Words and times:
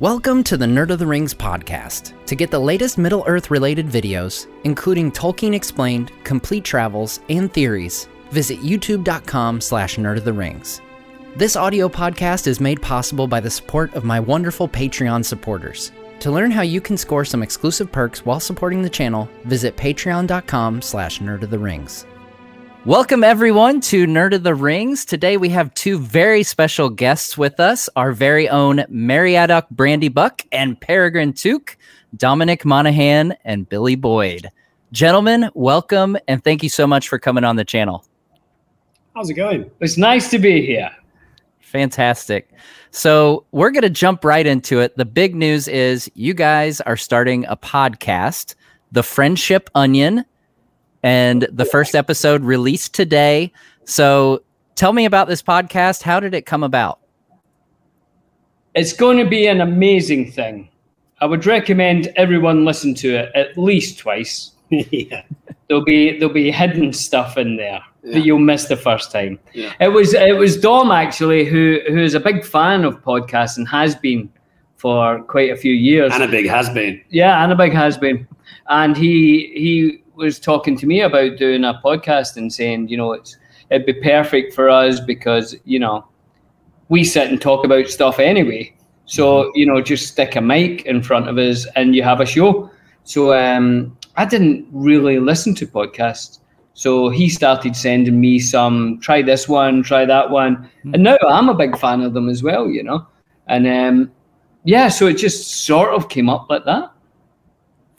Welcome 0.00 0.44
to 0.44 0.56
the 0.56 0.64
Nerd 0.64 0.90
of 0.90 1.00
the 1.00 1.08
Rings 1.08 1.34
podcast. 1.34 2.14
To 2.26 2.36
get 2.36 2.52
the 2.52 2.60
latest 2.60 2.98
Middle 2.98 3.24
Earth 3.26 3.50
related 3.50 3.88
videos, 3.88 4.46
including 4.62 5.10
Tolkien 5.10 5.52
Explained, 5.52 6.12
complete 6.22 6.62
travels, 6.62 7.18
and 7.28 7.52
theories, 7.52 8.08
visit 8.30 8.60
youtube.com 8.60 9.60
slash 9.60 9.96
nerd 9.96 10.18
of 10.18 10.24
the 10.24 10.32
rings. 10.32 10.80
This 11.34 11.56
audio 11.56 11.88
podcast 11.88 12.46
is 12.46 12.60
made 12.60 12.80
possible 12.80 13.26
by 13.26 13.40
the 13.40 13.50
support 13.50 13.92
of 13.94 14.04
my 14.04 14.20
wonderful 14.20 14.68
Patreon 14.68 15.24
supporters. 15.24 15.90
To 16.20 16.30
learn 16.30 16.52
how 16.52 16.62
you 16.62 16.80
can 16.80 16.96
score 16.96 17.24
some 17.24 17.42
exclusive 17.42 17.90
perks 17.90 18.24
while 18.24 18.38
supporting 18.38 18.82
the 18.82 18.88
channel, 18.88 19.28
visit 19.46 19.76
patreon.com 19.76 20.80
slash 20.80 21.18
nerd 21.18 21.42
of 21.42 21.50
the 21.50 21.58
rings. 21.58 22.06
Welcome, 22.84 23.24
everyone, 23.24 23.80
to 23.82 24.06
Nerd 24.06 24.34
of 24.34 24.44
the 24.44 24.54
Rings. 24.54 25.04
Today 25.04 25.36
we 25.36 25.48
have 25.48 25.74
two 25.74 25.98
very 25.98 26.44
special 26.44 26.88
guests 26.88 27.36
with 27.36 27.58
us 27.58 27.88
our 27.96 28.12
very 28.12 28.48
own 28.48 28.78
Meriadoc 28.88 29.66
Brandybuck 29.74 30.46
and 30.52 30.80
Peregrine 30.80 31.32
Took, 31.32 31.76
Dominic 32.16 32.64
Monaghan 32.64 33.34
and 33.44 33.68
Billy 33.68 33.96
Boyd. 33.96 34.48
Gentlemen, 34.92 35.50
welcome 35.54 36.16
and 36.28 36.42
thank 36.42 36.62
you 36.62 36.68
so 36.68 36.86
much 36.86 37.08
for 37.08 37.18
coming 37.18 37.42
on 37.42 37.56
the 37.56 37.64
channel. 37.64 38.04
How's 39.14 39.28
it 39.28 39.34
going? 39.34 39.68
It's 39.80 39.98
nice 39.98 40.30
to 40.30 40.38
be 40.38 40.64
here. 40.64 40.90
Fantastic. 41.60 42.48
So, 42.90 43.44
we're 43.50 43.70
going 43.70 43.82
to 43.82 43.90
jump 43.90 44.24
right 44.24 44.46
into 44.46 44.80
it. 44.80 44.96
The 44.96 45.04
big 45.04 45.34
news 45.34 45.68
is 45.68 46.10
you 46.14 46.32
guys 46.32 46.80
are 46.82 46.96
starting 46.96 47.44
a 47.46 47.56
podcast, 47.56 48.54
The 48.92 49.02
Friendship 49.02 49.68
Onion 49.74 50.24
and 51.02 51.46
the 51.52 51.64
first 51.64 51.94
episode 51.94 52.42
released 52.42 52.94
today. 52.94 53.52
So 53.84 54.42
tell 54.74 54.92
me 54.92 55.04
about 55.04 55.28
this 55.28 55.42
podcast. 55.42 56.02
How 56.02 56.20
did 56.20 56.34
it 56.34 56.46
come 56.46 56.62
about? 56.62 57.00
It's 58.74 58.92
going 58.92 59.18
to 59.18 59.28
be 59.28 59.46
an 59.46 59.60
amazing 59.60 60.30
thing. 60.30 60.68
I 61.20 61.26
would 61.26 61.46
recommend 61.46 62.12
everyone 62.16 62.64
listen 62.64 62.94
to 62.96 63.16
it 63.16 63.32
at 63.34 63.58
least 63.58 63.98
twice. 63.98 64.52
yeah. 64.70 65.22
There'll 65.68 65.84
be 65.84 66.18
there'll 66.18 66.32
be 66.34 66.50
hidden 66.50 66.92
stuff 66.92 67.36
in 67.36 67.56
there 67.56 67.80
Yeah. 68.04 68.14
that 68.14 68.20
you'll 68.24 68.38
miss 68.38 68.66
the 68.66 68.76
first 68.76 69.10
time. 69.10 69.38
Yeah. 69.52 69.72
It 69.80 69.88
was 69.88 70.14
it 70.14 70.36
was 70.36 70.56
Dom 70.56 70.90
actually 70.90 71.44
who 71.44 71.80
who 71.88 71.98
is 71.98 72.14
a 72.14 72.20
big 72.20 72.44
fan 72.44 72.84
of 72.84 73.02
podcasts 73.02 73.56
and 73.56 73.66
has 73.68 73.94
been 73.96 74.30
for 74.76 75.22
quite 75.22 75.50
a 75.50 75.56
few 75.56 75.72
years. 75.72 76.12
And 76.14 76.22
a 76.22 76.28
big 76.28 76.46
has 76.48 76.70
been. 76.70 77.02
Yeah, 77.08 77.42
and 77.42 77.52
a 77.52 77.56
big 77.56 77.72
has 77.72 77.98
been. 77.98 78.28
And 78.68 78.96
he 78.96 79.50
he 79.54 80.02
was 80.18 80.40
talking 80.40 80.76
to 80.76 80.86
me 80.86 81.00
about 81.00 81.38
doing 81.38 81.64
a 81.64 81.80
podcast 81.82 82.36
and 82.36 82.52
saying, 82.52 82.88
you 82.88 82.96
know, 82.96 83.12
it's 83.12 83.36
it'd 83.70 83.86
be 83.86 83.94
perfect 83.94 84.52
for 84.52 84.68
us 84.68 85.00
because, 85.00 85.56
you 85.64 85.78
know, 85.78 86.06
we 86.88 87.04
sit 87.04 87.28
and 87.28 87.40
talk 87.40 87.64
about 87.64 87.88
stuff 87.88 88.18
anyway. 88.18 88.74
So, 89.06 89.50
you 89.54 89.64
know, 89.64 89.80
just 89.80 90.08
stick 90.08 90.36
a 90.36 90.40
mic 90.40 90.84
in 90.84 91.02
front 91.02 91.28
of 91.28 91.38
us 91.38 91.66
and 91.76 91.94
you 91.94 92.02
have 92.02 92.20
a 92.20 92.26
show. 92.26 92.70
So 93.04 93.32
um 93.32 93.96
I 94.16 94.24
didn't 94.24 94.66
really 94.72 95.20
listen 95.20 95.54
to 95.56 95.66
podcasts. 95.66 96.40
So 96.74 97.08
he 97.08 97.28
started 97.28 97.76
sending 97.76 98.20
me 98.20 98.38
some, 98.38 99.00
try 99.00 99.22
this 99.22 99.48
one, 99.48 99.82
try 99.82 100.04
that 100.04 100.30
one. 100.30 100.68
And 100.92 101.02
now 101.02 101.16
I'm 101.26 101.48
a 101.48 101.54
big 101.54 101.78
fan 101.78 102.02
of 102.02 102.12
them 102.12 102.28
as 102.28 102.42
well, 102.42 102.68
you 102.68 102.82
know. 102.82 103.06
And 103.46 103.66
um 103.66 104.12
yeah, 104.64 104.88
so 104.88 105.06
it 105.06 105.14
just 105.14 105.64
sort 105.64 105.94
of 105.94 106.08
came 106.08 106.28
up 106.28 106.50
like 106.50 106.64
that. 106.64 106.90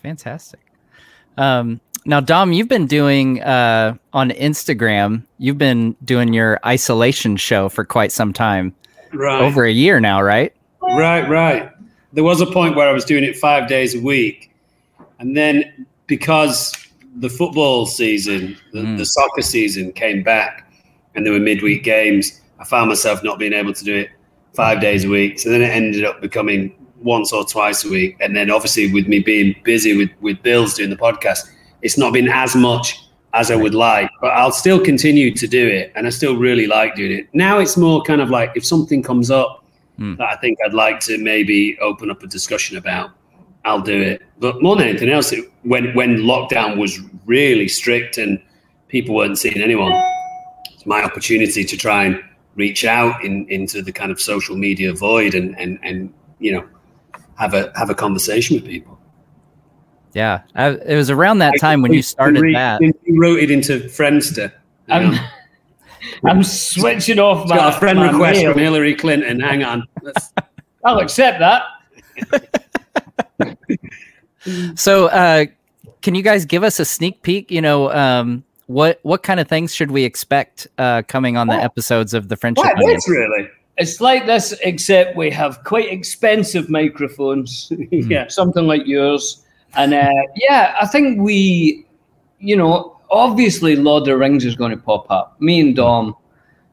Fantastic. 0.02 0.60
Um, 1.38 1.80
now, 2.06 2.20
Dom, 2.20 2.54
you've 2.54 2.68
been 2.68 2.88
doing 2.88 3.42
uh, 3.42 3.96
on 4.14 4.32
Instagram, 4.32 5.24
you've 5.38 5.58
been 5.58 5.96
doing 6.04 6.34
your 6.34 6.60
isolation 6.66 7.36
show 7.38 7.70
for 7.70 7.84
quite 7.86 8.12
some 8.12 8.34
time, 8.34 8.74
Right. 9.14 9.42
over 9.42 9.66
a 9.66 9.72
year 9.72 10.00
now, 10.00 10.22
right? 10.22 10.54
Right, 10.82 11.28
right. 11.30 11.70
There 12.14 12.24
was 12.24 12.42
a 12.42 12.46
point 12.46 12.76
where 12.76 12.88
I 12.88 12.92
was 12.92 13.06
doing 13.06 13.24
it 13.24 13.36
five 13.38 13.68
days 13.68 13.96
a 13.96 14.00
week. 14.02 14.52
And 15.20 15.36
then 15.36 15.86
because 16.08 16.74
the 17.18 17.30
football 17.30 17.86
season, 17.86 18.58
the, 18.74 18.80
Mm. 18.82 18.98
the 18.98 19.06
soccer 19.06 19.42
season 19.42 19.92
came 19.92 20.24
back 20.24 20.72
and 21.16 21.26
there 21.26 21.34
were 21.34 21.40
midweek 21.40 21.84
games, 21.84 22.42
I 22.60 22.64
found 22.66 22.90
myself 22.90 23.24
not 23.24 23.38
being 23.40 23.54
able 23.54 23.74
to 23.74 23.84
do 23.84 23.96
it 23.96 24.10
five 24.56 24.80
days 24.82 25.06
a 25.06 25.10
week. 25.10 25.40
So 25.40 25.50
then 25.50 25.62
it 25.62 25.70
ended 25.70 26.06
up 26.06 26.22
becoming 26.22 26.74
once 27.02 27.32
or 27.32 27.46
twice 27.46 27.84
a 27.86 27.90
week. 27.90 28.16
And 28.20 28.36
then 28.36 28.50
obviously 28.50 28.92
with 28.92 29.08
me 29.08 29.20
being 29.20 29.56
busy 29.64 29.96
with, 29.96 30.10
with 30.22 30.42
Bills 30.44 30.74
doing 30.74 30.90
the 30.90 30.96
podcast, 30.98 31.50
it's 31.82 31.98
not 31.98 32.14
been 32.14 32.30
as 32.30 32.56
much 32.56 33.00
as 33.34 33.52
I 33.52 33.56
would 33.56 33.76
like, 33.76 34.10
but 34.22 34.30
I'll 34.30 34.52
still 34.52 34.84
continue 34.84 35.34
to 35.36 35.48
do 35.48 35.68
it. 35.68 35.92
And 35.96 36.08
I 36.08 36.10
still 36.10 36.36
really 36.36 36.66
like 36.66 36.96
doing 36.96 37.12
it. 37.12 37.30
Now 37.34 37.60
it's 37.60 37.78
more 37.78 38.02
kind 38.02 38.22
of 38.22 38.30
like 38.30 38.52
if 38.56 38.66
something 38.66 39.04
comes 39.04 39.30
up 39.30 39.60
Hmm. 40.00 40.16
that 40.16 40.30
I 40.30 40.38
think 40.38 40.58
I'd 40.66 40.74
like 40.74 41.02
to 41.02 41.18
maybe 41.18 41.78
open 41.80 42.10
up 42.10 42.24
a 42.24 42.28
discussion 42.28 42.78
about, 42.78 43.12
I'll 43.66 43.82
do 43.82 44.02
it. 44.02 44.22
But 44.40 44.62
more 44.62 44.78
than 44.78 44.88
anything 44.88 45.10
else, 45.10 45.34
it, 45.34 45.52
when, 45.64 45.94
when 45.94 46.20
lockdown 46.20 46.78
was 46.78 47.02
really 47.26 47.68
strict 47.68 48.18
and 48.18 48.42
people 48.88 49.14
weren't 49.14 49.38
seeing 49.38 49.62
anyone, 49.62 49.92
it's 50.74 50.86
my 50.86 51.04
opportunity 51.04 51.66
to 51.66 51.76
try 51.76 52.06
and 52.06 52.24
reach 52.56 52.86
out 52.86 53.22
in, 53.26 53.46
into 53.50 53.82
the 53.82 53.92
kind 53.92 54.10
of 54.10 54.22
social 54.22 54.56
media 54.56 54.94
void 54.94 55.36
and, 55.36 55.60
and, 55.60 55.78
and 55.84 56.14
you 56.40 56.54
know, 56.54 56.66
have 57.36 57.54
a 57.54 57.72
have 57.76 57.90
a 57.90 57.96
conversation 57.96 58.56
with 58.56 58.66
people. 58.66 58.99
Yeah. 60.20 60.42
I, 60.54 60.72
it 60.72 60.98
was 60.98 61.10
around 61.10 61.38
that 61.40 61.54
time 61.62 61.82
when 61.82 61.94
you 61.94 62.02
started 62.02 62.42
Re- 62.42 62.54
that. 62.54 62.82
You 62.82 62.94
wrote 63.22 63.40
it 63.40 63.50
into 63.50 63.80
Friendster. 63.80 64.52
I'm. 64.90 65.18
I'm 66.26 66.44
switching 66.44 67.20
off 67.20 67.44
It's 67.44 67.50
my, 67.50 67.58
got 67.58 67.76
a 67.76 67.80
friend 67.80 68.02
request 68.02 68.42
mail. 68.42 68.54
from 68.54 68.62
Hillary 68.62 68.96
Clinton. 68.96 69.40
Hang 69.40 69.64
on. 69.64 69.86
I'll 70.86 71.00
accept 71.00 71.40
that. 71.40 71.64
So, 74.76 75.08
uh, 75.08 75.46
can 76.02 76.16
you 76.16 76.24
guys 76.24 76.46
give 76.46 76.64
us 76.64 76.80
a 76.80 76.86
sneak 76.86 77.22
peek? 77.24 77.52
You 77.52 77.62
know, 77.62 77.92
um, 77.92 78.44
what 78.68 79.00
what 79.04 79.22
kind 79.22 79.40
of 79.40 79.50
things 79.50 79.76
should 79.76 79.92
we 79.92 80.06
expect 80.06 80.66
uh, 80.78 81.04
coming 81.08 81.36
on 81.36 81.48
the 81.48 81.56
episodes 81.56 82.14
of 82.14 82.30
the 82.30 82.38
Friendship 82.38 82.64
What? 82.64 82.78
Onion? 82.78 82.94
This 82.94 83.10
really? 83.10 83.50
It's 83.78 84.00
like 84.00 84.26
this, 84.26 84.54
except 84.64 85.18
we 85.18 85.30
have 85.32 85.62
quite 85.66 85.92
expensive 85.92 86.70
microphones, 86.70 87.72
yeah. 87.92 88.30
something 88.30 88.66
like 88.66 88.88
yours. 88.88 89.44
And 89.76 89.94
uh, 89.94 90.10
yeah, 90.36 90.76
I 90.82 90.88
think 90.88 91.20
we, 91.20 91.86
you 92.40 92.56
know, 92.56 92.98
obviously 93.10 93.76
Lord 93.76 94.02
of 94.02 94.08
the 94.08 94.18
Rings 94.18 94.46
is 94.46 94.56
going 94.56 94.72
to 94.72 94.78
pop 94.78 95.10
up. 95.10 95.40
Me 95.42 95.60
and 95.60 95.76
Dom 95.76 96.16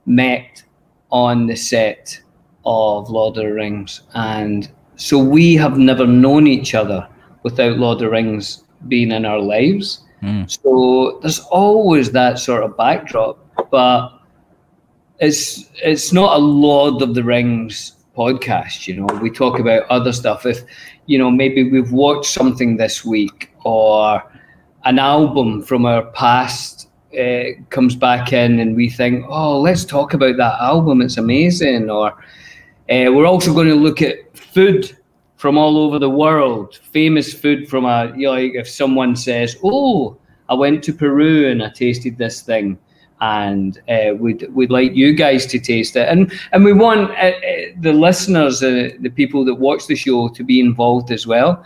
met 0.06 0.62
on 1.10 1.46
the 1.46 1.56
set 1.56 2.20
of 2.64 3.10
Lord 3.10 3.36
of 3.36 3.44
the 3.44 3.52
Rings, 3.52 4.02
and 4.14 4.70
so 4.96 5.18
we 5.18 5.54
have 5.54 5.78
never 5.78 6.06
known 6.06 6.46
each 6.46 6.74
other 6.74 7.06
without 7.42 7.78
Lord 7.78 7.96
of 7.96 8.00
the 8.00 8.10
Rings 8.10 8.64
being 8.88 9.12
in 9.12 9.24
our 9.24 9.38
lives. 9.38 10.02
Hmm. 10.20 10.44
So 10.46 11.18
there's 11.22 11.40
always 11.40 12.10
that 12.12 12.38
sort 12.38 12.64
of 12.64 12.76
backdrop, 12.76 13.38
but 13.70 14.20
it's 15.20 15.70
it's 15.82 16.12
not 16.12 16.36
a 16.36 16.40
Lord 16.40 17.02
of 17.02 17.14
the 17.14 17.22
Rings 17.22 17.95
podcast. 18.16 18.86
You 18.86 18.96
know, 18.96 19.06
we 19.20 19.30
talk 19.30 19.58
about 19.58 19.84
other 19.90 20.12
stuff. 20.12 20.46
If 20.46 20.62
you 21.06 21.18
know, 21.18 21.30
maybe 21.30 21.68
we've 21.68 21.92
watched 21.92 22.32
something 22.32 22.76
this 22.76 23.04
week 23.04 23.50
or 23.64 24.22
an 24.84 24.98
album 24.98 25.62
from 25.62 25.84
our 25.84 26.04
past 26.12 26.88
uh, 27.18 27.44
comes 27.70 27.96
back 27.96 28.32
in, 28.32 28.60
and 28.60 28.76
we 28.76 28.90
think, 28.90 29.24
oh, 29.28 29.60
let's 29.60 29.84
talk 29.84 30.14
about 30.14 30.36
that 30.36 30.60
album. 30.60 31.02
It's 31.02 31.16
amazing. 31.16 31.90
Or 31.90 32.12
uh, 32.12 33.10
we're 33.12 33.26
also 33.26 33.52
going 33.52 33.68
to 33.68 33.74
look 33.74 34.02
at 34.02 34.36
food 34.36 34.96
from 35.36 35.58
all 35.58 35.78
over 35.78 35.98
the 35.98 36.10
world, 36.10 36.76
famous 36.76 37.32
food 37.32 37.68
from 37.68 37.84
a 37.84 38.12
you 38.16 38.26
know, 38.26 38.32
like 38.32 38.54
if 38.54 38.68
someone 38.68 39.16
says, 39.16 39.56
"Oh, 39.62 40.16
I 40.48 40.54
went 40.54 40.82
to 40.84 40.92
Peru 40.92 41.48
and 41.50 41.62
I 41.62 41.68
tasted 41.70 42.16
this 42.16 42.42
thing," 42.42 42.78
and 43.20 43.80
uh, 43.88 44.14
we'd 44.14 44.46
we'd 44.54 44.70
like 44.70 44.94
you 44.94 45.14
guys 45.14 45.46
to 45.46 45.58
taste 45.58 45.96
it, 45.96 46.08
and 46.08 46.32
and 46.52 46.64
we 46.64 46.72
want 46.72 47.10
uh, 47.12 47.14
uh, 47.14 47.32
the 47.80 47.92
listeners, 47.92 48.62
uh, 48.62 48.90
the 49.00 49.08
people 49.08 49.44
that 49.44 49.54
watch 49.54 49.86
the 49.86 49.96
show, 49.96 50.28
to 50.28 50.44
be 50.44 50.60
involved 50.60 51.10
as 51.10 51.26
well. 51.26 51.64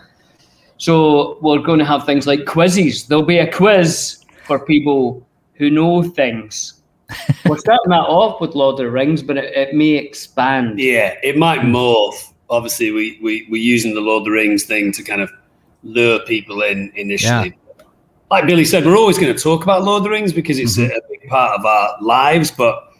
So 0.76 1.38
we're 1.42 1.58
going 1.58 1.78
to 1.78 1.84
have 1.84 2.06
things 2.06 2.26
like 2.26 2.46
quizzes. 2.46 3.06
There'll 3.06 3.24
be 3.24 3.38
a 3.38 3.52
quiz 3.52 4.24
for 4.44 4.64
people 4.64 5.26
who 5.54 5.70
know 5.70 6.02
things. 6.02 6.80
we're 7.46 7.58
starting 7.58 7.90
that 7.90 8.06
off 8.06 8.40
with 8.40 8.54
Lord 8.54 8.74
of 8.74 8.78
the 8.78 8.90
Rings, 8.90 9.22
but 9.22 9.36
it, 9.36 9.54
it 9.54 9.74
may 9.74 9.96
expand. 9.96 10.78
Yeah, 10.78 11.16
it 11.22 11.36
might 11.36 11.60
morph. 11.60 12.32
Obviously, 12.48 12.92
we, 12.92 13.18
we, 13.22 13.46
we're 13.50 13.62
using 13.62 13.94
the 13.94 14.00
Lord 14.00 14.22
of 14.22 14.24
the 14.26 14.30
Rings 14.30 14.64
thing 14.64 14.92
to 14.92 15.02
kind 15.02 15.20
of 15.20 15.30
lure 15.82 16.20
people 16.20 16.62
in 16.62 16.92
initially. 16.94 17.56
Like 18.30 18.46
Billy 18.46 18.64
said, 18.64 18.84
we're 18.86 18.96
always 18.96 19.18
going 19.18 19.34
to 19.34 19.42
talk 19.42 19.64
about 19.64 19.82
Lord 19.82 20.00
of 20.00 20.04
the 20.04 20.10
Rings 20.10 20.32
because 20.32 20.58
it's 20.58 20.78
a, 20.78 20.86
a 20.86 21.00
big 21.10 21.28
part 21.28 21.58
of 21.58 21.66
our 21.66 21.96
lives. 22.00 22.50
But 22.52 22.92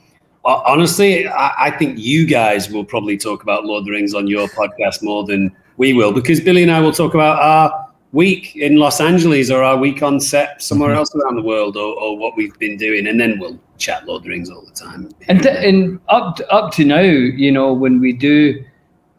uh, 0.45 0.63
honestly, 0.67 1.29
I, 1.29 1.67
I 1.67 1.71
think 1.71 1.99
you 1.99 2.27
guys 2.27 2.69
will 2.69 2.85
probably 2.85 3.17
talk 3.17 3.43
about 3.45 3.65
Lord 3.65 3.83
of 3.83 3.85
the 3.87 3.93
Rings 3.93 4.13
on 4.13 4.27
your 4.27 4.49
podcast 4.49 5.03
more 5.05 5.25
than 5.25 5.55
we 5.77 5.93
will 5.93 6.13
because 6.13 6.41
Billy 6.41 6.63
and 6.63 6.73
I 6.73 6.81
will 6.81 6.93
talk 6.93 7.15
about 7.15 7.39
our 7.41 7.87
week 8.13 8.57
in 8.57 8.77
Los 8.77 9.01
Angeles 9.01 9.53
or 9.53 9.63
our 9.63 9.77
week 9.77 10.03
on 10.03 10.19
set 10.19 10.61
somewhere 10.61 10.91
Mhm. 10.91 10.97
else 10.97 11.15
around 11.15 11.37
the 11.37 11.43
world 11.43 11.77
or, 11.77 11.95
or 12.01 12.19
what 12.19 12.37
we've 12.37 12.59
been 12.59 12.77
doing. 12.77 13.07
And 13.07 13.21
then 13.21 13.39
we'll 13.39 13.59
chat 13.79 14.05
Lord 14.09 14.21
of 14.21 14.25
the 14.25 14.31
Rings 14.31 14.51
all 14.51 14.63
the 14.65 14.73
time. 14.73 15.11
And, 15.29 15.47
and 15.47 16.01
up 16.09 16.35
to, 16.37 16.51
up 16.51 16.73
to 16.73 16.85
now, 16.85 17.03
you 17.03 17.53
know, 17.53 17.73
when 17.73 18.01
we 18.01 18.13
do 18.13 18.65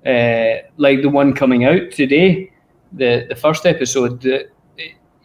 uh, 0.05 0.55
like 0.75 1.03
the 1.03 1.09
one 1.09 1.31
coming 1.31 1.63
out 1.63 1.91
today, 1.91 2.51
the 2.91 3.25
the 3.29 3.35
first 3.35 3.65
episode. 3.65 4.19
The, 4.21 4.49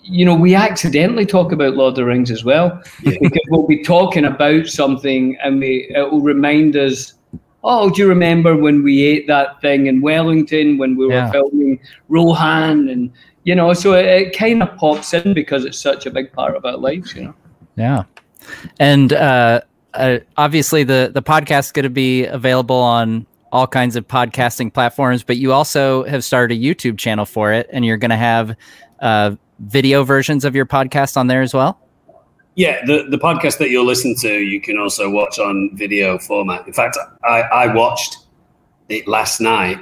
you 0.09 0.25
know, 0.25 0.35
we 0.35 0.55
accidentally 0.55 1.27
talk 1.27 1.53
about 1.53 1.75
Lord 1.75 1.93
of 1.93 1.97
the 1.97 2.05
Rings 2.05 2.31
as 2.31 2.45
well 2.45 2.81
yeah. 3.03 3.17
because 3.21 3.43
we'll 3.49 3.67
be 3.67 3.83
talking 3.83 4.25
about 4.25 4.67
something 4.67 5.37
and 5.43 5.61
we 5.61 5.89
it 5.91 6.11
will 6.11 6.21
remind 6.21 6.77
us. 6.77 7.15
Oh, 7.65 7.91
do 7.91 8.03
you 8.03 8.09
remember 8.09 8.57
when 8.57 8.85
we 8.85 9.03
ate 9.03 9.27
that 9.27 9.61
thing 9.61 9.87
in 9.87 10.01
Wellington 10.01 10.79
when 10.79 10.97
we 10.97 11.07
were 11.07 11.15
yeah. 11.15 11.33
filming 11.33 11.81
Rohan 12.09 12.89
and 12.89 13.13
you 13.43 13.55
know, 13.55 13.73
so 13.75 13.93
it, 13.93 14.07
it 14.07 14.37
kind 14.37 14.61
of 14.61 14.77
pops 14.77 15.15
in 15.15 15.33
because 15.33 15.65
it's 15.65 15.79
such 15.79 16.05
a 16.05 16.11
big 16.11 16.33
part 16.33 16.57
of 16.57 16.65
our 16.65 16.77
lives, 16.77 17.15
you 17.15 17.23
know. 17.23 17.35
Yeah, 17.77 18.03
and 18.81 19.13
uh, 19.13 19.61
uh, 19.95 20.19
obviously 20.37 20.83
the 20.83 21.11
the 21.15 21.23
podcast 21.23 21.67
is 21.67 21.73
going 21.73 21.85
to 21.85 21.91
be 21.91 22.27
available 22.27 22.77
on 22.77 23.25
all 23.53 23.69
kinds 23.69 23.95
of 23.95 24.09
podcasting 24.09 24.75
platforms, 24.75 25.23
but 25.23 25.37
you 25.37 25.53
also 25.53 26.03
have 26.05 26.25
started 26.25 26.59
a 26.59 26.61
YouTube 26.61 26.99
channel 26.99 27.25
for 27.25 27.53
it, 27.53 27.69
and 27.73 27.85
you're 27.85 27.97
going 27.97 28.11
to 28.11 28.17
have 28.17 28.57
uh, 28.99 29.37
video 29.61 30.05
versions 30.05 30.45
of 30.45 30.55
your 30.55 30.67
podcast 30.67 31.17
on 31.17 31.27
there 31.27 31.43
as 31.43 31.55
well. 31.55 31.81
Yeah, 32.55 32.85
the, 32.87 33.07
the 33.11 33.19
podcast 33.19 33.59
that 33.59 33.69
you'll 33.69 33.85
listen 33.85 34.15
to, 34.17 34.41
you 34.41 34.61
can 34.61 34.79
also 34.79 35.11
watch 35.11 35.39
on 35.39 35.71
video 35.75 36.19
format. 36.19 36.67
In 36.67 36.73
fact, 36.73 36.97
I, 37.23 37.43
I 37.43 37.75
watched 37.75 38.19
it 38.89 39.07
last 39.07 39.41
night 39.41 39.79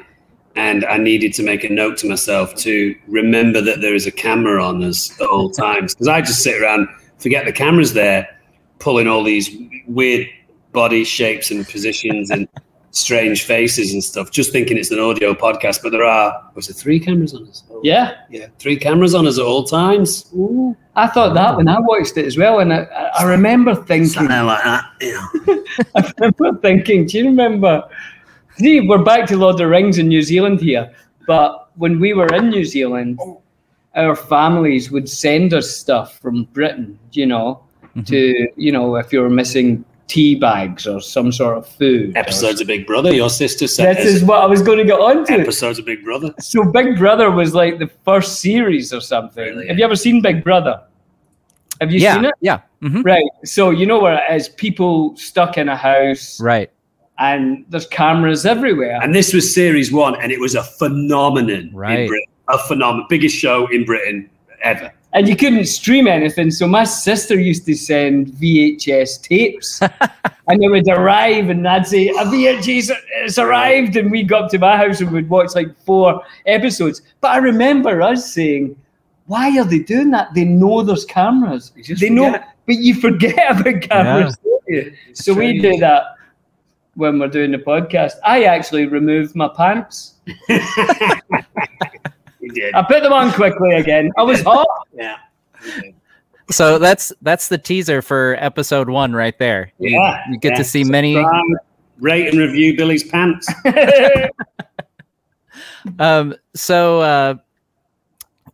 and 0.57 0.85
I 0.85 0.97
needed 0.97 1.35
to 1.35 1.43
make 1.43 1.65
a 1.65 1.69
note 1.69 1.99
to 1.99 2.09
myself 2.09 2.55
to 2.57 2.95
remember 3.07 3.61
that 3.61 3.81
there 3.81 3.95
is 3.95 4.07
a 4.07 4.11
camera 4.11 4.65
on 4.65 4.83
us 4.83 5.13
at 5.21 5.27
all 5.27 5.51
times 5.53 5.95
because 5.95 6.09
I 6.09 6.21
just 6.21 6.43
sit 6.43 6.61
around, 6.61 6.89
forget 7.19 7.45
the 7.45 7.53
camera's 7.53 7.93
there, 7.93 8.29
pulling 8.79 9.07
all 9.07 9.23
these 9.23 9.51
weird 9.87 10.27
body 10.73 11.05
shapes 11.05 11.51
and 11.51 11.67
positions 11.69 12.31
and 12.31 12.49
strange 12.95 13.43
faces 13.45 13.93
and 13.93 14.03
stuff, 14.03 14.31
just 14.31 14.53
thinking 14.53 14.79
it's 14.79 14.91
an 14.91 15.01
audio 15.01 15.35
podcast. 15.35 15.83
But 15.83 15.91
there 15.91 16.05
are 16.05 16.51
was 16.55 16.71
it 16.71 16.75
three 16.75 16.99
cameras 16.99 17.35
on 17.35 17.47
us? 17.49 17.65
Oh, 17.71 17.81
yeah, 17.83 18.15
yeah, 18.31 18.47
three 18.59 18.77
cameras 18.77 19.15
on 19.15 19.27
us 19.27 19.39
at 19.39 19.45
all 19.45 19.65
times. 19.65 20.31
Ooh, 20.35 20.77
I 20.97 21.09
thought 21.09 21.35
that 21.35 21.57
when 21.57 21.69
I 21.69 21.79
watched 21.81 22.17
it 22.17 22.25
as 22.25 22.39
well, 22.39 22.61
and 22.61 22.73
I, 22.73 22.85
I 23.19 23.25
remember 23.25 23.75
thinking 23.75 24.09
something 24.09 24.47
like 24.47 24.65
that. 24.65 24.85
Yeah, 25.01 25.27
I 25.97 26.13
remember 26.19 26.59
thinking. 26.61 27.07
Do 27.07 27.19
you 27.19 27.27
remember? 27.27 27.83
See, 28.57 28.81
we're 28.81 29.03
back 29.03 29.27
to 29.27 29.37
Lord 29.37 29.55
of 29.55 29.59
the 29.59 29.67
Rings 29.67 29.99
in 29.99 30.09
New 30.09 30.23
Zealand 30.23 30.61
here, 30.61 30.95
but 31.27 31.71
when 31.77 31.99
we 31.99 32.15
were 32.15 32.33
in 32.33 32.51
New 32.51 32.65
Zealand, 32.65 33.19
our 33.97 34.15
families 34.15 34.93
would 34.93 35.09
send 35.09 35.53
us 35.53 35.77
stuff 35.77 36.21
from 36.21 36.45
Britain, 36.53 36.97
you 37.11 37.27
know, 37.27 37.65
mm-hmm. 37.83 38.03
to, 38.03 38.49
you 38.57 38.71
know, 38.71 38.95
if 38.95 39.13
you 39.13 39.21
were 39.21 39.31
missing 39.31 39.85
tea 40.07 40.35
bags 40.35 40.87
or 40.87 41.01
some 41.01 41.33
sort 41.33 41.57
of 41.57 41.67
food. 41.67 42.17
Episodes 42.17 42.61
of 42.61 42.67
Big 42.67 42.87
Brother, 42.87 43.13
your 43.13 43.31
sister 43.31 43.67
said. 43.67 43.97
This 43.97 44.15
is 44.15 44.25
what 44.25 44.43
I 44.43 44.47
was 44.47 44.63
going 44.63 44.79
to 44.79 44.85
get 44.85 45.01
on 45.01 45.25
to. 45.27 45.33
Episodes 45.33 45.79
of 45.79 45.85
Big 45.85 46.05
Brother. 46.05 46.35
So 46.41 46.65
Big 46.65 46.99
Brother 46.99 47.31
was 47.31 47.55
like 47.55 47.79
the 47.79 47.91
first 48.05 48.41
series 48.41 48.93
or 48.93 49.01
something. 49.01 49.45
Really? 49.45 49.69
Have 49.69 49.79
you 49.79 49.85
ever 49.85 49.97
seen 49.97 50.21
Big 50.21 50.45
Brother? 50.45 50.83
Have 51.81 51.91
you 51.91 52.01
yeah, 52.01 52.15
seen 52.15 52.25
it? 52.27 52.35
Yeah. 52.41 52.61
Mm-hmm. 52.83 53.03
Right. 53.03 53.25
So 53.45 53.71
you 53.71 53.87
know 53.87 53.99
where 53.99 54.15
it 54.15 54.37
is 54.37 54.49
people 54.49 55.17
stuck 55.17 55.59
in 55.59 55.69
a 55.69 55.77
house. 55.77 56.41
Right 56.41 56.71
and 57.19 57.65
there's 57.69 57.87
cameras 57.87 58.45
everywhere. 58.45 58.99
And 59.03 59.15
this 59.15 59.33
was 59.33 59.55
series 59.55 59.93
one, 59.93 60.21
and 60.21 60.33
it 60.33 60.41
was 60.41 60.55
a 60.55 60.63
phenomenon 60.63 61.71
right. 61.73 62.01
in 62.01 62.09
Britain. 62.09 62.27
A 62.49 62.59
phenomenon, 62.59 63.07
biggest 63.09 63.37
show 63.37 63.67
in 63.69 63.85
Britain 63.85 64.29
ever. 64.63 64.93
And 65.15 65.29
you 65.29 65.37
couldn't 65.37 65.67
stream 65.67 66.09
anything, 66.09 66.51
so 66.51 66.67
my 66.67 66.83
sister 66.83 67.39
used 67.39 67.65
to 67.67 67.77
send 67.77 68.33
VHS 68.33 69.23
tapes, 69.23 69.81
and 70.49 70.61
they 70.61 70.67
would 70.67 70.89
arrive, 70.89 71.51
and 71.51 71.67
I'd 71.69 71.87
say, 71.87 72.09
"A 72.09 72.25
VHS 72.25 72.91
has 73.23 73.39
arrived," 73.39 73.97
and 73.97 74.11
we'd 74.11 74.29
go 74.29 74.39
up 74.41 74.51
to 74.51 74.59
my 74.59 74.77
house 74.77 75.01
and 75.01 75.13
we'd 75.13 75.29
watch 75.29 75.55
like 75.55 75.69
four 75.85 76.21
episodes. 76.47 77.01
But 77.21 77.31
I 77.31 77.37
remember 77.37 78.03
us 78.03 78.35
saying, 78.35 78.77
"Why 79.27 79.57
are 79.57 79.65
they 79.65 79.79
doing 79.79 80.11
that? 80.11 80.35
They 80.35 80.45
know 80.45 80.83
there's 80.83 81.05
cameras. 81.05 81.71
They 81.77 81.95
forget. 81.95 82.13
know, 82.13 82.33
but 82.67 82.75
you 82.75 82.95
forget 83.01 83.51
about 83.61 83.83
cameras." 83.83 84.37
Yeah. 84.67 84.83
So 85.13 85.33
we 85.33 85.61
do 85.61 85.77
that 85.79 86.17
when 86.95 87.21
we're 87.21 87.29
doing 87.29 87.53
the 87.53 87.59
podcast. 87.59 88.15
I 88.25 88.45
actually 88.45 88.87
removed 88.87 89.37
my 89.37 89.49
pants. 89.49 90.15
I 92.75 92.83
put 92.83 93.03
them 93.03 93.13
on 93.13 93.33
quickly 93.33 93.73
again. 93.73 94.13
I 94.17 94.23
was 94.23 94.43
hot. 94.45 94.67
Yeah. 94.95 95.17
So 96.51 96.79
that's 96.79 97.13
that's 97.23 97.49
the 97.49 97.59
teaser 97.59 98.03
for 98.03 98.37
episode 98.39 98.91
one 98.91 99.15
right 99.15 99.39
there. 99.39 99.73
You, 99.79 99.91
yeah, 99.91 100.23
you 100.31 100.39
get 100.39 100.53
yeah. 100.53 100.59
to 100.59 100.65
see 100.65 100.85
many 100.85 101.17
rate 101.99 102.29
and 102.29 102.39
review 102.39 102.77
Billy's 102.77 103.05
pants. 103.05 103.49
um. 105.99 106.35
So, 106.55 107.01
uh, 107.01 107.35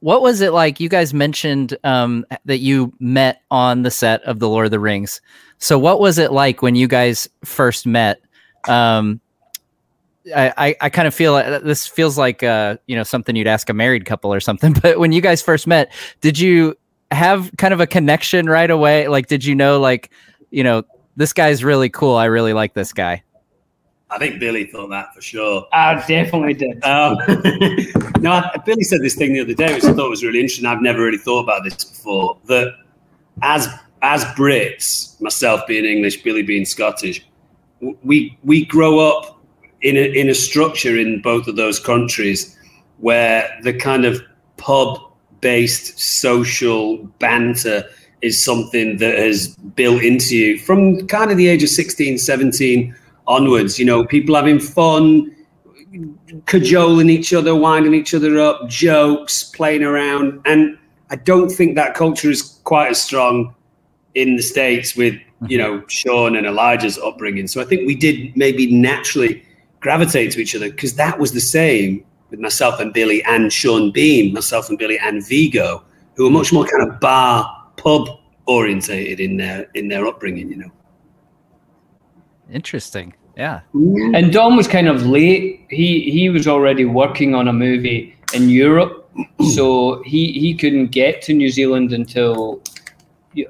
what 0.01 0.23
was 0.23 0.41
it 0.41 0.53
like? 0.53 0.81
You 0.81 0.89
guys 0.89 1.13
mentioned 1.13 1.77
um, 1.85 2.25
that 2.45 2.59
you 2.59 2.93
met 3.01 3.43
on 3.51 3.83
the 3.83 3.91
set 3.91 4.23
of 4.23 4.39
the 4.39 4.49
Lord 4.49 4.67
of 4.67 4.71
the 4.71 4.81
Rings. 4.81 5.21
So, 5.59 5.79
what 5.79 6.01
was 6.01 6.19
it 6.19 6.33
like 6.33 6.63
when 6.63 6.75
you 6.75 6.89
guys 6.89 7.29
first 7.45 7.87
met? 7.87 8.21
Um, 8.69 9.21
I, 10.35 10.77
I 10.81 10.89
kind 10.91 11.09
of 11.09 11.15
feel 11.15 11.33
like 11.33 11.63
this 11.63 11.87
feels 11.87 12.19
like 12.19 12.43
uh, 12.43 12.77
you 12.87 12.97
know 12.97 13.03
something 13.03 13.37
you'd 13.37 13.47
ask 13.47 13.69
a 13.71 13.75
married 13.75 14.05
couple 14.05 14.33
or 14.33 14.41
something. 14.41 14.75
But 14.83 14.99
when 14.99 15.13
you 15.13 15.21
guys 15.21 15.43
first 15.43 15.67
met, 15.67 15.93
did 16.21 16.39
you 16.39 16.77
have 17.11 17.51
kind 17.59 17.75
of 17.75 17.81
a 17.81 17.87
connection 17.87 18.47
right 18.47 18.71
away? 18.71 19.09
Like, 19.09 19.27
did 19.27 19.45
you 19.45 19.55
know 19.55 19.81
like 19.81 20.11
you 20.51 20.63
know 20.63 20.83
this 21.17 21.33
guy's 21.33 21.65
really 21.65 21.89
cool? 21.89 22.17
I 22.17 22.27
really 22.27 22.53
like 22.53 22.75
this 22.75 22.93
guy. 22.93 23.23
I 24.11 24.19
think 24.19 24.41
Billy 24.41 24.65
thought 24.65 24.89
that 24.89 25.15
for 25.15 25.23
sure. 25.23 25.67
I 25.73 25.95
definitely 26.07 26.55
did. 26.55 26.83
Um, 26.85 27.17
no, 28.21 28.43
Billy 28.67 28.83
said 28.83 29.03
this 29.03 29.15
thing 29.15 29.35
the 29.35 29.41
other 29.41 29.55
day, 29.55 29.73
which 29.73 29.85
I 29.85 29.93
thought 29.93 30.11
was 30.11 30.25
really 30.25 30.41
interesting. 30.41 30.67
I've 30.67 30.83
never 30.83 31.01
really 31.01 31.19
thought 31.19 31.45
about 31.45 31.63
this 31.63 31.85
before. 31.85 32.39
That 32.47 32.75
as 33.43 33.69
as 34.03 34.25
Brits, 34.37 35.21
myself 35.21 35.67
being 35.67 35.85
English, 35.85 36.23
Billy 36.23 36.43
being 36.43 36.65
Scottish, 36.65 37.25
we 38.03 38.37
we 38.43 38.65
grow 38.67 38.99
up 38.99 39.40
in 39.83 39.97
a 39.97 40.19
in 40.19 40.29
a 40.29 40.35
structure 40.35 40.97
in 40.97 41.21
both 41.21 41.47
of 41.47 41.57
those 41.57 41.79
countries 41.79 42.57
where 42.99 43.49
the 43.63 43.73
kind 43.73 44.05
of 44.05 44.21
pub 44.57 44.99
based 45.41 45.99
social 45.99 46.99
banter 47.19 47.85
is 48.21 48.43
something 48.43 48.99
that 48.99 49.19
has 49.19 49.57
built 49.75 50.03
into 50.03 50.37
you 50.37 50.59
from 50.59 51.07
kind 51.07 51.31
of 51.31 51.39
the 51.39 51.49
age 51.49 51.63
of 51.63 51.71
16 51.71 52.19
17 52.19 52.95
onwards 53.27 53.79
you 53.79 53.85
know 53.85 54.05
people 54.05 54.35
having 54.35 54.61
fun 54.61 55.35
cajoling 56.47 57.09
each 57.09 57.33
other 57.33 57.55
winding 57.55 57.95
each 57.95 58.13
other 58.13 58.39
up 58.39 58.69
jokes 58.69 59.45
playing 59.45 59.83
around 59.83 60.41
and 60.45 60.77
i 61.09 61.17
don't 61.17 61.49
think 61.49 61.75
that 61.75 61.95
culture 61.95 62.31
is 62.31 62.61
quite 62.65 62.91
as 62.91 63.03
strong 63.03 63.55
in 64.15 64.37
the 64.37 64.43
states 64.43 64.95
with 64.95 65.15
you 65.47 65.59
mm-hmm. 65.59 65.77
know 65.77 65.85
Sean 65.89 66.37
and 66.37 66.47
Elijah's 66.47 66.99
upbringing. 66.99 67.47
So 67.49 67.61
I 67.61 67.65
think 67.65 67.87
we 67.87 67.95
did 67.95 68.37
maybe 68.37 68.71
naturally 68.71 69.43
gravitate 69.81 70.33
to 70.33 70.41
each 70.41 70.55
other 70.55 70.71
because 70.71 70.95
that 70.95 71.19
was 71.19 71.33
the 71.33 71.41
same 71.41 72.05
with 72.31 72.41
myself 72.41 72.79
and 72.81 72.93
Billy 72.93 73.23
and 73.25 73.53
Sean 73.53 73.91
Bean, 73.91 74.33
myself 74.33 74.69
and 74.69 74.79
Billy 74.79 74.99
and 74.99 75.27
Viggo, 75.27 75.85
who 76.15 76.25
were 76.25 76.31
much 76.31 76.53
more 76.53 76.67
kind 76.67 76.89
of 76.89 77.01
bar 77.01 77.67
pub 77.77 78.09
orientated 78.47 79.21
in 79.21 79.37
their 79.37 79.69
in 79.75 79.89
their 79.89 80.07
upbringing. 80.07 80.51
You 80.51 80.57
know. 80.57 80.71
Interesting. 82.53 83.15
Yeah. 83.37 83.61
And 83.73 84.33
Dom 84.33 84.57
was 84.57 84.69
kind 84.69 84.89
of 84.89 85.07
late. 85.07 85.67
He 85.71 86.11
he 86.11 86.29
was 86.29 86.47
already 86.47 86.85
working 86.85 87.35
on 87.35 87.49
a 87.49 87.53
movie 87.53 88.17
in 88.35 88.49
Europe, 88.49 89.11
so 89.55 90.03
he 90.05 90.33
he 90.33 90.55
couldn't 90.55 90.89
get 90.89 91.23
to 91.23 91.35
New 91.35 91.49
Zealand 91.49 91.93
until 91.93 92.63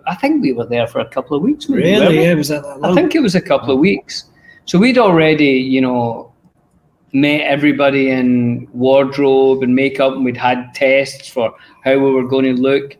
I 0.07 0.15
think 0.15 0.43
we 0.43 0.53
were 0.53 0.67
there 0.67 0.87
for 0.87 1.01
a 1.01 1.09
couple 1.09 1.37
of 1.37 1.43
weeks. 1.43 1.69
Maybe, 1.69 1.83
really? 1.83 2.23
Yeah, 2.23 2.35
was 2.35 2.49
that, 2.49 2.63
that 2.63 2.79
I 2.85 2.95
think 2.95 3.15
it 3.15 3.21
was 3.21 3.35
a 3.35 3.41
couple 3.41 3.73
of 3.73 3.81
weeks. 3.81 4.27
So 4.71 4.79
we'd 4.79 4.99
already, 4.99 5.47
you 5.47 5.81
know, 5.81 6.33
met 7.12 7.41
everybody 7.41 8.09
in 8.09 8.69
wardrobe 8.73 9.65
and 9.65 9.75
makeup, 9.75 10.12
and 10.12 10.25
we'd 10.25 10.37
had 10.37 10.73
tests 10.75 11.27
for 11.27 11.53
how 11.83 11.95
we 11.95 12.12
were 12.12 12.29
going 12.29 12.45
to 12.45 12.62
look. 12.62 12.97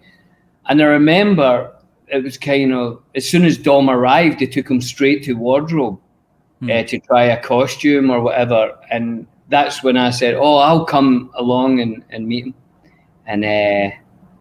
And 0.69 0.83
I 0.83 0.87
remember 0.87 1.73
it 2.09 2.25
was 2.25 2.37
kind 2.37 2.75
of 2.75 3.01
as 3.15 3.31
soon 3.31 3.45
as 3.45 3.57
Dom 3.57 3.89
arrived, 3.89 4.41
they 4.41 4.47
took 4.47 4.69
him 4.69 4.81
straight 4.81 5.23
to 5.23 5.35
wardrobe 5.35 6.01
hmm. 6.59 6.71
uh, 6.71 6.83
to 6.83 6.99
try 6.99 7.27
a 7.27 7.41
costume 7.41 8.11
or 8.11 8.21
whatever. 8.21 8.77
And 8.91 9.29
that's 9.49 9.85
when 9.85 9.97
I 9.97 10.11
said, 10.11 10.35
"Oh, 10.35 10.57
I'll 10.57 10.85
come 10.85 11.31
along 11.37 11.79
and, 11.79 12.03
and 12.11 12.27
meet 12.27 12.47
him." 12.47 12.55
And 13.27 13.45
uh, 13.45 13.95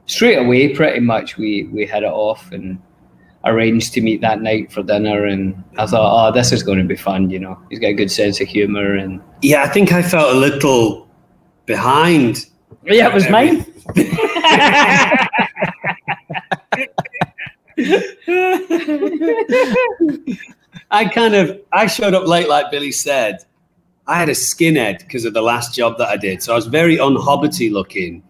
straight 0.07 0.37
away, 0.37 0.73
pretty 0.73 1.01
much, 1.01 1.37
we 1.37 1.65
we 1.65 1.85
had 1.85 2.01
it 2.01 2.11
off 2.11 2.51
and 2.51 2.81
arranged 3.45 3.93
to 3.93 4.01
meet 4.01 4.21
that 4.21 4.41
night 4.41 4.71
for 4.71 4.83
dinner. 4.83 5.25
And 5.25 5.63
I 5.77 5.85
thought, 5.85 6.29
oh, 6.29 6.33
this 6.33 6.51
is 6.51 6.63
going 6.63 6.79
to 6.79 6.83
be 6.83 6.95
fun. 6.95 7.29
You 7.29 7.39
know, 7.39 7.59
he's 7.69 7.79
got 7.79 7.87
a 7.87 7.93
good 7.93 8.11
sense 8.11 8.41
of 8.41 8.47
humor. 8.47 8.95
And 8.95 9.21
yeah, 9.41 9.63
I 9.63 9.67
think 9.67 9.91
I 9.91 10.01
felt 10.01 10.35
a 10.35 10.37
little 10.37 11.07
behind. 11.65 12.45
Yeah, 12.83 13.07
it 13.07 13.13
was 13.13 13.29
mine. 13.29 13.65
I 20.91 21.05
kind 21.05 21.35
of 21.35 21.61
I 21.71 21.87
showed 21.87 22.13
up 22.13 22.27
late, 22.27 22.49
like 22.49 22.71
Billy 22.71 22.91
said, 22.91 23.45
I 24.07 24.17
had 24.17 24.27
a 24.27 24.33
skinhead 24.33 24.99
because 24.99 25.23
of 25.23 25.33
the 25.33 25.41
last 25.41 25.75
job 25.75 25.97
that 25.99 26.09
I 26.09 26.17
did. 26.17 26.41
So 26.41 26.53
I 26.53 26.55
was 26.55 26.65
very 26.65 26.97
unhobbity 26.97 27.71
looking. 27.71 28.23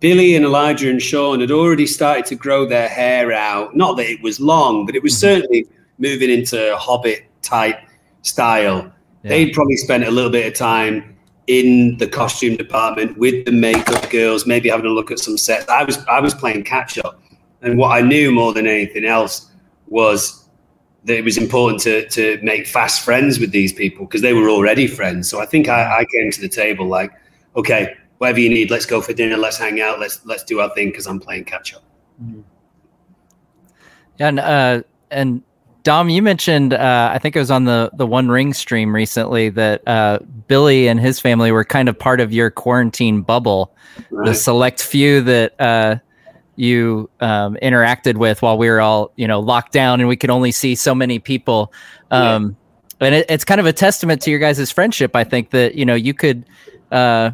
Billy 0.00 0.34
and 0.34 0.44
Elijah 0.44 0.90
and 0.90 1.00
Sean 1.00 1.40
had 1.40 1.50
already 1.50 1.86
started 1.86 2.26
to 2.26 2.34
grow 2.34 2.66
their 2.66 2.88
hair 2.88 3.32
out. 3.32 3.74
Not 3.74 3.96
that 3.96 4.06
it 4.06 4.22
was 4.22 4.40
long, 4.40 4.84
but 4.84 4.94
it 4.94 5.02
was 5.02 5.12
mm-hmm. 5.14 5.36
certainly 5.36 5.66
moving 5.98 6.30
into 6.30 6.76
hobbit 6.76 7.24
type 7.42 7.78
style. 8.22 8.92
Yeah. 9.22 9.30
They'd 9.30 9.52
probably 9.52 9.76
spent 9.76 10.04
a 10.04 10.10
little 10.10 10.30
bit 10.30 10.46
of 10.46 10.54
time 10.54 11.16
in 11.46 11.96
the 11.98 12.08
costume 12.08 12.56
department 12.56 13.16
with 13.18 13.44
the 13.44 13.52
makeup 13.52 14.10
girls, 14.10 14.46
maybe 14.46 14.68
having 14.68 14.86
a 14.86 14.90
look 14.90 15.10
at 15.10 15.18
some 15.18 15.38
sets. 15.38 15.68
I 15.68 15.84
was 15.84 15.98
I 16.06 16.20
was 16.20 16.34
playing 16.34 16.64
catch 16.64 16.98
up, 16.98 17.20
and 17.62 17.78
what 17.78 17.92
I 17.92 18.00
knew 18.00 18.32
more 18.32 18.52
than 18.52 18.66
anything 18.66 19.04
else 19.04 19.50
was 19.86 20.44
that 21.04 21.16
it 21.16 21.24
was 21.24 21.38
important 21.38 21.80
to 21.82 22.08
to 22.08 22.38
make 22.42 22.66
fast 22.66 23.04
friends 23.04 23.38
with 23.38 23.52
these 23.52 23.72
people 23.72 24.06
because 24.06 24.22
they 24.22 24.32
were 24.32 24.50
already 24.50 24.86
friends. 24.86 25.30
So 25.30 25.40
I 25.40 25.46
think 25.46 25.68
I, 25.68 26.00
I 26.00 26.04
came 26.12 26.30
to 26.32 26.40
the 26.40 26.48
table 26.48 26.86
like, 26.86 27.12
okay, 27.54 27.94
whatever 28.18 28.40
you 28.40 28.48
need, 28.48 28.70
let's 28.70 28.86
go 28.86 29.00
for 29.00 29.12
dinner, 29.12 29.36
let's 29.36 29.58
hang 29.58 29.80
out, 29.80 30.00
let's 30.00 30.24
let's 30.24 30.42
do 30.42 30.60
our 30.60 30.70
thing 30.74 30.88
because 30.90 31.06
I'm 31.06 31.20
playing 31.20 31.44
catch 31.44 31.74
up. 31.74 31.82
Mm-hmm. 32.22 32.40
Yeah, 34.18 34.28
and 34.28 34.40
uh, 34.40 34.82
and 35.10 35.42
Dom, 35.82 36.08
you 36.08 36.22
mentioned 36.22 36.74
uh, 36.74 37.10
I 37.12 37.18
think 37.18 37.36
it 37.36 37.38
was 37.38 37.50
on 37.50 37.64
the 37.64 37.90
the 37.94 38.06
One 38.06 38.28
Ring 38.28 38.52
stream 38.52 38.94
recently 38.94 39.50
that 39.50 39.86
uh, 39.86 40.18
Billy 40.48 40.88
and 40.88 40.98
his 40.98 41.20
family 41.20 41.52
were 41.52 41.64
kind 41.64 41.88
of 41.88 41.98
part 41.98 42.20
of 42.20 42.32
your 42.32 42.50
quarantine 42.50 43.22
bubble, 43.22 43.74
right. 44.10 44.26
the 44.26 44.34
select 44.34 44.82
few 44.82 45.20
that 45.22 45.60
uh, 45.60 45.96
you 46.56 47.10
um, 47.20 47.56
interacted 47.62 48.16
with 48.16 48.42
while 48.42 48.58
we 48.58 48.68
were 48.68 48.80
all 48.80 49.12
you 49.16 49.28
know 49.28 49.40
locked 49.40 49.72
down 49.72 50.00
and 50.00 50.08
we 50.08 50.16
could 50.16 50.30
only 50.30 50.50
see 50.50 50.74
so 50.74 50.94
many 50.94 51.18
people. 51.18 51.72
Um, 52.10 52.56
yeah. 53.00 53.06
And 53.06 53.14
it, 53.14 53.26
it's 53.28 53.44
kind 53.44 53.60
of 53.60 53.66
a 53.66 53.74
testament 53.74 54.22
to 54.22 54.30
your 54.30 54.40
guys' 54.40 54.72
friendship. 54.72 55.14
I 55.14 55.22
think 55.22 55.50
that 55.50 55.74
you 55.74 55.84
know 55.84 55.94
you 55.94 56.14
could, 56.14 56.46
uh, 56.90 57.32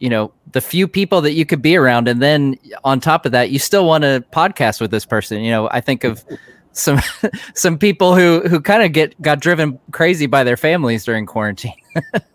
you 0.00 0.08
know, 0.08 0.32
the 0.52 0.60
few 0.60 0.88
people 0.88 1.20
that 1.22 1.32
you 1.32 1.44
could 1.44 1.62
be 1.62 1.76
around, 1.76 2.08
and 2.08 2.22
then 2.22 2.56
on 2.84 3.00
top 3.00 3.26
of 3.26 3.32
that, 3.32 3.50
you 3.50 3.58
still 3.58 3.86
want 3.86 4.02
to 4.02 4.24
podcast 4.32 4.80
with 4.80 4.90
this 4.90 5.04
person. 5.04 5.40
You 5.40 5.50
know, 5.50 5.68
I 5.70 5.80
think 5.80 6.04
of 6.04 6.24
some 6.72 7.00
some 7.54 7.78
people 7.78 8.14
who 8.14 8.40
who 8.48 8.60
kind 8.60 8.82
of 8.82 8.92
get 8.92 9.20
got 9.20 9.40
driven 9.40 9.78
crazy 9.90 10.26
by 10.26 10.44
their 10.44 10.56
families 10.56 11.04
during 11.04 11.26
quarantine. 11.26 11.74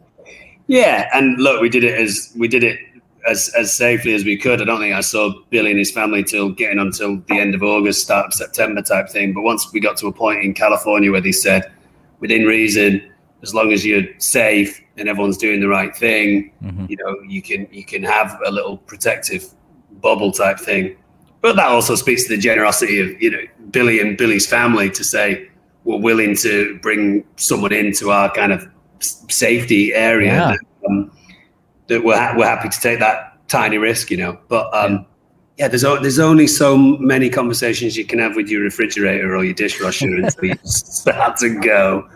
yeah, 0.67 1.10
and 1.13 1.39
look, 1.39 1.62
we 1.62 1.70
did 1.70 1.84
it 1.84 2.00
as 2.00 2.34
we 2.38 2.48
did 2.48 2.63
it 2.63 2.79
as 3.27 3.50
as 3.58 3.74
safely 3.74 4.13
as 4.13 4.24
we 4.24 4.38
could. 4.38 4.62
I 4.62 4.65
don't 4.65 4.79
think 4.79 4.93
I 4.93 5.01
saw 5.01 5.34
Billy 5.50 5.72
and 5.72 5.79
his 5.79 5.91
family 5.91 6.24
till 6.24 6.50
getting 6.50 6.79
until 6.79 7.17
the 7.27 7.39
end 7.39 7.55
of 7.55 7.63
August, 7.63 8.03
start 8.03 8.27
of 8.27 8.34
September 8.34 8.82
type 8.82 9.10
thing. 9.10 9.34
But 9.34 9.41
once 9.41 9.72
we 9.72 9.79
got 9.79 9.98
to 9.98 10.08
a 10.08 10.12
point 10.12 10.43
in 10.43 10.53
California 10.53 11.12
where 11.12 11.22
they 11.22 11.32
said, 11.32 11.72
within 12.20 12.43
reason, 12.43 13.12
as 13.44 13.54
long 13.54 13.72
as 13.74 13.86
you're 13.86 14.04
safe 14.18 14.82
and 14.98 15.10
everyone's 15.10 15.38
doing 15.38 15.60
the 15.60 15.68
right 15.68 15.96
thing, 15.96 16.52
mm-hmm. 16.64 16.86
you 16.90 16.98
know, 16.98 17.22
you 17.28 17.42
can 17.42 17.68
you 17.72 17.86
can 17.86 18.02
have 18.02 18.40
a 18.46 18.52
little 18.52 18.78
protective 18.78 19.54
bubble 20.02 20.32
type 20.32 20.60
thing. 20.60 20.96
But 21.42 21.58
that 21.58 21.68
also 21.68 21.96
speaks 21.96 22.24
to 22.24 22.36
the 22.36 22.42
generosity 22.42 23.00
of 23.00 23.22
you 23.22 23.32
know 23.32 23.44
Billy 23.70 24.00
and 24.00 24.18
Billy's 24.18 24.48
family 24.48 24.90
to 24.92 25.04
say 25.04 25.50
we're 25.84 25.98
willing 25.98 26.36
to 26.38 26.80
bring 26.80 27.26
someone 27.36 27.74
into 27.74 28.12
our 28.12 28.32
kind 28.32 28.54
of 28.54 28.68
safety 29.02 29.94
area. 29.94 30.34
Yeah. 30.34 30.52
That, 30.52 30.90
um, 30.90 31.12
that 31.88 32.04
we're 32.04 32.18
ha- 32.18 32.34
we're 32.38 32.46
happy 32.46 32.70
to 32.70 32.80
take 32.80 33.00
that 33.00 33.48
tiny 33.50 33.78
risk, 33.78 34.10
you 34.10 34.18
know. 34.18 34.40
But 34.48 34.74
um, 34.74 35.06
yeah, 35.58 35.68
there's 35.68 35.84
there's 35.84 36.20
only 36.20 36.48
so 36.48 36.76
many 36.78 37.30
conversations 37.30 37.96
you 37.96 38.06
can 38.06 38.20
have 38.20 38.36
with 38.36 38.50
your 38.50 38.62
refrigerator 38.62 39.36
or 39.36 39.44
your 39.44 39.54
dishwasher 39.54 40.08
until 40.16 40.46
you 40.46 40.56
start 40.64 41.38
to 41.38 41.60
go 41.60 42.10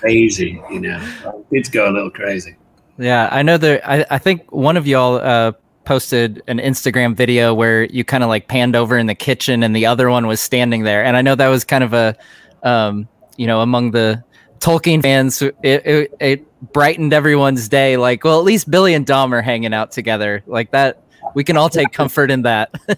crazy, 0.00 0.62
you 0.70 0.80
know. 0.80 1.44
Kids 1.52 1.68
go 1.68 1.90
a 1.90 1.92
little 1.92 2.10
crazy. 2.10 2.56
Yeah, 2.98 3.28
I 3.30 3.42
know 3.42 3.56
that. 3.58 3.88
I, 3.88 4.04
I 4.10 4.18
think 4.18 4.50
one 4.52 4.76
of 4.76 4.86
y'all 4.86 5.16
uh, 5.16 5.52
posted 5.86 6.42
an 6.48 6.58
Instagram 6.58 7.14
video 7.14 7.54
where 7.54 7.84
you 7.84 8.04
kind 8.04 8.22
of 8.22 8.28
like 8.28 8.48
panned 8.48 8.76
over 8.76 8.98
in 8.98 9.06
the 9.06 9.14
kitchen 9.14 9.62
and 9.62 9.74
the 9.74 9.86
other 9.86 10.10
one 10.10 10.26
was 10.26 10.40
standing 10.40 10.82
there. 10.82 11.02
And 11.02 11.16
I 11.16 11.22
know 11.22 11.34
that 11.34 11.48
was 11.48 11.64
kind 11.64 11.84
of 11.84 11.94
a, 11.94 12.14
um, 12.62 13.08
you 13.36 13.46
know, 13.46 13.62
among 13.62 13.92
the 13.92 14.22
Tolkien 14.58 15.00
fans, 15.00 15.40
it, 15.40 15.56
it, 15.62 16.14
it, 16.20 16.72
brightened 16.72 17.12
everyone's 17.12 17.68
day. 17.68 17.96
Like, 17.96 18.24
well, 18.24 18.38
at 18.38 18.44
least 18.44 18.70
Billy 18.70 18.94
and 18.94 19.06
Dom 19.06 19.32
are 19.32 19.42
hanging 19.42 19.72
out 19.72 19.92
together. 19.92 20.42
Like 20.46 20.72
that, 20.72 21.02
we 21.36 21.44
can 21.44 21.58
all 21.58 21.68
take 21.68 21.92
comfort 21.92 22.30
in 22.30 22.42
that. 22.42 22.70
I 22.88 22.94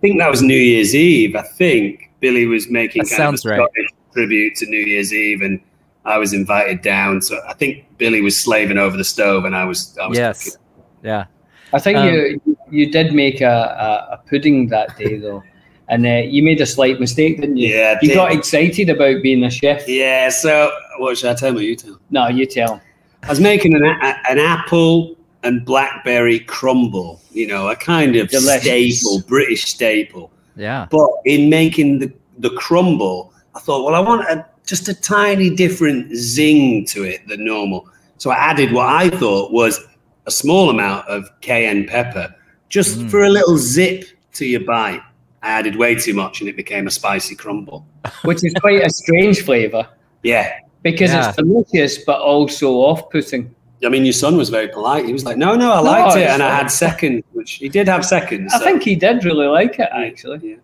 think 0.00 0.18
that 0.18 0.30
was 0.30 0.40
New 0.40 0.56
Year's 0.56 0.94
Eve. 0.94 1.36
I 1.36 1.42
think 1.42 2.10
Billy 2.20 2.46
was 2.46 2.70
making 2.70 3.02
that 3.02 3.10
kind 3.18 3.34
of 3.34 3.44
a 3.44 3.48
right. 3.50 3.70
tribute 4.14 4.56
to 4.56 4.66
New 4.66 4.80
Year's 4.80 5.12
Eve, 5.12 5.42
and 5.42 5.60
I 6.06 6.16
was 6.16 6.32
invited 6.32 6.80
down. 6.80 7.20
So 7.20 7.38
I 7.46 7.52
think 7.52 7.84
Billy 7.98 8.22
was 8.22 8.40
slaving 8.40 8.78
over 8.78 8.96
the 8.96 9.04
stove, 9.04 9.44
and 9.44 9.54
I 9.54 9.66
was, 9.66 9.96
I 9.98 10.06
was 10.06 10.16
yes, 10.16 10.44
cooking. 10.44 10.60
yeah. 11.02 11.26
I 11.74 11.78
think 11.78 11.98
um, 11.98 12.08
you 12.08 12.40
you 12.70 12.90
did 12.90 13.12
make 13.12 13.42
a, 13.42 13.46
a, 13.46 14.14
a 14.14 14.22
pudding 14.26 14.68
that 14.68 14.96
day 14.96 15.18
though. 15.18 15.42
and 15.88 16.06
uh, 16.06 16.22
you 16.24 16.42
made 16.42 16.62
a 16.62 16.66
slight 16.66 16.98
mistake, 16.98 17.42
didn't 17.42 17.58
you? 17.58 17.74
Yeah, 17.74 17.98
you 18.00 18.14
got 18.14 18.32
excited 18.32 18.88
about 18.88 19.22
being 19.22 19.44
a 19.44 19.50
chef. 19.50 19.86
Yeah. 19.86 20.30
So, 20.30 20.72
what 20.96 21.18
should 21.18 21.28
I 21.28 21.34
tell 21.34 21.60
you? 21.60 21.68
You 21.68 21.76
tell. 21.76 22.00
No, 22.08 22.28
you 22.28 22.46
tell. 22.46 22.80
I 23.22 23.28
was 23.28 23.38
making 23.38 23.74
an, 23.74 23.84
a, 23.84 24.30
an 24.30 24.38
apple 24.38 25.14
and 25.42 25.64
blackberry 25.64 26.40
crumble. 26.40 27.20
You 27.32 27.46
know, 27.46 27.68
a 27.68 27.76
kind 27.76 28.16
of 28.16 28.28
Delicious. 28.28 29.00
staple, 29.00 29.22
British 29.26 29.64
staple. 29.64 30.30
Yeah. 30.56 30.86
But 30.90 31.08
in 31.24 31.48
making 31.48 31.98
the 31.98 32.12
the 32.38 32.50
crumble, 32.50 33.32
I 33.54 33.60
thought, 33.60 33.84
well, 33.84 33.94
I 33.94 34.00
want 34.00 34.28
a, 34.28 34.46
just 34.66 34.88
a 34.88 34.94
tiny 34.94 35.54
different 35.54 36.14
zing 36.14 36.86
to 36.86 37.04
it 37.04 37.26
than 37.28 37.44
normal. 37.44 37.88
So 38.18 38.30
I 38.30 38.36
added 38.36 38.72
what 38.72 38.86
I 38.86 39.10
thought 39.10 39.52
was 39.52 39.80
a 40.26 40.30
small 40.30 40.70
amount 40.70 41.06
of 41.08 41.28
cayenne 41.40 41.86
pepper, 41.86 42.34
just 42.68 42.98
mm. 42.98 43.10
for 43.10 43.24
a 43.24 43.28
little 43.28 43.58
zip 43.58 44.04
to 44.34 44.46
your 44.46 44.60
bite. 44.60 45.02
I 45.42 45.50
added 45.50 45.76
way 45.76 45.96
too 45.96 46.14
much 46.14 46.40
and 46.40 46.48
it 46.48 46.56
became 46.56 46.86
a 46.86 46.90
spicy 46.90 47.34
crumble. 47.34 47.84
Which 48.24 48.44
is 48.44 48.54
quite 48.60 48.80
a 48.82 48.90
strange 48.90 49.42
flavour. 49.42 49.88
Yeah. 50.22 50.58
Because 50.82 51.10
yeah. 51.10 51.28
it's 51.28 51.36
delicious 51.36 52.04
but 52.04 52.20
also 52.20 52.74
off 52.74 53.10
putting. 53.10 53.54
I 53.84 53.88
mean, 53.88 54.04
your 54.04 54.12
son 54.12 54.36
was 54.36 54.48
very 54.48 54.68
polite. 54.68 55.06
He 55.06 55.12
was 55.12 55.24
like, 55.24 55.36
no, 55.36 55.54
no, 55.54 55.72
I 55.72 55.80
liked 55.80 56.14
no, 56.14 56.22
it. 56.22 56.28
And 56.28 56.42
I 56.42 56.54
had 56.54 56.70
seconds, 56.70 57.24
which 57.32 57.54
he 57.54 57.68
did 57.68 57.88
have 57.88 58.04
seconds. 58.04 58.52
I 58.54 58.58
so. 58.58 58.64
think 58.64 58.82
he 58.82 58.94
did 58.94 59.24
really 59.24 59.46
like 59.46 59.78
it, 59.78 59.88
actually. 59.92 60.50
Yeah. 60.50 60.56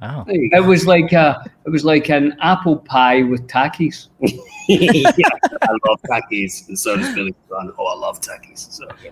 Wow. 0.00 0.24
It 0.26 0.64
was 0.64 0.84
like 0.84 1.12
a, 1.12 1.44
it 1.64 1.70
was 1.70 1.84
like 1.84 2.08
an 2.08 2.36
apple 2.40 2.78
pie 2.78 3.22
with 3.22 3.46
Takis. 3.46 4.08
yeah, 4.68 5.28
I 5.62 5.72
love 5.86 6.00
Takis, 6.08 6.66
and 6.66 6.76
so 6.76 6.96
does 6.96 7.14
Billy 7.14 7.34
Son. 7.48 7.72
Oh, 7.78 7.86
I 7.86 7.94
love 7.94 8.20
Takis. 8.20 8.72
So 8.72 8.88
yeah. 9.04 9.10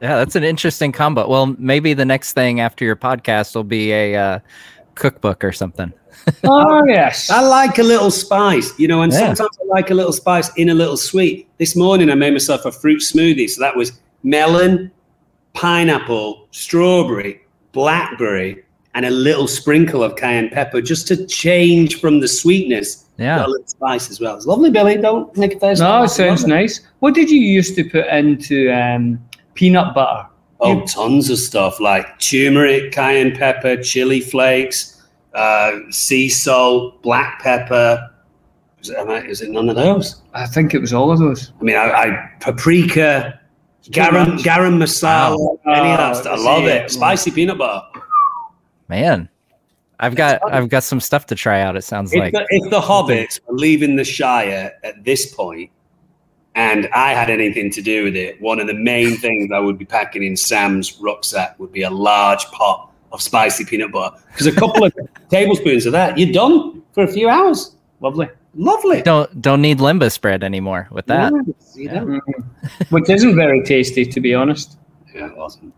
yeah, 0.00 0.16
that's 0.16 0.34
an 0.34 0.42
interesting 0.42 0.90
combo. 0.90 1.28
Well, 1.28 1.54
maybe 1.58 1.94
the 1.94 2.04
next 2.04 2.32
thing 2.32 2.58
after 2.58 2.84
your 2.84 2.96
podcast 2.96 3.54
will 3.54 3.62
be 3.62 3.92
a 3.92 4.16
uh, 4.16 4.38
cookbook 4.96 5.44
or 5.44 5.52
something. 5.52 5.92
Oh 6.44 6.84
yes, 6.88 7.30
I 7.30 7.40
like 7.40 7.78
a 7.78 7.82
little 7.82 8.10
spice, 8.10 8.72
you 8.78 8.88
know, 8.88 9.02
and 9.02 9.12
yeah. 9.12 9.18
sometimes 9.34 9.58
I 9.62 9.66
like 9.68 9.90
a 9.90 9.94
little 9.94 10.12
spice 10.12 10.54
in 10.56 10.70
a 10.70 10.74
little 10.74 10.96
sweet. 10.96 11.48
This 11.58 11.76
morning 11.76 12.10
I 12.10 12.14
made 12.14 12.32
myself 12.32 12.64
a 12.64 12.72
fruit 12.72 13.00
smoothie, 13.00 13.48
so 13.48 13.60
that 13.60 13.76
was 13.76 13.92
melon, 14.22 14.90
pineapple, 15.52 16.48
strawberry, 16.50 17.40
blackberry, 17.72 18.64
and 18.94 19.04
a 19.04 19.10
little 19.10 19.48
sprinkle 19.48 20.02
of 20.02 20.16
cayenne 20.16 20.48
pepper 20.50 20.80
just 20.80 21.08
to 21.08 21.26
change 21.26 22.00
from 22.00 22.20
the 22.20 22.28
sweetness. 22.28 23.06
Yeah. 23.18 23.44
A 23.44 23.46
little 23.46 23.66
spice 23.66 24.10
as 24.10 24.20
well. 24.20 24.36
It's 24.36 24.46
lovely, 24.46 24.70
Billy. 24.70 24.96
Don't 24.96 25.36
make 25.36 25.52
it 25.52 25.60
face. 25.60 25.80
No, 25.80 26.04
it 26.04 26.08
sounds 26.08 26.46
nice. 26.46 26.80
What 27.00 27.14
did 27.14 27.30
you 27.30 27.38
used 27.38 27.74
to 27.76 27.84
put 27.88 28.06
into 28.06 28.72
um, 28.72 29.24
peanut 29.54 29.94
butter? 29.94 30.28
Oh, 30.60 30.80
you- 30.80 30.86
tons 30.86 31.30
of 31.30 31.38
stuff 31.38 31.80
like 31.80 32.18
turmeric, 32.18 32.92
cayenne 32.92 33.36
pepper, 33.36 33.76
chili 33.76 34.20
flakes, 34.20 34.93
uh, 35.34 35.80
sea 35.90 36.28
salt, 36.28 37.02
black 37.02 37.40
pepper. 37.40 38.10
Is 38.80 38.90
it, 38.90 39.30
is 39.30 39.40
it 39.40 39.50
none 39.50 39.68
of 39.68 39.76
those? 39.76 40.22
I 40.34 40.46
think 40.46 40.74
it 40.74 40.80
was 40.80 40.92
all 40.92 41.10
of 41.10 41.18
those. 41.18 41.52
I 41.60 41.64
mean, 41.64 41.76
I, 41.76 41.90
I 41.90 42.30
paprika, 42.40 43.40
garam, 43.84 44.38
garam 44.38 44.76
masala, 44.76 45.36
oh, 45.38 45.60
any 45.66 45.90
of 45.90 45.98
that 45.98 46.16
stuff. 46.16 46.38
I 46.38 46.42
love 46.42 46.64
it. 46.64 46.90
Spicy 46.90 47.30
peanut 47.30 47.58
butter. 47.58 47.86
Man, 48.88 49.28
I've 50.00 50.14
got 50.14 50.40
I've 50.52 50.68
got 50.68 50.82
some 50.82 51.00
stuff 51.00 51.26
to 51.26 51.34
try 51.34 51.60
out. 51.60 51.76
It 51.76 51.82
sounds 51.82 52.12
if 52.12 52.20
like 52.20 52.32
the, 52.32 52.46
if 52.50 52.70
the 52.70 52.80
hobbits 52.80 53.40
were 53.46 53.56
leaving 53.56 53.96
the 53.96 54.04
Shire 54.04 54.72
at 54.82 55.02
this 55.04 55.34
point, 55.34 55.70
and 56.54 56.88
I 56.94 57.14
had 57.14 57.30
anything 57.30 57.70
to 57.72 57.82
do 57.82 58.04
with 58.04 58.16
it, 58.16 58.40
one 58.40 58.60
of 58.60 58.66
the 58.66 58.74
main 58.74 59.16
things 59.16 59.50
I 59.52 59.60
would 59.60 59.78
be 59.78 59.86
packing 59.86 60.22
in 60.22 60.36
Sam's 60.36 61.00
rucksack 61.00 61.58
would 61.58 61.72
be 61.72 61.82
a 61.82 61.90
large 61.90 62.44
pot 62.46 62.90
of 63.14 63.22
spicy 63.22 63.64
peanut 63.64 63.92
butter 63.92 64.16
because 64.30 64.46
a 64.46 64.52
couple 64.52 64.84
of 64.84 64.92
tablespoons 65.30 65.86
of 65.86 65.92
that, 65.92 66.18
you're 66.18 66.32
done 66.32 66.82
for 66.92 67.04
a 67.04 67.08
few 67.08 67.28
hours. 67.28 67.74
Lovely, 68.00 68.28
lovely. 68.54 69.02
Don't 69.02 69.40
don't 69.40 69.62
need 69.62 69.78
lembas 69.78 70.20
bread 70.20 70.44
anymore 70.44 70.88
with 70.90 71.06
that. 71.06 71.32
Yeah, 71.74 72.04
yeah. 72.04 72.18
Which 72.90 73.08
isn't 73.08 73.36
very 73.36 73.62
tasty, 73.62 74.04
to 74.04 74.20
be 74.20 74.34
honest. 74.34 74.76
Yeah, 75.14 75.28
awesome. 75.38 75.72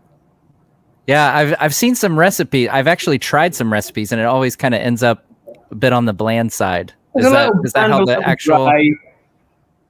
Yeah, 1.05 1.33
I've 1.33 1.55
I've 1.59 1.75
seen 1.75 1.95
some 1.95 2.19
recipes. 2.19 2.69
I've 2.69 2.87
actually 2.87 3.19
tried 3.19 3.55
some 3.55 3.71
recipes, 3.71 4.11
and 4.11 4.19
it 4.19 4.25
always 4.25 4.55
kind 4.55 4.75
of 4.75 4.81
ends 4.81 5.03
up 5.03 5.23
a 5.71 5.75
bit 5.75 5.93
on 5.93 6.05
the 6.05 6.13
bland 6.13 6.51
side. 6.51 6.93
Is 7.15 7.31
that 7.31 7.51
is 7.63 7.73
that 7.73 7.89
how 7.89 8.03
the 8.03 8.19
actual? 8.27 8.65
Dry. 8.65 8.91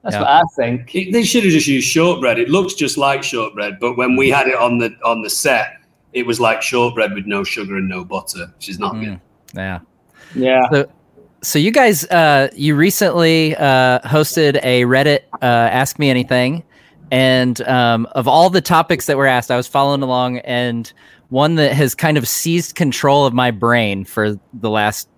That's 0.04 0.14
yeah. 0.14 0.20
what 0.20 0.28
I 0.28 0.42
think. 0.56 0.94
It, 0.94 1.12
they 1.12 1.24
should 1.24 1.42
have 1.42 1.52
just 1.52 1.66
used 1.66 1.88
shortbread. 1.88 2.38
It 2.38 2.48
looks 2.48 2.74
just 2.74 2.96
like 2.96 3.24
shortbread, 3.24 3.78
but 3.80 3.96
when 3.96 4.14
we 4.14 4.30
had 4.30 4.46
it 4.46 4.54
on 4.54 4.78
the 4.78 4.96
on 5.04 5.22
the 5.22 5.30
set, 5.30 5.77
it 6.12 6.26
was 6.26 6.40
like 6.40 6.62
shortbread 6.62 7.14
with 7.14 7.26
no 7.26 7.44
sugar 7.44 7.76
and 7.76 7.88
no 7.88 8.04
butter, 8.04 8.46
which 8.56 8.68
is 8.68 8.78
not 8.78 8.94
mm. 8.94 9.04
good. 9.04 9.20
Yeah. 9.54 9.80
Yeah. 10.34 10.70
So, 10.70 10.90
so 11.42 11.58
you 11.58 11.70
guys, 11.70 12.04
uh, 12.06 12.48
you 12.54 12.74
recently 12.74 13.54
uh, 13.56 14.00
hosted 14.00 14.60
a 14.62 14.82
Reddit 14.82 15.20
uh, 15.40 15.44
Ask 15.44 15.98
Me 15.98 16.10
Anything, 16.10 16.64
and 17.10 17.60
um, 17.62 18.06
of 18.12 18.28
all 18.28 18.50
the 18.50 18.60
topics 18.60 19.06
that 19.06 19.16
were 19.16 19.26
asked, 19.26 19.50
I 19.50 19.56
was 19.56 19.66
following 19.66 20.02
along, 20.02 20.38
and 20.38 20.92
one 21.30 21.54
that 21.56 21.72
has 21.72 21.94
kind 21.94 22.16
of 22.16 22.26
seized 22.26 22.74
control 22.74 23.26
of 23.26 23.34
my 23.34 23.50
brain 23.50 24.04
for 24.04 24.38
the 24.52 24.70
last 24.70 25.08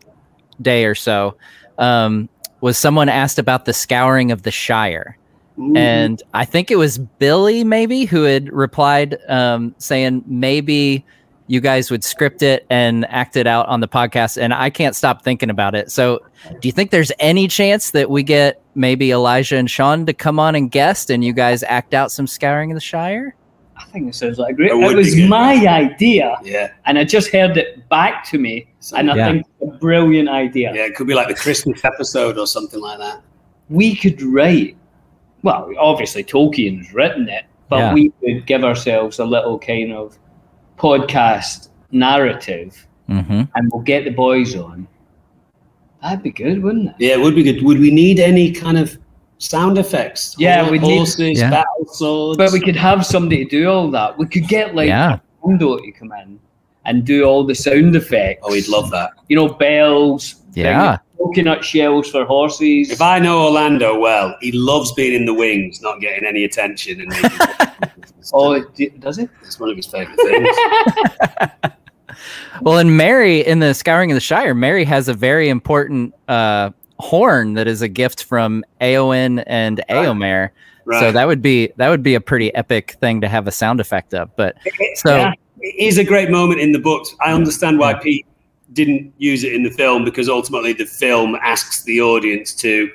day 0.61 0.85
or 0.85 0.95
so 0.95 1.37
um, 1.79 2.29
was 2.61 2.77
someone 2.77 3.09
asked 3.09 3.39
about 3.39 3.65
the 3.65 3.73
scouring 3.73 4.31
of 4.31 4.43
the 4.43 4.51
Shire. 4.51 5.17
Ooh. 5.59 5.75
And 5.77 6.23
I 6.33 6.45
think 6.45 6.71
it 6.71 6.77
was 6.77 6.99
Billy, 6.99 7.65
maybe, 7.65 8.05
who 8.05 8.23
had 8.23 8.53
replied 8.53 9.19
um, 9.29 9.75
saying 9.79 10.25
maybe 10.27 11.05
you 11.49 11.61
guys 11.61 11.91
would 11.91 12.05
script 12.05 12.43
it 12.43 12.65
and 12.71 13.05
act 13.11 13.37
it 13.37 13.47
out 13.47 13.67
on 13.67 13.81
the 13.81 13.89
podcast. 13.89 14.41
And 14.41 14.55
I 14.55 14.71
can't 14.71 14.95
stop 14.95 15.23
thinking 15.23 15.51
about 15.51 15.75
it. 15.75 15.91
So, 15.91 16.21
do 16.61 16.69
you 16.69 16.73
think 16.73 16.91
there's 16.93 17.13
any 17.19 17.49
chance 17.49 17.91
that 17.91 18.09
we 18.09 18.23
get 18.23 18.63
maybe 18.75 19.11
Elijah 19.11 19.57
and 19.57 19.69
Sean 19.69 20.07
to 20.07 20.13
come 20.13 20.39
on 20.39 20.55
and 20.55 20.71
guest 20.71 21.11
and 21.11 21.25
you 21.25 21.33
guys 21.33 21.63
act 21.65 21.93
out 21.93 22.13
some 22.13 22.27
scouring 22.27 22.71
of 22.71 22.77
the 22.77 22.81
Shire? 22.81 23.35
I 23.81 23.85
think 23.87 24.09
it 24.09 24.15
sounds 24.15 24.39
like 24.39 24.57
great. 24.57 24.71
It, 24.71 24.77
it 24.77 24.97
was 24.97 25.17
my 25.17 25.67
idea. 25.67 26.37
Yeah. 26.45 26.71
And 26.85 26.99
I 26.99 27.05
just 27.05 27.33
heard 27.33 27.57
it 27.57 27.89
back 27.89 28.25
to 28.31 28.39
me. 28.39 28.69
and 28.95 29.11
I 29.11 29.17
yeah. 29.17 29.31
think 29.31 29.47
it's 29.61 29.75
a 29.75 29.79
brilliant 29.79 30.29
idea. 30.29 30.73
Yeah, 30.75 30.87
it 30.87 30.95
could 30.95 31.07
be 31.07 31.15
like 31.15 31.29
the 31.29 31.35
Christmas 31.35 31.85
episode 31.85 32.39
or 32.39 32.47
something 32.47 32.81
like 32.81 32.99
that. 32.99 33.23
We 33.69 33.97
could 33.97 34.21
write, 34.23 34.77
well, 35.43 35.71
obviously 35.79 36.25
Tolkien's 36.25 36.93
written 36.93 37.29
it, 37.29 37.45
but 37.69 37.79
yeah. 37.79 37.95
we 37.95 38.11
could 38.21 38.47
give 38.47 38.65
ourselves 38.65 39.19
a 39.19 39.25
little 39.25 39.59
kind 39.59 39.93
of 39.93 40.19
podcast 40.79 41.69
narrative 41.91 42.87
mm-hmm. 43.09 43.43
and 43.55 43.73
we'll 43.73 43.83
get 43.83 44.05
the 44.05 44.11
boys 44.11 44.57
on. 44.57 44.87
That'd 46.03 46.23
be 46.23 46.31
good, 46.31 46.63
wouldn't 46.63 46.89
it? 46.89 46.95
Yeah, 46.99 47.15
it 47.15 47.21
would 47.21 47.35
be 47.35 47.43
good. 47.43 47.63
Would 47.63 47.79
we 47.79 47.91
need 47.91 48.19
any 48.19 48.53
kind 48.53 48.79
of 48.79 48.99
sound 49.41 49.79
effects. 49.79 50.37
Yeah, 50.39 50.71
we 50.71 50.79
horses, 50.79 51.19
need 51.19 51.39
yeah. 51.39 51.51
battle 51.51 51.87
swords. 51.87 52.39
But 52.39 52.53
we 52.53 52.61
could 52.61 52.77
have 52.77 53.05
somebody 53.05 53.45
to 53.45 53.51
do 53.51 53.69
all 53.69 53.91
that. 53.91 54.17
We 54.17 54.27
could 54.27 54.47
get 54.47 54.75
like 54.75 54.89
yeah. 54.89 55.19
Orlando 55.43 55.79
to 55.79 55.93
come 55.93 56.13
in 56.13 56.39
and 56.85 57.05
do 57.05 57.25
all 57.25 57.45
the 57.45 57.55
sound 57.55 57.97
effects. 57.97 58.43
Oh, 58.45 58.53
we'd 58.53 58.69
love 58.69 58.91
that. 58.93 59.13
You 59.29 59.37
know, 59.37 59.49
bells. 59.49 60.40
Yeah. 60.55 60.99
Coconut 61.19 61.65
shells 61.65 62.11
for 62.11 62.25
horses. 62.25 62.91
If 62.91 63.03
I 63.03 63.19
know 63.19 63.45
Orlando 63.45 63.99
well, 63.99 64.37
he 64.41 64.53
loves 64.53 64.93
being 64.93 65.15
in 65.15 65.27
the 65.27 65.35
wings, 65.35 65.83
not 65.83 66.01
getting 66.01 66.25
any 66.25 66.45
attention. 66.45 67.01
And 67.01 67.13
oh, 68.33 68.61
does 68.99 69.19
it? 69.19 69.29
It's 69.43 69.61
one 69.61 69.71
of 69.71 69.77
his 69.77 69.87
favorite 69.87 70.19
things. 70.19 71.73
well, 72.63 72.79
and 72.79 72.97
Merry 72.97 73.41
in 73.41 73.59
the 73.59 73.75
Scouring 73.75 74.11
of 74.11 74.15
the 74.17 74.21
Shire, 74.21 74.55
Merry 74.55 74.85
has 74.85 75.09
a 75.09 75.15
very 75.15 75.49
important 75.49 76.15
uh, 76.29 76.71
horn 76.99 77.55
that 77.55 77.67
is 77.67 77.83
a 77.83 77.89
gift 77.89 78.25
from 78.25 78.65
Eowyn 78.81 79.45
and 79.47 79.83
Eomer. 79.89 80.51
Right. 80.87 81.01
So 81.01 81.13
that 81.13 81.27
would 81.27 81.43
be 81.43 81.71
that 81.77 81.89
would 81.89 82.03
be 82.03 82.15
a 82.15 82.21
pretty 82.21 82.53
epic 82.55 82.93
thing 83.01 83.21
to 83.21 83.29
have 83.29 83.47
a 83.47 83.53
sound 83.53 83.81
effect 83.81 84.15
of. 84.15 84.35
But 84.37 84.57
so 84.95 85.17
yeah, 85.17 85.33
it 85.61 85.75
is 85.79 85.99
a 85.99 86.05
great 86.05 86.31
moment 86.31 86.61
in 86.61 86.73
the 86.73 86.79
books. 86.79 87.15
I 87.21 87.33
understand 87.33 87.79
why 87.79 87.93
yeah. 87.93 87.99
Pete 87.99 88.27
didn't 88.73 89.13
use 89.19 89.45
it 89.45 89.53
in 89.53 89.63
the 89.63 89.71
film 89.71 90.05
because 90.05 90.29
ultimately 90.29 90.73
the 90.73 90.87
film 90.87 91.37
asks 91.43 91.83
the 91.85 92.01
audience 92.01 92.55
to 92.55 92.91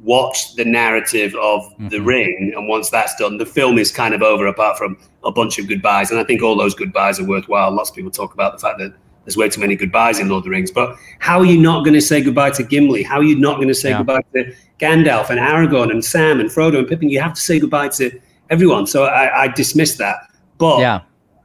watch 0.00 0.54
the 0.56 0.64
narrative 0.64 1.34
of 1.36 1.62
mm-hmm. 1.62 1.88
the 1.88 2.00
ring 2.00 2.52
and 2.54 2.68
once 2.68 2.90
that's 2.90 3.14
done 3.16 3.38
the 3.38 3.46
film 3.46 3.78
is 3.78 3.90
kind 3.90 4.14
of 4.14 4.22
over 4.22 4.46
apart 4.46 4.76
from 4.76 4.96
a 5.24 5.32
bunch 5.32 5.58
of 5.58 5.66
goodbyes 5.66 6.10
and 6.10 6.20
i 6.20 6.24
think 6.24 6.42
all 6.42 6.54
those 6.54 6.74
goodbyes 6.74 7.18
are 7.18 7.24
worthwhile 7.24 7.70
lots 7.70 7.88
of 7.88 7.96
people 7.96 8.10
talk 8.10 8.34
about 8.34 8.52
the 8.52 8.58
fact 8.58 8.78
that 8.78 8.92
there's 9.26 9.36
way 9.36 9.48
too 9.48 9.60
many 9.60 9.74
goodbyes 9.74 10.20
in 10.20 10.28
Lord 10.28 10.40
of 10.40 10.44
the 10.44 10.50
Rings. 10.50 10.70
But 10.70 10.96
how 11.18 11.40
are 11.40 11.44
you 11.44 11.60
not 11.60 11.84
going 11.84 11.94
to 11.94 12.00
say 12.00 12.22
goodbye 12.22 12.50
to 12.50 12.62
Gimli? 12.62 13.02
How 13.02 13.16
are 13.16 13.24
you 13.24 13.36
not 13.36 13.56
going 13.56 13.66
to 13.66 13.74
say 13.74 13.90
yeah. 13.90 13.98
goodbye 13.98 14.22
to 14.34 14.54
Gandalf 14.78 15.30
and 15.30 15.40
Aragorn 15.40 15.90
and 15.90 16.04
Sam 16.04 16.38
and 16.38 16.48
Frodo 16.48 16.78
and 16.78 16.88
Pippin? 16.88 17.10
You 17.10 17.20
have 17.20 17.34
to 17.34 17.40
say 17.40 17.58
goodbye 17.58 17.88
to 17.88 18.20
everyone. 18.50 18.86
So 18.86 19.04
I, 19.04 19.42
I 19.42 19.48
dismiss 19.48 19.96
that. 19.96 20.30
But 20.58 20.78
yeah. 20.78 21.02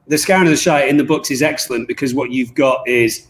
the 0.08 0.20
Scouring 0.20 0.44
of 0.44 0.52
the 0.52 0.58
Shire 0.58 0.86
in 0.86 0.98
the 0.98 1.04
books 1.04 1.32
is 1.32 1.42
excellent 1.42 1.88
because 1.88 2.14
what 2.14 2.30
you've 2.30 2.54
got 2.54 2.88
is 2.88 3.28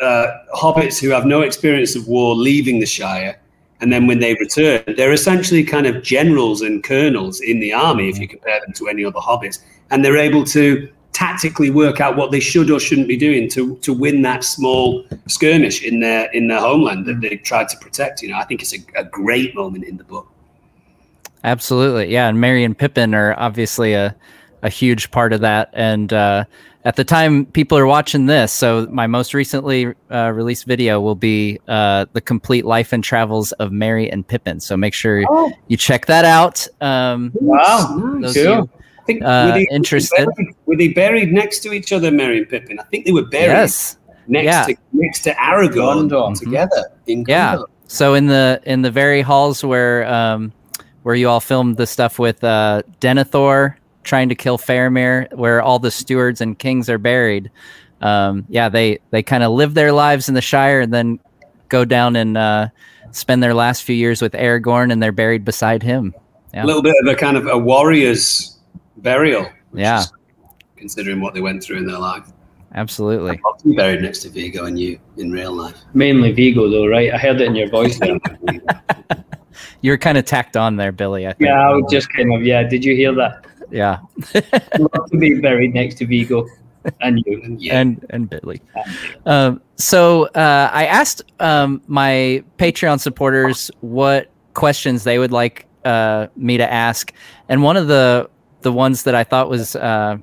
uh, 0.00 0.26
hobbits 0.54 1.00
who 1.00 1.10
have 1.10 1.26
no 1.26 1.42
experience 1.42 1.96
of 1.96 2.06
war 2.08 2.34
leaving 2.34 2.80
the 2.80 2.86
Shire. 2.86 3.38
And 3.80 3.92
then 3.92 4.06
when 4.06 4.18
they 4.18 4.34
return, 4.34 4.82
they're 4.96 5.12
essentially 5.12 5.62
kind 5.62 5.86
of 5.86 6.02
generals 6.02 6.62
and 6.62 6.82
colonels 6.82 7.40
in 7.40 7.60
the 7.60 7.72
army, 7.72 8.08
if 8.08 8.18
you 8.18 8.26
compare 8.26 8.60
them 8.60 8.72
to 8.74 8.88
any 8.88 9.04
other 9.04 9.20
hobbits. 9.20 9.60
And 9.90 10.04
they're 10.04 10.16
able 10.16 10.44
to 10.46 10.88
tactically 11.12 11.70
work 11.70 12.00
out 12.00 12.16
what 12.16 12.30
they 12.30 12.40
should 12.40 12.70
or 12.70 12.78
shouldn't 12.78 13.08
be 13.08 13.16
doing 13.16 13.48
to 13.50 13.76
to 13.76 13.92
win 13.92 14.22
that 14.22 14.44
small 14.44 15.04
skirmish 15.26 15.82
in 15.82 16.00
their 16.00 16.30
in 16.32 16.48
their 16.48 16.60
homeland 16.60 17.06
that 17.06 17.20
they 17.20 17.36
tried 17.36 17.68
to 17.68 17.76
protect. 17.78 18.22
You 18.22 18.28
know, 18.28 18.36
I 18.36 18.44
think 18.44 18.62
it's 18.62 18.74
a, 18.74 18.78
a 18.96 19.04
great 19.04 19.54
moment 19.54 19.84
in 19.84 19.96
the 19.96 20.04
book. 20.04 20.28
Absolutely, 21.44 22.12
yeah. 22.12 22.28
And 22.28 22.40
Merry 22.40 22.64
and 22.64 22.76
Pippin 22.76 23.14
are 23.14 23.38
obviously 23.38 23.94
a 23.94 24.14
a 24.62 24.68
huge 24.68 25.10
part 25.10 25.32
of 25.32 25.40
that. 25.40 25.70
And 25.72 26.12
uh, 26.12 26.44
at 26.84 26.96
the 26.96 27.04
time 27.04 27.46
people 27.46 27.76
are 27.76 27.86
watching 27.86 28.26
this, 28.26 28.52
so 28.52 28.86
my 28.90 29.06
most 29.06 29.34
recently 29.34 29.94
uh, 30.10 30.30
released 30.32 30.64
video 30.64 31.00
will 31.00 31.14
be 31.14 31.58
uh, 31.68 32.06
the 32.12 32.20
complete 32.20 32.64
life 32.64 32.92
and 32.92 33.02
travels 33.02 33.52
of 33.52 33.72
Merry 33.72 34.10
and 34.10 34.26
Pippin. 34.26 34.60
So 34.60 34.76
make 34.76 34.94
sure 34.94 35.24
oh. 35.28 35.52
you 35.66 35.76
check 35.76 36.06
that 36.06 36.24
out. 36.24 36.66
Um, 36.80 37.32
wow, 37.40 38.20
cool 38.32 38.70
think 39.08 39.24
uh, 39.24 39.46
were 39.46 39.58
they, 39.58 39.66
interested. 39.72 40.26
Were 40.26 40.32
they, 40.36 40.44
buried, 40.44 40.56
were 40.66 40.76
they, 40.76 40.88
buried, 40.88 41.32
next 41.32 41.60
to 41.60 41.72
each 41.72 41.92
other, 41.92 42.12
Merry 42.12 42.38
and 42.38 42.48
Pippin? 42.48 42.78
I 42.78 42.84
think 42.84 43.06
they 43.06 43.12
were 43.12 43.26
buried 43.26 43.46
yes. 43.46 43.96
next 44.28 44.44
yeah. 44.44 44.64
to 44.66 44.76
next 44.92 45.20
to 45.22 45.32
Aragorn 45.34 46.08
mm-hmm. 46.08 46.34
together 46.34 46.92
in 47.06 47.24
Yeah. 47.26 47.62
So 47.88 48.14
in 48.14 48.26
the 48.26 48.60
in 48.66 48.82
the 48.82 48.90
very 48.90 49.22
halls 49.22 49.64
where 49.64 50.06
um, 50.06 50.52
where 51.02 51.14
you 51.14 51.28
all 51.28 51.40
filmed 51.40 51.78
the 51.78 51.86
stuff 51.86 52.18
with 52.18 52.44
uh, 52.44 52.82
Denethor 53.00 53.76
trying 54.08 54.28
to 54.30 54.34
kill 54.34 54.58
Faramir, 54.58 55.32
where 55.34 55.62
all 55.62 55.78
the 55.78 55.90
stewards 55.90 56.40
and 56.40 56.58
kings 56.58 56.88
are 56.90 56.98
buried. 56.98 57.50
Um, 58.00 58.46
yeah, 58.48 58.68
they 58.68 58.98
they 59.10 59.22
kind 59.22 59.44
of 59.44 59.52
live 59.52 59.74
their 59.74 59.92
lives 59.92 60.28
in 60.28 60.34
the 60.34 60.40
Shire 60.40 60.80
and 60.80 60.92
then 60.92 61.20
go 61.68 61.84
down 61.84 62.16
and 62.16 62.36
uh, 62.36 62.68
spend 63.12 63.42
their 63.42 63.54
last 63.54 63.84
few 63.84 63.94
years 63.94 64.22
with 64.22 64.32
Aragorn, 64.32 64.90
and 64.90 65.02
they're 65.02 65.12
buried 65.12 65.44
beside 65.44 65.82
him. 65.82 66.14
Yeah. 66.54 66.64
A 66.64 66.66
little 66.66 66.82
bit 66.82 66.94
of 67.02 67.06
a 67.06 67.14
kind 67.14 67.36
of 67.36 67.46
a 67.46 67.58
warrior's 67.58 68.58
burial. 68.96 69.48
Yeah. 69.72 70.04
Considering 70.76 71.20
what 71.20 71.34
they 71.34 71.40
went 71.40 71.62
through 71.62 71.78
in 71.78 71.86
their 71.86 71.98
life. 71.98 72.32
Absolutely. 72.74 73.40
I'll 73.44 73.74
buried 73.74 74.02
next 74.02 74.20
to 74.20 74.30
Viggo 74.30 74.66
and 74.66 74.78
you 74.78 74.98
in 75.16 75.30
real 75.30 75.52
life. 75.52 75.76
Mainly 75.94 76.32
Viggo, 76.32 76.70
though, 76.70 76.86
right? 76.86 77.12
I 77.12 77.18
heard 77.18 77.40
it 77.40 77.46
in 77.46 77.54
your 77.54 77.68
voice 77.68 77.98
there. 78.00 78.18
You're 79.80 79.98
kind 79.98 80.18
of 80.18 80.24
tacked 80.24 80.56
on 80.56 80.76
there, 80.76 80.92
Billy. 80.92 81.26
I 81.26 81.32
think. 81.32 81.48
Yeah, 81.48 81.68
I 81.68 81.72
was 81.72 81.90
just 81.90 82.12
kind 82.12 82.32
of, 82.34 82.42
yeah. 82.42 82.62
Did 82.62 82.84
you 82.84 82.94
hear 82.94 83.14
that? 83.14 83.46
Yeah. 83.70 83.98
love 84.78 85.10
to 85.10 85.18
be 85.18 85.40
buried 85.40 85.74
next 85.74 85.96
to 85.96 86.06
Viggo 86.06 86.46
and 87.00 87.22
you. 87.26 87.56
Yeah. 87.58 87.80
And, 87.80 88.04
and 88.10 88.30
Billy. 88.30 88.60
Um, 89.26 89.60
so 89.76 90.26
uh, 90.28 90.70
I 90.72 90.86
asked 90.86 91.22
um, 91.40 91.82
my 91.86 92.42
Patreon 92.58 93.00
supporters 93.00 93.70
what 93.80 94.30
questions 94.54 95.04
they 95.04 95.18
would 95.18 95.32
like 95.32 95.66
uh, 95.84 96.28
me 96.36 96.56
to 96.56 96.72
ask. 96.72 97.12
And 97.48 97.62
one 97.62 97.76
of 97.76 97.88
the 97.88 98.30
the 98.62 98.72
ones 98.72 99.04
that 99.04 99.14
I 99.14 99.22
thought 99.22 99.48
was 99.48 99.76
uh, 99.76 100.18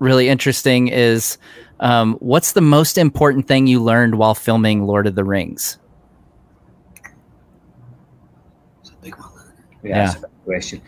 really 0.00 0.28
interesting 0.28 0.88
is 0.88 1.38
um, 1.80 2.14
what's 2.14 2.52
the 2.52 2.60
most 2.60 2.98
important 2.98 3.46
thing 3.46 3.66
you 3.66 3.82
learned 3.82 4.16
while 4.16 4.34
filming 4.34 4.84
Lord 4.84 5.06
of 5.06 5.14
the 5.14 5.24
Rings? 5.24 5.78
That's 8.78 8.90
a 8.90 8.96
big 9.00 9.16
one. 9.16 9.30
Yeah, 9.82 9.88
yeah. 9.88 10.06
that's 10.12 10.24
a 10.24 10.28
question. 10.44 10.82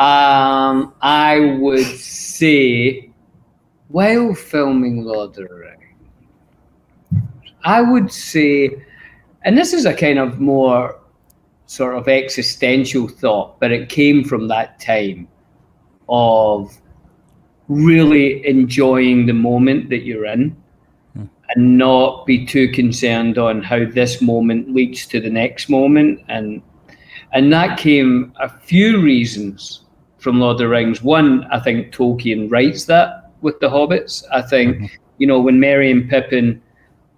Um, 0.00 0.94
I 1.02 1.56
would 1.60 1.84
say 1.84 3.10
while 3.88 4.34
filming 4.34 5.04
Lord 5.04 5.30
of 5.30 5.34
the 5.34 5.54
Rings, 5.54 7.26
I 7.64 7.82
would 7.82 8.10
say, 8.10 8.82
and 9.44 9.58
this 9.58 9.74
is 9.74 9.84
a 9.84 9.92
kind 9.92 10.18
of 10.18 10.40
more 10.40 10.98
sort 11.66 11.98
of 11.98 12.08
existential 12.08 13.08
thought, 13.08 13.60
but 13.60 13.72
it 13.72 13.90
came 13.90 14.24
from 14.24 14.48
that 14.48 14.80
time 14.80 15.28
of 16.08 16.74
really 17.68 18.46
enjoying 18.48 19.26
the 19.26 19.34
moment 19.34 19.90
that 19.90 20.04
you're 20.04 20.24
in 20.24 20.56
hmm. 21.12 21.24
and 21.54 21.76
not 21.76 22.24
be 22.24 22.46
too 22.46 22.68
concerned 22.72 23.36
on 23.36 23.62
how 23.62 23.84
this 23.84 24.22
moment 24.22 24.72
leads 24.72 25.04
to 25.08 25.20
the 25.20 25.30
next 25.30 25.68
moment 25.68 26.20
and 26.28 26.62
and 27.32 27.52
that 27.52 27.78
came 27.78 28.32
a 28.40 28.48
few 28.48 29.00
reasons 29.00 29.82
from 30.20 30.38
Lord 30.38 30.54
of 30.54 30.58
the 30.58 30.68
Rings. 30.68 31.02
One, 31.02 31.44
I 31.50 31.58
think 31.58 31.92
Tolkien 31.92 32.50
writes 32.50 32.84
that 32.86 33.30
with 33.40 33.58
the 33.60 33.68
hobbits. 33.68 34.22
I 34.30 34.42
think, 34.42 34.76
mm-hmm. 34.76 34.86
you 35.18 35.26
know, 35.26 35.40
when 35.40 35.58
Merry 35.58 35.90
and 35.90 36.08
Pippin 36.08 36.62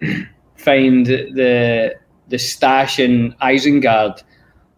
find 0.55 1.05
the 1.05 1.95
the 2.29 2.39
stash 2.39 2.99
in 2.99 3.33
Isengard 3.41 4.23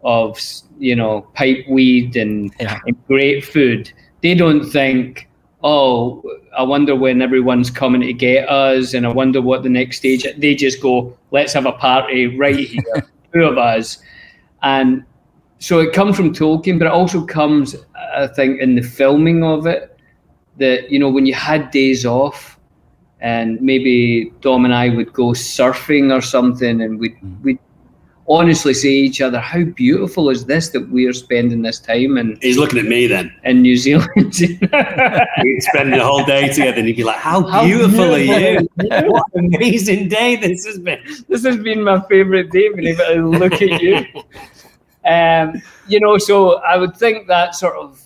of 0.04 0.40
you 0.80 0.96
know 0.96 1.22
pipe 1.36 1.66
weed 1.70 2.16
and, 2.16 2.54
Yeah. 2.60 2.80
and 2.86 3.08
great 3.08 3.46
food, 3.46 3.92
they 4.22 4.34
don't 4.34 4.66
think, 4.66 5.30
oh, 5.64 6.24
I 6.58 6.64
wonder 6.64 6.96
when 6.96 7.22
everyone's 7.22 7.70
coming 7.70 8.02
to 8.02 8.14
get 8.14 8.50
us, 8.50 8.94
and 8.94 9.06
I 9.06 9.10
wonder 9.12 9.42
what 9.42 9.64
the 9.64 9.70
next 9.70 9.98
stage. 9.98 10.26
They 10.38 10.56
just 10.56 10.82
go, 10.82 11.16
let's 11.32 11.54
have 11.54 11.66
a 11.66 11.74
party 11.74 12.36
right 12.38 12.58
here, 12.58 13.06
two 13.34 13.44
of 13.44 13.58
us, 13.58 14.00
and 14.64 15.04
so 15.60 15.80
it 15.80 15.94
comes 15.94 16.16
from 16.16 16.34
Tolkien, 16.34 16.78
but 16.80 16.86
it 16.86 16.92
also 16.92 17.26
comes, 17.26 17.76
I 18.16 18.28
think, 18.28 18.60
in 18.60 18.76
the 18.76 18.82
filming 18.82 19.44
of 19.44 19.66
it. 19.66 19.98
That 20.58 20.90
you 20.90 21.00
know, 21.00 21.10
when 21.10 21.26
you 21.26 21.34
had 21.34 21.72
days 21.72 22.06
off, 22.06 22.60
and 23.20 23.60
maybe 23.62 24.32
Dom 24.42 24.66
and 24.66 24.74
I 24.74 24.90
would 24.90 25.12
go 25.14 25.28
surfing 25.32 26.16
or 26.16 26.22
something, 26.22 26.82
and 26.82 27.00
we'd 27.00 27.16
mm-hmm. 27.16 27.44
we'd 27.44 27.60
honestly 28.28 28.74
say 28.74 28.90
to 28.90 29.08
each 29.08 29.22
other, 29.22 29.40
"How 29.40 29.64
beautiful 29.64 30.30
is 30.30 30.46
this 30.46 30.70
that 30.70 30.90
we 30.90 31.06
are 31.06 31.14
spending 31.14 31.62
this 31.62 31.80
time 31.80 32.18
And 32.18 32.42
He's 32.42 32.58
looking 32.58 32.80
at 32.80 32.86
me 32.86 33.08
then. 33.08 33.34
in 33.44 33.62
New 33.62 33.78
Zealand?" 33.78 34.08
We'd 34.16 35.64
spend 35.64 35.94
the 35.94 36.04
whole 36.04 36.26
day 36.26 36.50
together 36.50 36.78
and 36.78 36.88
he'd 36.88 36.98
be 36.98 37.04
like, 37.04 37.18
How, 37.18 37.44
How 37.44 37.66
beautiful, 37.66 38.16
are 38.16 38.20
you? 38.20 38.68
what 38.76 39.26
an 39.34 39.54
amazing 39.54 40.10
day 40.10 40.36
this 40.36 40.66
has 40.66 40.80
been. 40.80 41.00
this 41.28 41.44
has 41.44 41.58
been 41.58 41.84
my 41.84 42.02
favorite 42.08 42.52
day 42.52 42.66
able 42.66 42.84
to 42.84 43.40
look 43.40 43.54
at 43.54 43.82
you. 43.82 44.06
Um, 45.06 45.62
you 45.88 46.00
know, 46.00 46.18
so 46.18 46.56
I 46.62 46.78
would 46.78 46.96
think 46.96 47.28
that 47.28 47.56
sort 47.56 47.76
of, 47.78 48.02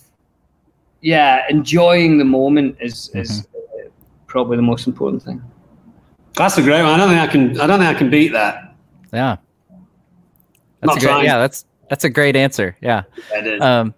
yeah, 1.00 1.44
enjoying 1.48 2.18
the 2.18 2.24
moment 2.24 2.76
is 2.80 3.10
is 3.14 3.46
uh, 3.54 3.88
probably 4.26 4.56
the 4.56 4.62
most 4.62 4.86
important 4.86 5.22
thing. 5.22 5.42
That's 6.36 6.58
a 6.58 6.62
great 6.62 6.82
one. 6.82 6.92
I 6.92 6.96
don't 6.98 7.08
think 7.08 7.20
I 7.20 7.26
can 7.26 7.60
I 7.60 7.66
don't 7.66 7.78
think 7.78 7.94
I 7.96 7.98
can 7.98 8.10
beat 8.10 8.32
that. 8.32 8.74
Yeah. 9.12 9.36
That's 10.80 10.94
Not 10.94 10.96
a 10.96 11.00
great, 11.00 11.08
trying. 11.08 11.24
yeah, 11.24 11.38
that's 11.38 11.64
that's 11.88 12.04
a 12.04 12.10
great 12.10 12.36
answer. 12.36 12.76
Yeah. 12.80 13.02
That 13.32 13.46
is. 13.46 13.60
Um, 13.60 13.94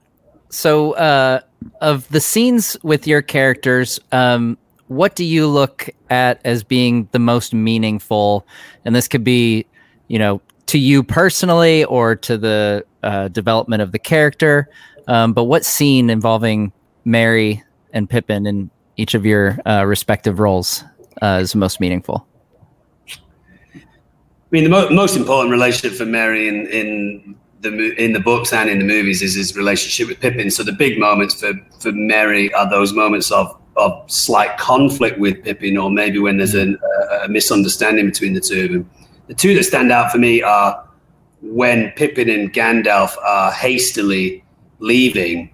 so, 0.49 0.93
uh, 0.93 1.41
of 1.81 2.09
the 2.11 2.21
scenes 2.21 2.77
with 2.83 3.07
your 3.07 3.23
characters, 3.23 3.99
um, 4.13 4.59
what 4.89 5.15
do 5.15 5.25
you 5.25 5.47
look 5.47 5.89
at 6.11 6.41
as 6.45 6.63
being 6.63 7.09
the 7.13 7.19
most 7.19 7.55
meaningful? 7.55 8.47
And 8.85 8.95
this 8.95 9.09
could 9.09 9.25
be, 9.25 9.65
you 10.09 10.19
know, 10.19 10.41
to 10.67 10.79
you 10.79 11.03
personally 11.03 11.85
or 11.85 12.15
to 12.17 12.37
the 12.37 12.85
uh, 13.03 13.29
development 13.29 13.83
of 13.83 13.93
the 13.93 13.99
character. 13.99 14.69
Um, 15.09 15.33
but 15.33 15.45
what 15.45 15.65
scene 15.65 16.11
involving 16.11 16.73
Merry 17.05 17.63
and 17.93 18.09
Pippin 18.09 18.47
in 18.47 18.71
each 18.97 19.15
of 19.15 19.27
your 19.27 19.59
uh, 19.67 19.85
respective 19.85 20.39
roles 20.39 20.85
uh, 21.21 21.41
is 21.43 21.55
most 21.55 21.81
meaningful? 21.81 22.27
I 23.75 23.81
mean, 24.51 24.65
the 24.65 24.71
mo- 24.71 24.91
most 24.91 25.17
important 25.17 25.51
relationship 25.51 25.97
for 25.97 26.05
Merry 26.05 26.47
in, 26.47 26.67
in 26.67 27.37
the 27.61 27.95
in 28.03 28.13
the 28.13 28.21
books 28.21 28.53
and 28.53 28.69
in 28.69 28.79
the 28.79 28.85
movies 28.85 29.23
is 29.23 29.35
his 29.35 29.57
relationship 29.57 30.09
with 30.09 30.21
Pippin. 30.21 30.51
So 30.51 30.63
the 30.63 30.73
big 30.73 30.99
moments 30.99 31.41
for 31.41 31.55
for 31.81 31.93
Merry 31.93 32.53
are 32.55 32.69
those 32.69 32.93
moments 32.93 33.31
of 33.31 33.57
of 33.77 34.11
slight 34.11 34.59
conflict 34.59 35.19
with 35.19 35.43
Pippin, 35.43 35.79
or 35.79 35.91
maybe 35.91 36.19
when 36.19 36.37
there's 36.37 36.55
an, 36.55 36.79
a, 37.11 37.25
a 37.25 37.29
misunderstanding 37.29 38.05
between 38.05 38.35
the 38.35 38.41
two 38.41 38.65
of 38.65 38.73
them. 38.73 38.91
The 39.29 39.35
two 39.35 39.55
that 39.55 39.65
stand 39.65 39.91
out 39.91 40.13
for 40.13 40.19
me 40.19 40.43
are 40.43 40.87
when 41.43 41.91
Pippin 41.97 42.31
and 42.31 42.53
Gandalf 42.53 43.17
are 43.25 43.51
hastily 43.53 44.43
leaving 44.79 45.51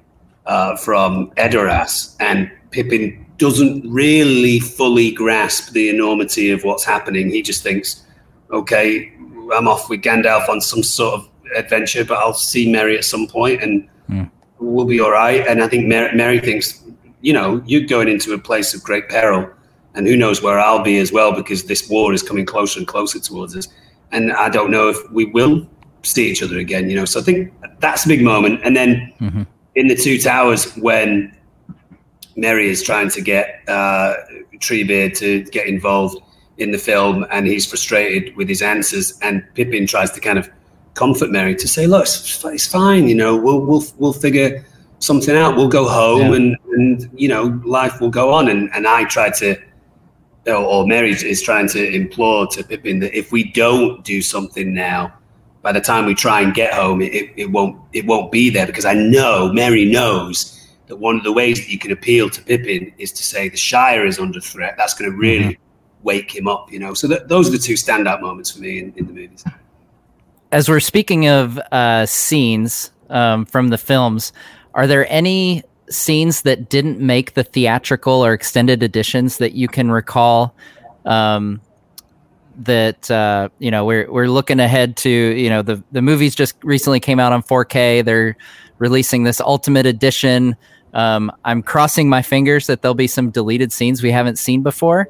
uh, 0.46 0.76
from 0.76 1.30
Edoras, 1.32 2.14
and 2.20 2.50
Pippin 2.70 3.24
doesn't 3.38 3.88
really 3.90 4.60
fully 4.60 5.10
grasp 5.12 5.72
the 5.72 5.88
enormity 5.88 6.50
of 6.50 6.64
what's 6.64 6.84
happening. 6.84 7.30
He 7.30 7.40
just 7.42 7.62
thinks, 7.62 8.04
okay, 8.50 9.12
I'm 9.54 9.68
off 9.68 9.88
with 9.88 10.02
Gandalf 10.02 10.48
on 10.48 10.60
some 10.60 10.82
sort 10.82 11.14
of 11.14 11.28
adventure, 11.56 12.04
but 12.04 12.18
I'll 12.18 12.34
see 12.34 12.70
Merry 12.70 12.96
at 12.96 13.04
some 13.04 13.26
point 13.26 13.62
and 13.62 13.88
Mm. 14.10 14.30
we'll 14.58 14.86
be 14.86 15.00
all 15.00 15.10
right. 15.10 15.46
And 15.46 15.62
I 15.62 15.68
think 15.68 15.86
Merry, 15.86 16.16
Merry 16.16 16.40
thinks, 16.40 16.82
you 17.20 17.34
know, 17.34 17.62
you're 17.66 17.86
going 17.86 18.08
into 18.08 18.32
a 18.32 18.38
place 18.38 18.72
of 18.72 18.82
great 18.82 19.08
peril, 19.10 19.46
and 19.94 20.06
who 20.06 20.16
knows 20.16 20.42
where 20.42 20.58
I'll 20.58 20.82
be 20.82 20.96
as 20.98 21.12
well 21.12 21.30
because 21.32 21.64
this 21.64 21.90
war 21.90 22.14
is 22.14 22.22
coming 22.22 22.46
closer 22.46 22.78
and 22.78 22.88
closer 22.88 23.18
towards 23.20 23.54
us. 23.54 23.68
And 24.10 24.32
I 24.32 24.48
don't 24.48 24.70
know 24.70 24.88
if 24.88 24.96
we 25.12 25.26
will 25.26 25.68
see 26.02 26.30
each 26.30 26.42
other 26.42 26.58
again, 26.58 26.88
you 26.90 26.96
know. 26.96 27.04
So 27.04 27.20
I 27.20 27.22
think 27.22 27.52
that's 27.80 28.04
a 28.04 28.08
big 28.08 28.22
moment. 28.22 28.60
And 28.64 28.76
then 28.76 29.12
Mhm. 29.20 29.46
in 29.74 29.88
the 29.88 29.94
Two 29.96 30.18
Towers, 30.18 30.64
when 30.76 31.32
Merry 32.36 32.68
is 32.68 32.82
trying 32.82 33.10
to 33.10 33.20
get 33.20 33.60
uh, 33.68 34.14
Treebeard 34.58 35.16
to 35.18 35.42
get 35.50 35.66
involved 35.66 36.22
in 36.58 36.70
the 36.72 36.78
film, 36.78 37.24
and 37.30 37.46
he's 37.46 37.66
frustrated 37.66 38.36
with 38.36 38.48
his 38.48 38.62
answers, 38.62 39.18
and 39.22 39.42
Pippin 39.54 39.86
tries 39.86 40.10
to 40.12 40.20
kind 40.20 40.38
of 40.38 40.48
comfort 40.94 41.30
Merry 41.30 41.54
to 41.56 41.68
say, 41.68 41.86
"Look, 41.86 42.02
it's, 42.02 42.44
it's 42.44 42.66
fine. 42.66 43.08
You 43.08 43.14
know, 43.14 43.36
we'll 43.36 43.60
we'll 43.60 43.84
we'll 43.98 44.12
figure 44.12 44.64
something 45.00 45.36
out. 45.36 45.56
We'll 45.56 45.68
go 45.68 45.86
home, 45.88 46.20
Yeah. 46.30 46.34
and 46.36 46.56
and 46.74 47.10
you 47.16 47.28
know, 47.28 47.60
life 47.64 48.00
will 48.00 48.10
go 48.10 48.32
on." 48.32 48.48
And 48.48 48.70
and 48.74 48.86
I 48.86 49.04
try 49.04 49.30
to. 49.30 49.56
Or 50.46 50.86
Merry 50.86 51.10
is 51.10 51.42
trying 51.42 51.68
to 51.68 51.94
implore 51.94 52.46
to 52.46 52.64
Pippin 52.64 53.00
that 53.00 53.14
if 53.14 53.30
we 53.32 53.52
don't 53.52 54.02
do 54.02 54.22
something 54.22 54.72
now, 54.72 55.12
by 55.68 55.72
the 55.72 55.82
time 55.82 56.06
we 56.06 56.14
try 56.14 56.40
and 56.40 56.54
get 56.54 56.72
home, 56.72 57.02
it, 57.02 57.30
it, 57.36 57.50
won't 57.50 57.78
it 57.92 58.06
won't 58.06 58.32
be 58.32 58.48
there 58.48 58.64
because 58.64 58.86
I 58.86 58.94
know 58.94 59.52
Merry 59.52 59.84
knows 59.84 60.66
that 60.86 60.96
one 60.96 61.16
of 61.16 61.24
the 61.24 61.30
ways 61.30 61.58
that 61.58 61.68
you 61.68 61.78
can 61.78 61.92
appeal 61.92 62.30
to 62.30 62.42
Pippin 62.42 62.90
is 62.96 63.12
to 63.12 63.22
say 63.22 63.50
the 63.50 63.58
Shire 63.58 64.06
is 64.06 64.18
under 64.18 64.40
threat. 64.40 64.76
That's 64.78 64.94
going 64.94 65.10
to 65.10 65.16
really 65.18 65.58
wake 66.04 66.34
him 66.34 66.48
up, 66.48 66.72
you 66.72 66.78
know. 66.78 66.94
So 66.94 67.06
that, 67.08 67.28
those 67.28 67.48
are 67.48 67.50
the 67.50 67.58
two 67.58 67.74
standout 67.74 68.22
moments 68.22 68.50
for 68.50 68.62
me 68.62 68.78
in, 68.78 68.94
in 68.96 69.08
the 69.08 69.12
movies. 69.12 69.44
as 70.52 70.70
we're 70.70 70.80
speaking 70.80 71.28
of 71.28 71.58
uh, 71.70 72.06
scenes 72.06 72.90
um, 73.10 73.44
from 73.44 73.68
the 73.68 73.76
films, 73.76 74.32
are 74.72 74.86
there 74.86 75.06
any 75.12 75.64
scenes 75.90 76.40
that 76.42 76.70
didn't 76.70 76.98
make 76.98 77.34
the 77.34 77.44
theatrical 77.44 78.24
or 78.24 78.32
extended 78.32 78.82
editions 78.82 79.36
that 79.36 79.52
you 79.52 79.68
can 79.68 79.90
recall? 79.90 80.54
Um, 81.04 81.60
that 82.58 83.10
uh, 83.10 83.48
you 83.58 83.70
know 83.70 83.84
we're 83.84 84.10
we're 84.10 84.28
looking 84.28 84.60
ahead 84.60 84.96
to 84.98 85.10
you 85.10 85.48
know 85.48 85.62
the 85.62 85.82
the 85.92 86.02
movies 86.02 86.34
just 86.34 86.54
recently 86.62 87.00
came 87.00 87.20
out 87.20 87.32
on 87.32 87.42
4K. 87.42 88.04
They're 88.04 88.36
releasing 88.78 89.24
this 89.24 89.40
ultimate 89.40 89.86
edition. 89.86 90.56
Um, 90.94 91.30
I'm 91.44 91.62
crossing 91.62 92.08
my 92.08 92.22
fingers 92.22 92.66
that 92.66 92.82
there'll 92.82 92.94
be 92.94 93.06
some 93.06 93.30
deleted 93.30 93.72
scenes 93.72 94.02
we 94.02 94.10
haven't 94.10 94.36
seen 94.36 94.62
before. 94.62 95.08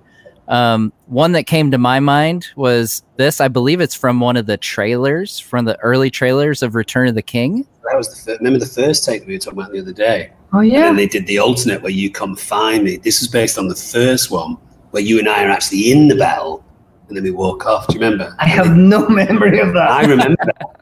Um, 0.48 0.94
one 1.06 1.32
that 1.32 1.44
came 1.46 1.70
to 1.72 1.78
my 1.78 2.00
mind 2.00 2.48
was 2.56 3.02
this. 3.16 3.40
I 3.40 3.48
believe 3.48 3.82
it's 3.82 3.94
from 3.94 4.18
one 4.18 4.36
of 4.36 4.46
the 4.46 4.56
trailers, 4.56 5.38
from 5.38 5.66
the 5.66 5.78
early 5.80 6.10
trailers 6.10 6.62
of 6.62 6.74
Return 6.74 7.06
of 7.06 7.14
the 7.14 7.22
King. 7.22 7.66
That 7.84 7.96
was 7.96 8.08
the 8.08 8.16
first, 8.16 8.40
remember 8.40 8.58
the 8.58 8.66
first 8.66 9.04
take 9.04 9.26
we 9.26 9.34
were 9.34 9.38
talking 9.38 9.58
about 9.58 9.72
the 9.72 9.80
other 9.80 9.92
day. 9.92 10.32
Oh 10.54 10.60
yeah. 10.60 10.88
And 10.88 10.98
they 10.98 11.06
did 11.06 11.26
the 11.26 11.38
alternate 11.38 11.82
where 11.82 11.92
you 11.92 12.10
come 12.10 12.34
find 12.34 12.84
me. 12.84 12.96
This 12.96 13.20
is 13.20 13.28
based 13.28 13.58
on 13.58 13.68
the 13.68 13.74
first 13.74 14.30
one 14.30 14.56
where 14.90 15.02
you 15.02 15.18
and 15.18 15.28
I 15.28 15.44
are 15.44 15.50
actually 15.50 15.92
in 15.92 16.08
the 16.08 16.16
battle, 16.16 16.64
and 17.08 17.16
then 17.16 17.24
we 17.24 17.30
walk 17.30 17.66
off. 17.66 17.86
Do 17.88 17.94
you 17.94 18.00
remember? 18.00 18.34
I 18.38 18.46
have 18.48 18.76
no 18.76 19.08
memory 19.22 19.58
of 19.60 19.72
that. 19.74 19.90
I 19.90 20.02
remember 20.04 20.36
that. 20.44 20.80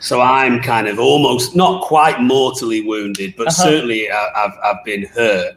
So 0.00 0.20
I'm 0.20 0.60
kind 0.60 0.88
of 0.88 0.98
almost 0.98 1.54
not 1.54 1.82
quite 1.82 2.20
mortally 2.20 2.80
wounded, 2.86 3.34
but 3.36 3.48
Uh-huh. 3.48 3.62
certainly 3.64 4.10
I, 4.10 4.28
I've 4.36 4.52
I've 4.64 4.84
been 4.84 5.04
hurt. 5.06 5.54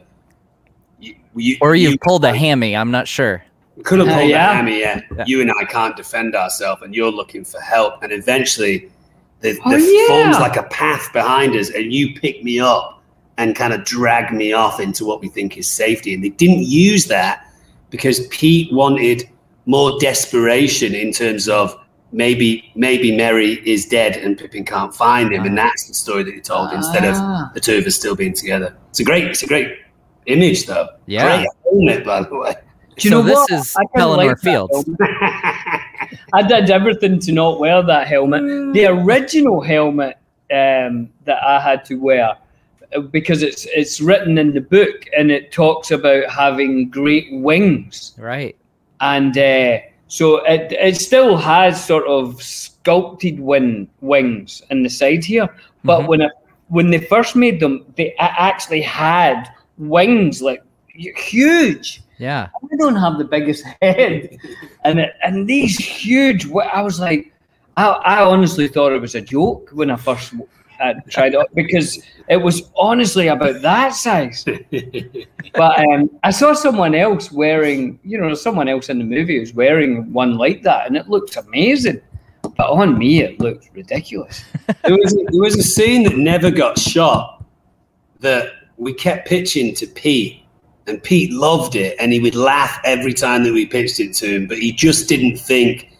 You, 1.00 1.14
you, 1.34 1.56
Or 1.60 1.74
you've 1.74 1.92
you 1.92 1.98
pulled 1.98 2.24
a 2.24 2.32
hammy. 2.34 2.76
I'm 2.76 2.90
not 2.90 3.08
sure. 3.08 3.42
could 3.84 3.98
have 3.98 4.08
Uh, 4.08 4.18
pulled 4.18 4.30
yeah. 4.30 4.50
a 4.52 4.54
hammy, 4.54 4.80
yeah. 4.80 5.00
Yeah. 5.16 5.24
You 5.26 5.40
and 5.42 5.50
I 5.50 5.64
can't 5.64 5.96
defend 5.96 6.34
ourselves, 6.36 6.82
and 6.82 6.94
you're 6.94 7.10
looking 7.12 7.44
for 7.44 7.60
help, 7.60 8.02
and 8.02 8.12
eventually 8.12 8.88
the, 9.40 9.58
Oh, 9.64 9.70
there 9.70 9.80
yeah. 9.80 10.06
forms 10.08 10.38
like 10.38 10.56
a 10.56 10.62
path 10.64 11.12
behind 11.12 11.54
us, 11.56 11.70
and 11.70 11.92
you 11.92 12.14
pick 12.18 12.42
me 12.44 12.58
up 12.60 13.02
and 13.38 13.54
kind 13.54 13.74
of 13.74 13.84
drag 13.84 14.32
me 14.32 14.52
off 14.54 14.80
into 14.80 15.04
what 15.04 15.20
we 15.20 15.28
think 15.28 15.58
is 15.58 15.68
safety. 15.68 16.14
And 16.14 16.24
they 16.24 16.30
didn't 16.30 16.62
use 16.62 17.04
that 17.06 17.46
because 17.90 18.26
Pete 18.28 18.72
wanted 18.72 19.28
more 19.66 19.98
desperation 20.00 20.94
in 20.94 21.12
terms 21.12 21.48
of 21.48 21.76
maybe 22.12 22.70
maybe 22.74 23.14
Merry 23.16 23.54
is 23.68 23.86
dead 23.86 24.16
and 24.16 24.38
Pippin 24.38 24.64
can't 24.64 24.94
find 24.94 25.32
him, 25.32 25.44
and 25.44 25.58
that's 25.58 25.86
the 25.88 25.94
story 25.94 26.22
that 26.22 26.34
he 26.34 26.40
told 26.40 26.72
instead 26.72 27.04
of 27.04 27.14
Ah. 27.16 27.50
the 27.54 27.60
two 27.60 27.76
of 27.78 27.84
us 27.86 27.96
still 27.96 28.14
being 28.16 28.32
together. 28.32 28.74
It's 28.90 29.00
a 29.00 29.04
great, 29.04 29.24
it's 29.24 29.42
a 29.42 29.46
great 29.46 29.76
image, 30.26 30.66
though. 30.66 30.88
Yeah. 31.06 31.24
great 31.38 31.48
helmet, 31.64 32.04
by 32.04 32.22
the 32.22 32.34
way. 32.38 32.54
Do 32.96 33.08
you 33.08 33.10
so 33.10 33.18
know 33.20 33.26
this 33.26 33.34
what? 33.36 33.50
is 33.50 33.76
I 33.76 33.84
kinda 33.94 34.06
Pelennor 34.06 34.26
like 34.28 34.38
Fields. 34.38 34.88
I 36.32 36.42
did 36.42 36.70
everything 36.70 37.18
to 37.20 37.32
not 37.32 37.60
wear 37.60 37.82
that 37.82 38.06
helmet. 38.06 38.72
The 38.72 38.86
original 38.86 39.60
helmet 39.60 40.16
um, 40.50 41.10
that 41.24 41.42
I 41.42 41.60
had 41.60 41.84
to 41.86 41.96
wear, 41.96 42.36
uh, 42.94 43.00
because 43.00 43.42
it's 43.42 43.66
it's 43.66 44.00
written 44.00 44.38
in 44.38 44.54
the 44.54 44.60
book 44.60 45.06
and 45.16 45.30
it 45.30 45.50
talks 45.52 45.90
about 45.90 46.30
having 46.30 46.88
great 46.88 47.26
wings, 47.32 48.14
Right. 48.16 48.56
And 49.00 49.36
uh, 49.36 49.78
so 50.08 50.44
it 50.44 50.72
it 50.72 50.96
still 50.96 51.36
has 51.36 51.82
sort 51.84 52.06
of 52.06 52.40
sculpted 52.42 53.40
wing, 53.40 53.88
wings 54.00 54.62
in 54.70 54.82
the 54.82 54.90
side 54.90 55.24
here. 55.24 55.48
But 55.84 56.02
Mhm. 56.02 56.06
when 56.08 56.20
it 56.22 56.32
when 56.68 56.90
they 56.90 56.98
first 56.98 57.36
made 57.36 57.60
them, 57.60 57.84
they 57.96 58.14
actually 58.18 58.82
had 58.82 59.48
wings 59.78 60.42
like 60.42 60.62
huge. 60.94 62.02
Yeah. 62.18 62.48
I 62.72 62.76
don't 62.76 62.96
have 62.96 63.18
the 63.18 63.24
biggest 63.24 63.64
head, 63.82 64.36
and 64.84 65.00
it, 65.00 65.12
and 65.22 65.46
these 65.46 65.76
huge. 65.78 66.46
I 66.50 66.82
was 66.82 66.98
like, 66.98 67.32
I, 67.76 67.88
I 67.88 68.22
honestly 68.24 68.68
thought 68.68 68.92
it 68.92 69.00
was 69.00 69.14
a 69.14 69.20
joke 69.20 69.70
when 69.72 69.90
I 69.90 69.96
first 69.96 70.32
uh, 70.80 70.94
tried 71.08 71.34
it 71.34 71.46
because 71.54 72.02
it 72.28 72.36
was 72.36 72.70
honestly 72.76 73.28
about 73.28 73.62
that 73.62 73.94
size. 73.94 74.44
but 75.54 75.78
um, 75.80 76.10
I 76.22 76.30
saw 76.30 76.52
someone 76.52 76.94
else 76.94 77.30
wearing, 77.30 77.98
you 78.02 78.18
know, 78.18 78.34
someone 78.34 78.68
else 78.68 78.88
in 78.88 78.98
the 78.98 79.04
movie 79.04 79.38
was 79.38 79.54
wearing 79.54 80.12
one 80.12 80.36
like 80.36 80.62
that, 80.62 80.86
and 80.86 80.96
it 80.96 81.08
looked 81.08 81.36
amazing. 81.36 82.00
But 82.42 82.70
on 82.70 82.96
me, 82.98 83.20
it 83.20 83.40
looked 83.40 83.70
ridiculous. 83.74 84.44
there 84.84 84.96
was 84.96 85.14
there 85.14 85.42
was 85.42 85.56
a 85.56 85.62
scene 85.62 86.04
that 86.04 86.16
never 86.16 86.50
got 86.50 86.78
shot 86.78 87.44
that 88.20 88.52
we 88.76 88.92
kept 88.94 89.28
pitching 89.28 89.74
to 89.74 89.86
Pete, 89.86 90.42
and 90.86 91.02
Pete 91.02 91.32
loved 91.32 91.76
it, 91.76 91.96
and 91.98 92.12
he 92.12 92.20
would 92.20 92.34
laugh 92.34 92.78
every 92.84 93.14
time 93.14 93.44
that 93.44 93.52
we 93.52 93.66
pitched 93.66 94.00
it 94.00 94.14
to 94.14 94.26
him. 94.26 94.46
But 94.46 94.58
he 94.58 94.72
just 94.72 95.08
didn't 95.08 95.36
think 95.36 95.95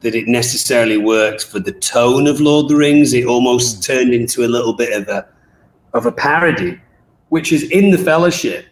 that 0.00 0.14
it 0.14 0.28
necessarily 0.28 0.96
worked 0.96 1.44
for 1.44 1.58
the 1.58 1.72
tone 1.72 2.26
of 2.26 2.40
Lord 2.40 2.64
of 2.64 2.70
the 2.70 2.76
Rings. 2.76 3.12
It 3.12 3.26
almost 3.26 3.82
turned 3.82 4.14
into 4.14 4.44
a 4.44 4.48
little 4.48 4.72
bit 4.72 4.92
of 4.92 5.08
a 5.08 5.26
of 5.94 6.06
a 6.06 6.12
parody, 6.12 6.80
which 7.30 7.52
is 7.52 7.64
in 7.70 7.90
the 7.90 7.98
Fellowship. 7.98 8.66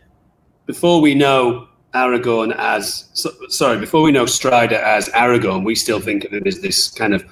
Before 0.67 1.01
we 1.01 1.15
know 1.15 1.69
Aragorn 1.95 2.55
as 2.59 3.09
so, 3.15 3.31
sorry, 3.49 3.79
before 3.79 4.03
we 4.03 4.13
know 4.13 4.27
Strider 4.27 4.77
as 4.77 5.09
Aragorn, 5.11 5.65
we 5.65 5.75
still 5.75 6.01
think 6.01 6.25
of 6.25 6.33
him 6.33 6.47
as 6.47 6.61
this 6.61 6.89
kind 6.89 7.15
of 7.15 7.25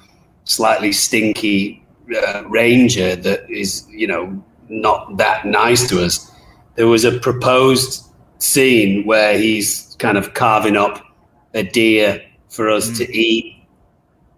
slightly 0.43 0.91
stinky 0.91 1.85
uh, 2.15 2.43
ranger 2.47 3.15
that 3.15 3.49
is, 3.49 3.87
you 3.89 4.07
know, 4.07 4.43
not 4.69 5.17
that 5.17 5.45
nice 5.45 5.87
to 5.89 6.03
us. 6.03 6.31
There 6.75 6.87
was 6.87 7.05
a 7.05 7.19
proposed 7.19 8.05
scene 8.39 9.05
where 9.05 9.37
he's 9.37 9.95
kind 9.99 10.17
of 10.17 10.33
carving 10.33 10.75
up 10.75 11.01
a 11.53 11.63
deer 11.63 12.21
for 12.49 12.69
us 12.69 12.89
mm. 12.89 12.97
to 12.97 13.15
eat 13.15 13.54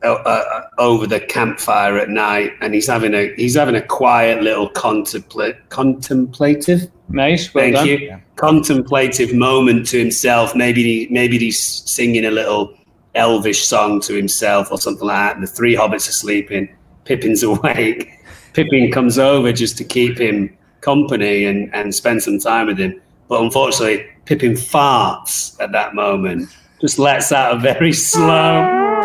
uh, 0.04 0.14
uh, 0.14 0.70
over 0.78 1.08
the 1.08 1.20
campfire 1.20 1.98
at 1.98 2.10
night, 2.10 2.54
and 2.62 2.74
he's 2.74 2.88
having 2.88 3.14
a 3.14 3.34
he's 3.36 3.56
having 3.56 3.76
a 3.76 3.82
quiet 3.82 4.44
little 4.44 4.70
contemplate 4.70 5.70
contemplative. 5.70 6.90
Nice, 7.10 7.54
well 7.54 7.64
thank 7.64 7.76
done. 7.76 7.88
you. 7.88 7.98
Yeah. 7.98 8.20
Contemplative 8.36 9.34
moment 9.34 9.88
to 9.88 10.00
himself. 10.00 10.56
Maybe 10.56 10.84
he, 10.84 11.08
maybe 11.12 11.40
he's 11.40 11.60
singing 11.60 12.26
a 12.26 12.32
little 12.32 12.78
elvish 13.16 13.66
song 13.66 14.00
to 14.02 14.14
himself 14.14 14.72
or 14.72 14.78
something 14.78 15.08
like 15.08 15.36
that. 15.36 15.42
The 15.42 15.48
three 15.48 15.76
hobbits 15.76 16.08
are 16.08 16.14
sleeping. 16.14 16.76
Pippin's 17.06 17.42
awake. 17.52 18.12
Pippin 18.54 18.92
comes 18.92 19.18
over 19.18 19.52
just 19.52 19.78
to 19.78 19.84
keep 19.84 20.20
him 20.20 20.56
company 20.82 21.46
and, 21.46 21.74
and 21.74 21.94
spend 21.94 22.22
some 22.24 22.40
time 22.40 22.68
with 22.68 22.78
him. 22.78 23.02
But 23.28 23.42
unfortunately, 23.42 24.06
Pippin 24.26 24.54
farts 24.54 25.60
at 25.62 25.72
that 25.72 25.96
moment, 25.96 26.50
just 26.80 27.00
lets 27.00 27.32
out 27.32 27.56
a 27.56 27.60
very 27.60 27.94
slow 27.94 28.24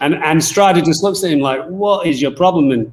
and 0.00 0.14
and 0.14 0.42
Strider 0.42 0.80
just 0.80 1.02
looks 1.02 1.22
at 1.24 1.30
him 1.30 1.40
like, 1.40 1.64
"What 1.66 2.06
is 2.06 2.20
your 2.20 2.32
problem?" 2.32 2.70
And 2.70 2.92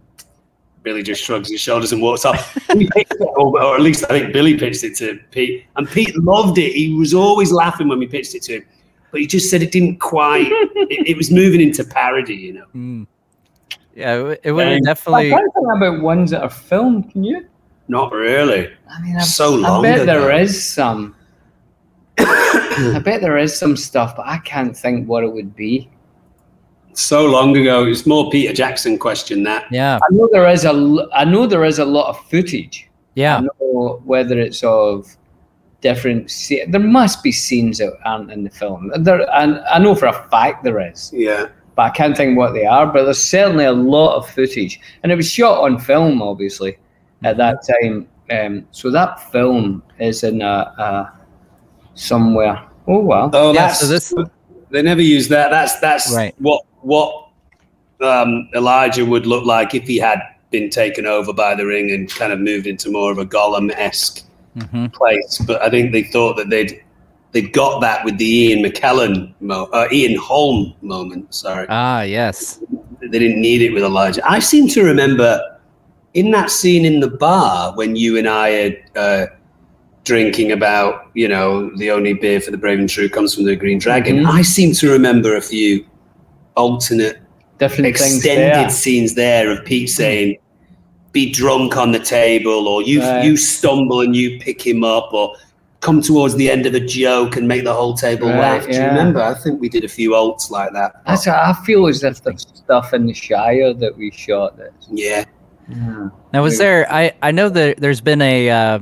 Billy 0.84 1.04
just 1.04 1.24
shrugs 1.24 1.50
his 1.50 1.62
shoulders 1.62 1.92
and 1.92 2.02
walks 2.02 2.26
off. 2.26 2.58
or, 3.20 3.62
or, 3.62 3.76
at 3.76 3.82
least 3.82 4.04
I 4.06 4.20
think 4.20 4.34
Billy 4.34 4.58
pitched 4.58 4.84
it 4.84 4.96
to 4.98 5.20
Pete, 5.32 5.66
and 5.76 5.90
Pete 5.90 6.16
loved 6.18 6.58
it. 6.58 6.74
He 6.74 6.94
was 6.94 7.14
always 7.14 7.52
laughing 7.52 7.88
when 7.88 8.00
we 8.00 8.08
pitched 8.08 8.36
it 8.36 8.44
to 8.44 8.58
him, 8.58 8.66
but 9.12 9.22
he 9.22 9.28
just 9.28 9.50
said 9.50 9.62
it 9.62 9.72
didn't 9.72 10.00
quite. 10.00 10.48
it, 10.52 11.10
it, 11.10 11.18
was 11.18 11.32
moving 11.32 11.62
into 11.62 11.84
parody, 11.84 12.36
you 12.36 12.54
know. 12.54 12.66
Mm. 12.76 13.08
Yeah, 13.96 14.36
it 14.44 14.52
would 14.52 14.68
um, 14.68 14.82
definitely. 14.82 15.34
I 15.34 15.38
can't 15.38 15.54
think 15.54 15.68
about 15.76 16.02
ones 16.02 16.32
that 16.32 16.42
are 16.42 16.50
filmed. 16.50 17.12
Can 17.12 17.24
you? 17.24 17.48
Not 17.88 18.12
really. 18.14 18.72
I 18.90 19.02
mean, 19.02 19.18
I, 19.18 19.22
so 19.22 19.56
long. 19.56 19.86
I 19.86 19.90
bet 19.90 20.02
ago. 20.02 20.06
there 20.06 20.40
is 20.40 20.72
some. 20.72 21.16
I 22.18 23.02
bet 23.04 23.22
there 23.22 23.38
is 23.38 23.58
some 23.58 23.76
stuff, 23.76 24.16
but 24.16 24.26
I 24.28 24.38
can't 24.40 24.76
think 24.76 25.08
what 25.08 25.24
it 25.24 25.32
would 25.32 25.56
be 25.56 25.90
so 26.94 27.26
long 27.26 27.56
ago. 27.58 27.86
It's 27.86 28.06
more 28.06 28.30
Peter 28.30 28.54
Jackson 28.54 28.98
question 28.98 29.44
that. 29.44 29.66
Yeah, 29.72 29.98
I 29.98 30.14
know 30.14 30.30
there 30.32 30.48
is 30.48 30.66
a. 30.66 31.08
I 31.14 31.26
know 31.26 31.48
there 31.48 31.66
is 31.66 31.80
a 31.80 31.86
lot 31.86 32.10
of 32.10 32.30
footage. 32.30 32.90
Yeah, 33.16 33.38
I 33.38 33.42
know 33.42 34.02
whether 34.06 34.40
it's 34.40 34.64
of 34.64 35.16
different. 35.82 36.32
There 36.68 36.80
must 36.80 37.24
be 37.24 37.32
scenes 37.32 37.80
that 37.80 37.98
aren't 38.06 38.32
in 38.32 38.44
the 38.44 38.50
film. 38.50 38.92
There, 39.00 39.28
and 39.36 39.60
I 39.72 39.80
know 39.80 39.96
for 39.96 40.08
a 40.08 40.28
fact 40.30 40.64
there 40.64 40.80
is. 40.80 41.12
Yeah. 41.14 41.48
But 41.76 41.84
I 41.84 41.90
can't 41.92 42.18
think 42.18 42.38
what 42.38 42.54
they 42.54 42.66
are. 42.66 42.86
But 42.86 43.06
there's 43.06 43.22
certainly 43.22 43.66
a 43.66 43.72
lot 43.72 44.18
of 44.18 44.30
footage, 44.30 44.80
and 45.04 45.12
it 45.12 45.16
was 45.16 45.30
shot 45.30 45.64
on 45.64 45.80
film, 45.80 46.22
obviously, 46.22 46.78
at 47.24 47.38
that 47.38 47.66
time. 47.66 48.08
Um, 48.30 48.68
so 48.72 48.92
that 48.92 49.32
film 49.32 49.84
is 50.00 50.24
in 50.24 50.42
a, 50.42 50.46
a 50.46 51.14
somewhere. 51.96 52.68
Oh 52.88 53.00
well. 53.00 53.30
Oh, 53.34 53.54
yeah, 53.54 53.72
so 53.72 53.88
this 53.88 54.14
they 54.70 54.82
never 54.82 55.02
use 55.02 55.28
that. 55.30 55.50
That's 55.50 55.80
that's 55.80 56.14
right. 56.14 56.34
what 56.40 56.66
what 56.82 57.30
um, 58.02 58.50
Elijah 58.54 59.06
would 59.06 59.26
look 59.26 59.46
like 59.46 59.76
if 59.76 59.84
he 59.84 59.98
had 59.98 60.20
been 60.50 60.70
taken 60.70 61.06
over 61.06 61.34
by 61.34 61.56
the 61.56 61.66
ring 61.66 61.92
and 61.92 62.10
kind 62.10 62.34
of 62.34 62.40
moved 62.40 62.68
into 62.68 62.92
more 62.92 63.12
of 63.12 63.18
a 63.18 63.26
Gollum 63.26 63.72
esque 63.76 64.24
mm-hmm. 64.58 64.88
place. 64.88 65.40
But 65.46 65.62
I 65.62 65.70
think 65.70 65.92
they 65.92 66.04
thought 66.04 66.36
that 66.38 66.50
they'd 66.50 66.84
they'd 67.32 67.54
got 67.54 67.80
that 67.80 68.04
with 68.04 68.18
the 68.18 68.26
Ian 68.26 68.64
McKellen, 68.64 69.34
mo- 69.40 69.70
uh, 69.72 69.88
Ian 69.92 70.20
Holm 70.20 70.74
moment. 70.82 71.34
Sorry. 71.34 71.66
Ah, 71.70 72.02
yes. 72.02 72.60
They 73.00 73.08
didn't 73.08 73.40
need 73.40 73.62
it 73.62 73.74
with 73.74 73.84
Elijah. 73.84 74.22
I 74.30 74.40
seem 74.40 74.68
to 74.70 74.84
remember 74.84 75.40
in 76.14 76.32
that 76.32 76.52
scene 76.52 76.84
in 76.86 77.00
the 77.00 77.10
bar 77.10 77.74
when 77.76 77.96
you 77.96 78.18
and 78.18 78.28
I 78.28 78.78
are. 78.96 79.00
Uh, 79.02 79.28
drinking 80.04 80.52
about, 80.52 81.12
you 81.14 81.28
know, 81.28 81.70
the 81.78 81.92
only 81.92 82.14
beer 82.14 82.42
for 82.42 82.52
the 82.52 82.58
brave 82.58 82.80
and 82.80 82.90
true 82.90 83.08
comes 83.08 83.36
from 83.36 83.46
the 83.46 83.56
Green 83.56 83.78
Dragon. 83.78 84.18
Mm-hmm. 84.18 84.32
I 84.32 84.42
seem 84.42 84.74
to 84.74 84.90
remember 84.90 85.36
a 85.36 85.42
few 85.42 85.86
alternate, 86.56 87.20
different 87.58 87.88
extended 87.88 88.54
there. 88.54 88.70
scenes 88.70 89.16
there 89.16 89.52
of 89.52 89.66
Pete 89.66 89.90
saying, 89.90 90.38
"Be 91.12 91.32
drunk 91.32 91.78
on 91.78 91.92
the 91.92 92.00
table," 92.00 92.68
or 92.68 92.82
"You 92.82 93.02
right. 93.02 93.24
you 93.24 93.38
stumble 93.38 94.02
and 94.02 94.16
you 94.16 94.40
pick 94.40 94.66
him 94.66 94.84
up," 94.84 95.14
or 95.14 95.36
come 95.82 96.02
towards 96.02 96.36
the 96.36 96.50
end 96.50 96.66
of 96.66 96.76
a 96.76 96.80
joke 96.80 97.36
and 97.36 97.48
make 97.48 97.64
the 97.64 97.74
whole 97.74 97.96
table 97.96 98.30
right, 98.30 98.40
laugh. 98.40 98.66
Do 98.68 98.74
you 98.74 98.84
remember? 98.84 99.22
I 99.22 99.34
think 99.34 99.60
we 99.60 99.68
did 99.68 99.84
a 99.84 99.90
few 99.90 100.12
alts 100.12 100.50
like 100.50 100.72
that. 100.74 101.02
That's 101.06 101.28
I 101.28 101.54
feel 101.66 101.88
as 101.88 102.04
if 102.04 102.24
the 102.24 102.38
stuff 102.38 102.94
in 102.94 103.08
the 103.08 103.14
Shire 103.14 103.74
that 103.74 103.98
we 103.98 104.12
shot. 104.12 104.58
That 104.58 104.72
yeah. 104.90 105.26
yeah. 105.68 106.10
Now, 106.34 106.44
was 106.44 106.58
there? 106.58 106.92
I 106.92 107.14
I 107.22 107.32
know 107.32 107.50
that 107.50 107.78
there's 107.78 108.02
been 108.02 108.22
a 108.22 108.50
uh, 108.50 108.80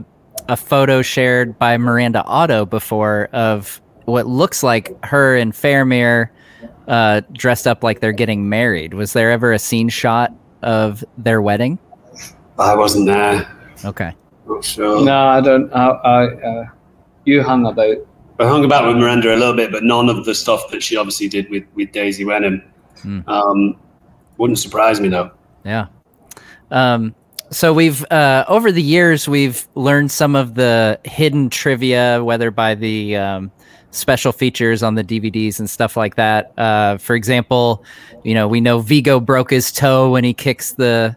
a 0.47 0.57
photo 0.57 1.01
shared 1.01 1.57
by 1.57 1.77
Miranda 1.77 2.23
Otto 2.25 2.65
before 2.65 3.29
of 3.31 3.81
what 4.05 4.27
looks 4.27 4.63
like 4.63 4.93
her 5.05 5.37
and 5.37 5.53
Faramir 5.53 6.29
uh, 6.89 7.21
dressed 7.31 7.67
up 7.67 7.83
like 7.83 8.01
they're 8.01 8.11
getting 8.11 8.49
married. 8.49 8.93
Was 8.93 9.13
there 9.13 9.31
ever 9.31 9.53
a 9.53 9.59
scene 9.59 9.87
shot 9.87 10.33
of 10.61 11.03
their 11.17 11.41
wedding? 11.41 11.79
I 12.57 12.75
wasn't 12.75 13.05
there. 13.05 13.49
Okay. 13.85 14.13
Not 14.47 14.65
sure. 14.65 15.05
No, 15.05 15.27
I 15.27 15.39
don't. 15.39 15.71
I, 15.71 15.87
I 15.87 16.25
uh, 16.25 16.65
you 17.23 17.43
hung 17.43 17.65
about. 17.65 17.95
I 18.39 18.47
hung 18.47 18.65
about 18.65 18.87
with 18.87 18.97
Miranda 18.97 19.35
a 19.35 19.37
little 19.37 19.55
bit, 19.55 19.71
but 19.71 19.83
none 19.83 20.09
of 20.09 20.25
the 20.25 20.33
stuff 20.33 20.69
that 20.71 20.81
she 20.81 20.95
obviously 20.95 21.27
did 21.27 21.49
with, 21.49 21.65
with 21.75 21.91
Daisy 21.91 22.23
Wenham. 22.23 22.63
Mm. 23.03 23.27
Um, 23.27 23.77
wouldn't 24.37 24.59
surprise 24.59 24.99
me 24.99 25.09
though. 25.09 25.31
Yeah. 25.65 25.87
Um, 26.71 27.13
so 27.51 27.73
we've 27.73 28.03
uh, 28.11 28.45
over 28.47 28.71
the 28.71 28.81
years 28.81 29.27
we've 29.27 29.67
learned 29.75 30.11
some 30.11 30.35
of 30.35 30.55
the 30.55 30.99
hidden 31.03 31.49
trivia, 31.49 32.23
whether 32.23 32.49
by 32.49 32.75
the 32.75 33.17
um, 33.17 33.51
special 33.91 34.31
features 34.31 34.83
on 34.83 34.95
the 34.95 35.03
DVDs 35.03 35.59
and 35.59 35.69
stuff 35.69 35.97
like 35.97 36.15
that. 36.15 36.53
Uh, 36.57 36.97
for 36.97 37.15
example, 37.15 37.83
you 38.23 38.33
know, 38.33 38.47
we 38.47 38.61
know 38.61 38.79
Viggo 38.79 39.19
broke 39.19 39.51
his 39.51 39.71
toe 39.71 40.11
when 40.11 40.23
he 40.23 40.33
kicks 40.33 40.73
the 40.73 41.15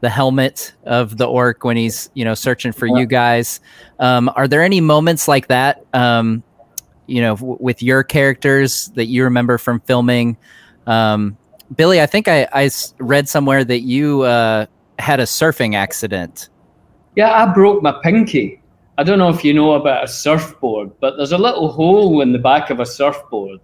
the 0.00 0.10
helmet 0.10 0.74
of 0.84 1.16
the 1.16 1.24
orc 1.26 1.64
when 1.64 1.78
he's 1.78 2.10
you 2.12 2.26
know 2.26 2.34
searching 2.34 2.72
for 2.72 2.86
you 2.86 3.06
guys. 3.06 3.60
Um, 3.98 4.30
are 4.36 4.46
there 4.46 4.62
any 4.62 4.80
moments 4.80 5.28
like 5.28 5.48
that? 5.48 5.84
Um, 5.94 6.42
you 7.06 7.22
know, 7.22 7.36
w- 7.36 7.56
with 7.60 7.82
your 7.82 8.02
characters 8.02 8.88
that 8.96 9.06
you 9.06 9.24
remember 9.24 9.56
from 9.56 9.80
filming. 9.80 10.36
Um, 10.86 11.38
Billy, 11.74 12.00
I 12.00 12.06
think 12.06 12.28
I, 12.28 12.46
I 12.52 12.70
read 12.98 13.28
somewhere 13.28 13.64
that 13.64 13.80
you 13.80 14.22
uh, 14.22 14.66
had 14.98 15.20
a 15.20 15.24
surfing 15.24 15.74
accident. 15.74 16.50
Yeah, 17.16 17.32
I 17.32 17.52
broke 17.52 17.82
my 17.82 17.92
pinky 18.02 18.60
I 18.96 19.02
don't 19.02 19.18
know 19.18 19.28
if 19.28 19.44
you 19.44 19.52
know 19.52 19.72
about 19.72 20.04
a 20.04 20.08
surfboard, 20.08 20.92
but 21.00 21.16
there's 21.16 21.32
a 21.32 21.38
little 21.38 21.68
hole 21.68 22.20
in 22.20 22.32
the 22.32 22.38
back 22.38 22.70
of 22.70 22.78
a 22.78 22.86
surfboard 22.86 23.60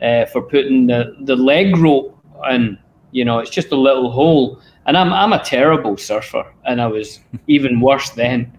uh, 0.00 0.26
for 0.26 0.42
putting 0.42 0.86
the, 0.86 1.16
the 1.22 1.34
leg 1.34 1.76
rope 1.76 2.16
in. 2.50 2.78
You 3.10 3.24
know, 3.24 3.40
it's 3.40 3.50
just 3.50 3.72
a 3.72 3.76
little 3.76 4.10
hole. 4.10 4.60
And 4.86 4.96
I'm 4.96 5.12
I'm 5.12 5.32
a 5.32 5.42
terrible 5.42 5.96
surfer, 5.96 6.44
and 6.64 6.80
I 6.80 6.86
was 6.86 7.20
even 7.46 7.80
worse 7.80 8.10
then. 8.10 8.52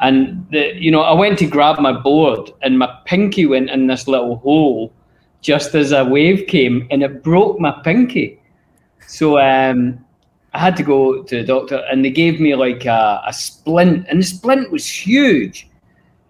And 0.00 0.46
the, 0.50 0.74
you 0.74 0.90
know, 0.90 1.00
I 1.00 1.12
went 1.12 1.38
to 1.38 1.46
grab 1.46 1.78
my 1.78 1.92
board, 1.92 2.52
and 2.62 2.78
my 2.78 2.92
pinky 3.04 3.46
went 3.46 3.70
in 3.70 3.86
this 3.86 4.06
little 4.08 4.36
hole 4.36 4.92
just 5.40 5.74
as 5.74 5.92
a 5.92 6.04
wave 6.04 6.46
came, 6.48 6.88
and 6.90 7.02
it 7.02 7.22
broke 7.22 7.60
my 7.60 7.70
pinky. 7.84 8.40
So 9.06 9.38
um, 9.38 10.04
I 10.56 10.58
had 10.58 10.76
to 10.78 10.82
go 10.82 11.22
to 11.22 11.36
the 11.36 11.44
doctor, 11.44 11.84
and 11.90 12.02
they 12.02 12.10
gave 12.10 12.40
me 12.40 12.54
like 12.54 12.86
a, 12.86 13.22
a 13.26 13.32
splint, 13.32 14.06
and 14.08 14.20
the 14.22 14.26
splint 14.26 14.72
was 14.72 14.86
huge. 14.88 15.68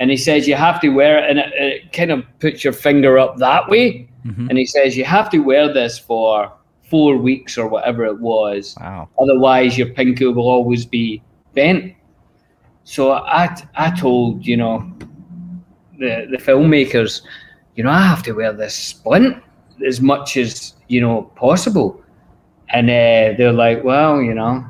And 0.01 0.11
he 0.11 0.17
says 0.17 0.49
you 0.49 0.57
have 0.57 0.81
to 0.81 0.89
wear 0.89 1.19
it, 1.19 1.31
and 1.31 1.39
it, 1.39 1.53
it 1.55 1.93
kind 1.93 2.11
of 2.11 2.25
puts 2.41 2.65
your 2.65 2.73
finger 2.73 3.21
up 3.21 3.37
that 3.37 3.69
way. 3.69 4.09
Mm-hmm. 4.27 4.49
And 4.49 4.59
he 4.59 4.67
says 4.67 4.97
you 4.97 5.05
have 5.05 5.31
to 5.31 5.39
wear 5.39 5.73
this 5.73 5.97
for 5.97 6.53
four 6.91 7.17
weeks 7.17 7.57
or 7.57 7.69
whatever 7.69 8.05
it 8.05 8.19
was. 8.19 8.75
Wow. 8.81 9.09
Otherwise, 9.23 9.79
your 9.79 9.91
pinky 9.91 10.27
will 10.27 10.49
always 10.49 10.85
be 10.85 11.23
bent. 11.55 11.95
So 12.83 13.13
I, 13.13 13.57
I 13.77 13.91
told, 13.93 14.45
you 14.45 14.57
know, 14.57 14.93
the, 16.01 16.27
the 16.31 16.39
filmmakers, 16.39 17.23
you 17.77 17.85
know, 17.85 17.91
I 17.91 18.03
have 18.03 18.23
to 18.25 18.33
wear 18.33 18.53
this 18.53 18.75
splint 18.75 19.41
as 19.87 20.01
much 20.01 20.37
as, 20.37 20.75
you 20.89 21.01
know, 21.01 21.31
possible. 21.37 22.03
And 22.71 22.89
uh, 22.89 23.37
they're 23.39 23.53
like, 23.53 23.85
well, 23.85 24.21
you 24.21 24.35
know, 24.35 24.65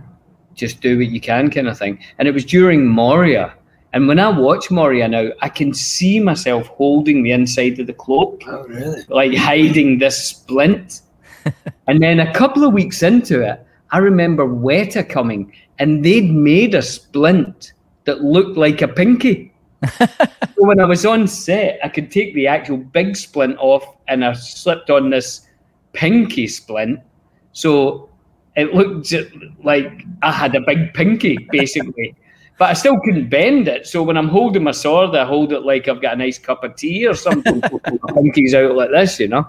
just 0.55 0.81
do 0.81 0.99
what 0.99 1.09
you 1.09 1.21
can 1.21 1.51
kind 1.51 1.69
of 1.69 1.79
thing. 1.79 1.99
And 2.19 2.29
it 2.29 2.33
was 2.33 2.45
during 2.45 2.87
Moria. 2.87 3.55
And 3.93 4.09
when 4.09 4.19
I 4.19 4.29
watch 4.29 4.71
Moria 4.71 5.09
now, 5.09 5.29
I 5.41 5.49
can 5.49 5.73
see 5.73 6.21
myself 6.21 6.67
holding 6.67 7.23
the 7.23 7.33
inside 7.33 7.79
of 7.81 7.87
the 7.87 7.95
cloak, 7.95 8.43
Oh, 8.47 8.65
really? 8.65 9.03
like 9.09 9.35
hiding 9.35 9.99
this 9.99 10.23
splint. 10.23 11.01
and 11.87 12.03
then 12.03 12.21
a 12.21 12.33
couple 12.35 12.65
of 12.65 12.73
weeks 12.75 13.03
into 13.03 13.41
it, 13.41 13.65
I 13.93 13.99
remember 13.99 14.47
Weta 14.47 15.09
coming 15.09 15.53
and 15.79 16.05
they'd 16.05 16.31
made 16.31 16.75
a 16.75 16.83
splint 16.83 17.73
that 18.05 18.23
looked 18.23 18.57
like 18.59 18.83
a 18.83 18.89
pinky. 18.89 19.53
so 19.99 20.07
when 20.57 20.81
I 20.81 20.85
was 20.85 21.07
on 21.07 21.27
set, 21.27 21.79
I 21.83 21.89
could 21.89 22.11
take 22.11 22.35
the 22.35 22.47
actual 22.47 22.79
big 22.79 23.17
splint 23.17 23.57
off 23.59 23.97
and 24.09 24.25
I 24.25 24.33
slipped 24.33 24.91
on 24.91 25.11
this 25.11 25.47
pinky 25.93 26.49
splint. 26.49 27.01
So 27.57 28.11
it 28.55 28.75
looked 28.75 29.14
like 29.64 30.05
I 30.21 30.31
had 30.31 30.55
a 30.55 30.61
big 30.61 30.92
pinky, 30.92 31.38
basically. 31.51 32.14
but 32.59 32.69
I 32.69 32.75
still 32.75 33.01
couldn't 33.01 33.31
bend 33.31 33.66
it. 33.66 33.87
So 33.87 34.03
when 34.03 34.19
I'm 34.19 34.29
holding 34.29 34.62
my 34.62 34.73
sword, 34.73 35.16
I 35.16 35.25
hold 35.25 35.55
it 35.55 35.61
like 35.61 35.88
I've 35.88 36.03
got 36.03 36.12
a 36.12 36.16
nice 36.16 36.38
cup 36.38 36.64
of 36.64 36.77
tea 36.77 37.07
or 37.07 37.14
something. 37.14 37.62
my 38.03 38.12
pinky's 38.12 38.55
out 38.55 38.77
like 38.77 38.90
this, 38.90 39.19
you 39.19 39.29
know. 39.29 39.49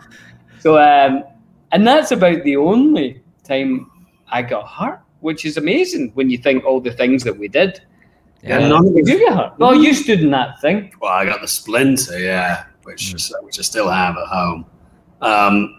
So, 0.59 0.77
um, 0.77 1.25
and 1.73 1.85
that's 1.85 2.13
about 2.13 2.43
the 2.45 2.55
only 2.55 3.21
time 3.43 3.91
I 4.29 4.41
got 4.41 4.69
hurt, 4.69 5.01
which 5.19 5.43
is 5.43 5.57
amazing 5.57 6.11
when 6.13 6.29
you 6.29 6.37
think 6.37 6.63
all 6.63 6.79
the 6.79 6.93
things 6.93 7.25
that 7.25 7.37
we 7.37 7.49
did. 7.49 7.81
Yeah, 8.41 8.59
Yeah. 8.59 8.67
none 8.69 8.87
of 8.87 8.95
us, 8.95 9.09
you 9.09 9.19
get 9.19 9.33
hurt? 9.35 9.59
Well, 9.59 9.75
you 9.75 9.93
stood 9.93 10.21
in 10.21 10.31
that 10.31 10.61
thing. 10.61 10.93
well, 11.01 11.11
I 11.11 11.25
got 11.25 11.41
the 11.41 11.47
splinter, 11.49 12.17
yeah, 12.17 12.67
which 12.83 13.13
which 13.41 13.59
I 13.59 13.63
still 13.63 13.89
have 13.89 14.15
at 14.15 14.27
home. 14.27 14.65
Um, 15.21 15.76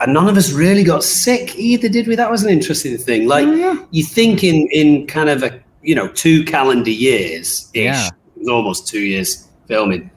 and 0.00 0.14
none 0.14 0.28
of 0.28 0.36
us 0.36 0.52
really 0.52 0.84
got 0.84 1.02
sick 1.02 1.56
either, 1.56 1.88
did 1.88 2.06
we? 2.06 2.14
That 2.14 2.30
was 2.30 2.42
an 2.42 2.50
interesting 2.50 2.96
thing. 2.98 3.26
Like 3.26 3.46
you 3.90 4.04
think 4.04 4.44
in 4.44 4.68
in 4.72 5.06
kind 5.06 5.28
of 5.28 5.42
a 5.42 5.60
you 5.82 5.94
know 5.94 6.08
two 6.08 6.44
calendar 6.44 6.90
years 6.90 7.68
ish, 7.74 7.84
Yeah. 7.84 8.08
almost 8.48 8.86
two 8.88 9.00
years 9.00 9.48
filming, 9.66 10.10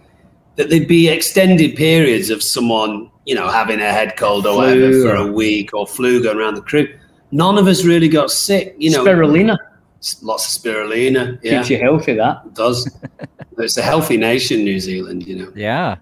that 0.56 0.70
there'd 0.70 0.88
be 0.88 1.10
extended 1.10 1.76
periods 1.76 2.30
of 2.30 2.44
someone 2.44 3.10
you 3.26 3.36
know 3.36 3.48
having 3.50 3.80
a 3.80 3.91
head 3.91 4.17
cold 4.17 4.46
or 4.46 4.58
whatever 4.58 4.91
for 5.02 5.15
a 5.15 5.32
week 5.32 5.74
or 5.74 5.88
flu 5.88 6.22
going 6.22 6.38
around 6.38 6.56
the 6.56 6.62
crew. 6.62 6.88
None 7.32 7.58
of 7.58 7.67
us 7.67 7.86
really 7.86 8.10
got 8.10 8.30
sick. 8.30 8.76
You 8.78 8.91
know, 8.91 9.06
Spirulina 9.06 9.58
lots 10.22 10.58
of 10.58 10.63
spirulina. 10.63 11.39
Yeah, 11.44 11.58
keeps 11.60 11.70
you 11.70 11.80
healthy. 11.80 12.15
That 12.15 12.41
it 12.46 12.54
does. 12.54 12.89
it's 13.58 13.78
a 13.78 13.82
healthy 13.82 14.17
nation, 14.17 14.63
New 14.63 14.80
Zealand. 14.80 15.28
You 15.28 15.36
know. 15.38 15.52
Yeah. 15.56 15.98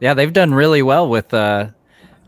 Yeah, 0.00 0.14
they've 0.14 0.32
done 0.32 0.52
really 0.54 0.82
well 0.82 1.08
with 1.08 1.32
uh 1.32 1.68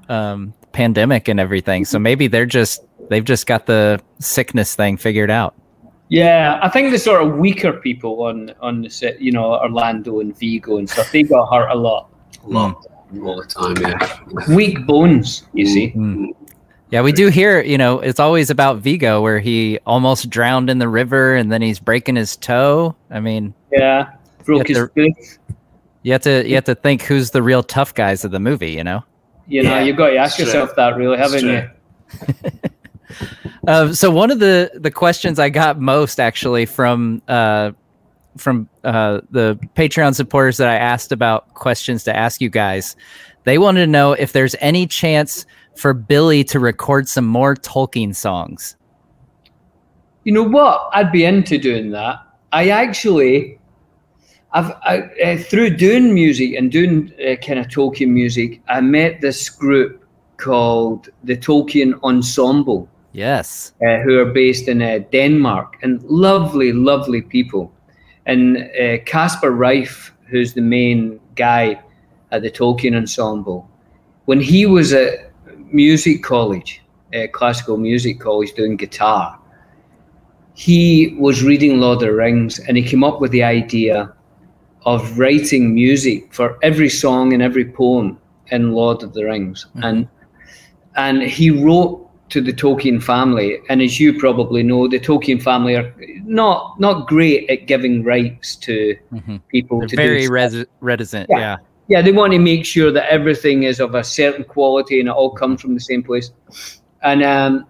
um 0.08 0.54
pandemic 0.74 1.28
and 1.28 1.40
everything. 1.40 1.84
So 1.86 1.98
maybe 1.98 2.26
they're 2.26 2.44
just 2.46 2.82
they've 3.08 3.24
just 3.24 3.46
got 3.46 3.66
the 3.66 4.00
sickness 4.18 4.74
thing 4.74 4.96
figured 4.98 5.30
out. 5.30 5.54
Yeah, 6.10 6.58
I 6.62 6.68
think 6.68 6.90
the 6.92 6.98
sort 6.98 7.22
of 7.26 7.36
weaker 7.36 7.72
people 7.72 8.22
on 8.24 8.52
on 8.60 8.82
the 8.82 8.90
set, 8.90 9.20
you 9.20 9.32
know, 9.32 9.54
Orlando 9.54 10.20
and 10.20 10.36
Viggo 10.38 10.76
and 10.76 10.88
stuff, 10.88 11.10
they 11.12 11.22
got 11.22 11.46
hurt 11.46 11.70
a 11.70 11.74
lot. 11.74 12.10
A 12.44 12.48
lot 12.48 12.86
all 13.22 13.36
the 13.40 13.46
time. 13.46 13.76
Yeah. 13.80 14.18
Weak 14.54 14.84
bones, 14.86 15.44
you 15.52 15.66
see. 15.66 15.92
Mm. 15.92 16.28
Yeah, 16.90 17.02
we 17.02 17.12
do 17.12 17.28
hear, 17.28 17.60
you 17.62 17.78
know, 17.78 18.00
it's 18.00 18.20
always 18.20 18.50
about 18.50 18.78
Viggo 18.78 19.20
where 19.20 19.40
he 19.40 19.78
almost 19.86 20.30
drowned 20.30 20.70
in 20.70 20.78
the 20.78 20.88
river 20.88 21.34
and 21.34 21.50
then 21.50 21.62
he's 21.62 21.80
breaking 21.80 22.16
his 22.16 22.36
toe. 22.36 22.94
I 23.10 23.20
mean, 23.20 23.54
Yeah, 23.72 24.10
broke 24.44 24.68
his 24.68 24.78
Yeah, 24.78 24.86
tooth. 24.94 25.38
you 26.02 26.12
have 26.12 26.22
to 26.22 26.46
you 26.48 26.54
have 26.54 26.64
to 26.64 26.74
think 26.74 27.02
who's 27.02 27.30
the 27.30 27.42
real 27.42 27.62
tough 27.62 27.94
guys 27.94 28.24
of 28.24 28.30
the 28.30 28.40
movie, 28.40 28.70
you 28.72 28.84
know? 28.84 29.02
You 29.46 29.62
know, 29.62 29.70
Yeah, 29.70 29.82
you've 29.82 29.96
got 29.96 30.10
to 30.10 30.16
ask 30.16 30.38
it's 30.38 30.46
yourself 30.46 30.74
that, 30.76 30.96
really, 30.96 31.18
haven't 31.18 31.44
you? 31.44 31.70
Uh, 33.66 33.92
so 33.92 34.10
one 34.10 34.30
of 34.30 34.38
the 34.38 34.70
the 34.74 34.90
questions 34.90 35.38
I 35.38 35.48
got 35.50 35.80
most 35.80 36.20
actually 36.20 36.66
from 36.66 37.22
uh, 37.28 37.72
from 38.36 38.68
uh, 38.82 39.20
the 39.30 39.58
Patreon 39.76 40.14
supporters 40.14 40.56
that 40.56 40.68
I 40.68 40.76
asked 40.76 41.12
about 41.12 41.54
questions 41.54 42.04
to 42.04 42.16
ask 42.16 42.40
you 42.40 42.48
guys, 42.48 42.96
they 43.44 43.58
wanted 43.58 43.80
to 43.80 43.86
know 43.86 44.12
if 44.12 44.32
there's 44.32 44.56
any 44.60 44.86
chance 44.86 45.46
for 45.76 45.92
Billy 45.92 46.44
to 46.44 46.58
record 46.58 47.08
some 47.08 47.26
more 47.26 47.54
Tolkien 47.54 48.14
songs. 48.14 48.76
You 50.24 50.32
know 50.32 50.42
what? 50.42 50.88
I'd 50.92 51.12
be 51.12 51.24
into 51.24 51.58
doing 51.58 51.90
that. 51.90 52.18
I 52.52 52.68
actually, 52.70 53.58
I've 54.54 54.70
I, 54.82 55.10
uh, 55.24 55.36
through 55.36 55.70
doing 55.76 56.14
music 56.14 56.54
and 56.54 56.70
doing 56.70 57.12
uh, 57.20 57.34
kind 57.36 57.58
of 57.58 57.66
Tolkien 57.66 58.08
music, 58.08 58.62
I 58.68 58.80
met 58.80 59.20
this 59.20 59.48
group 59.48 60.04
called 60.36 61.08
the 61.24 61.36
Tolkien 61.36 62.00
Ensemble. 62.02 62.88
Yes. 63.14 63.72
uh, 63.80 64.00
who 64.00 64.18
are 64.18 64.32
based 64.32 64.66
in 64.66 64.82
uh, 64.82 64.98
Denmark, 65.12 65.76
and 65.82 66.02
lovely, 66.02 66.72
lovely 66.72 67.22
people. 67.22 67.72
And 68.26 68.56
uh, 68.56 68.98
Caspar 69.06 69.52
Reiff, 69.52 70.10
who's 70.26 70.54
the 70.54 70.60
main 70.60 71.20
guy 71.36 71.80
at 72.32 72.42
the 72.42 72.50
Tolkien 72.50 72.96
Ensemble, 72.96 73.68
when 74.24 74.40
he 74.40 74.66
was 74.66 74.92
at 74.92 75.30
music 75.72 76.24
college, 76.24 76.82
uh, 77.14 77.28
classical 77.32 77.76
music 77.76 78.18
college, 78.18 78.52
doing 78.54 78.76
guitar, 78.76 79.38
he 80.54 81.14
was 81.18 81.42
reading 81.42 81.80
Lord 81.80 81.96
of 81.96 82.00
the 82.00 82.12
Rings, 82.12 82.58
and 82.58 82.76
he 82.76 82.82
came 82.82 83.04
up 83.04 83.20
with 83.20 83.30
the 83.30 83.42
idea 83.42 84.13
of 84.86 85.18
writing 85.18 85.74
music 85.74 86.32
for 86.32 86.58
every 86.62 86.88
song 86.88 87.32
and 87.32 87.42
every 87.42 87.64
poem 87.64 88.18
in 88.48 88.72
Lord 88.72 89.02
of 89.02 89.14
the 89.14 89.24
Rings, 89.24 89.66
and 89.82 90.06
and 90.96 91.22
he 91.22 91.50
wrote 91.50 92.00
to 92.30 92.40
the 92.40 92.52
Tolkien 92.52 93.02
family, 93.02 93.58
and 93.68 93.80
as 93.82 93.98
you 94.00 94.18
probably 94.18 94.62
know, 94.62 94.88
the 94.88 94.98
Tolkien 95.00 95.42
family 95.42 95.76
are 95.76 95.94
not 96.24 96.78
not 96.80 97.06
great 97.06 97.48
at 97.50 97.66
giving 97.66 98.02
rights 98.04 98.56
to 98.56 98.96
Mhm. 99.12 99.40
people 99.48 99.78
They're 99.80 99.88
to 99.88 99.96
very 99.96 100.28
res- 100.28 100.66
reticent. 100.80 101.28
Yeah. 101.30 101.38
Yeah. 101.38 101.56
Yeah, 101.86 102.00
they 102.00 102.12
want 102.12 102.32
to 102.32 102.38
make 102.38 102.64
sure 102.64 102.90
that 102.92 103.12
everything 103.12 103.64
is 103.64 103.78
of 103.78 103.94
a 103.94 104.02
certain 104.02 104.42
quality 104.42 105.00
and 105.00 105.08
it 105.10 105.12
all 105.12 105.30
comes 105.30 105.60
from 105.60 105.74
the 105.74 105.80
same 105.80 106.02
place. 106.02 106.30
And 107.02 107.22
um, 107.22 107.66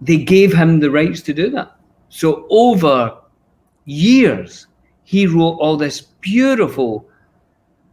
they 0.00 0.16
gave 0.16 0.54
him 0.54 0.80
the 0.80 0.90
rights 0.90 1.20
to 1.22 1.34
do 1.34 1.50
that. 1.50 1.76
So 2.08 2.46
over 2.48 3.14
years, 3.84 4.66
he 5.04 5.26
wrote 5.26 5.58
all 5.60 5.76
this 5.76 6.00
beautiful 6.24 7.04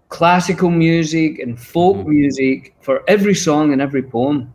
classical 0.10 0.70
music 0.70 1.40
and 1.44 1.60
folk 1.60 1.98
Mhm. 1.98 2.08
music 2.08 2.58
for 2.82 2.96
every 3.08 3.36
song 3.36 3.74
and 3.74 3.82
every 3.82 4.04
poem. 4.04 4.54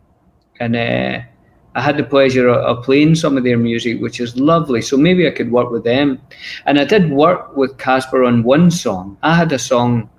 And 0.59 0.75
uh, 0.75 1.19
I 1.75 1.81
had 1.81 1.97
the 1.97 2.03
pleasure 2.03 2.47
of, 2.49 2.57
of 2.77 2.83
playing 2.85 3.15
some 3.15 3.37
of 3.37 3.43
their 3.43 3.57
music, 3.57 4.01
which 4.01 4.19
is 4.19 4.35
lovely. 4.37 4.81
So 4.81 4.97
maybe 4.97 5.27
I 5.27 5.31
could 5.31 5.51
work 5.51 5.69
with 5.71 5.83
them. 5.83 6.19
And 6.65 6.79
I 6.79 6.85
did 6.85 7.11
work 7.11 7.55
with 7.57 7.77
Caspar 7.77 8.23
on 8.23 8.43
one 8.43 8.71
song. 8.71 9.17
I 9.23 9.33
had 9.35 9.51
a 9.51 9.59
song 9.59 10.09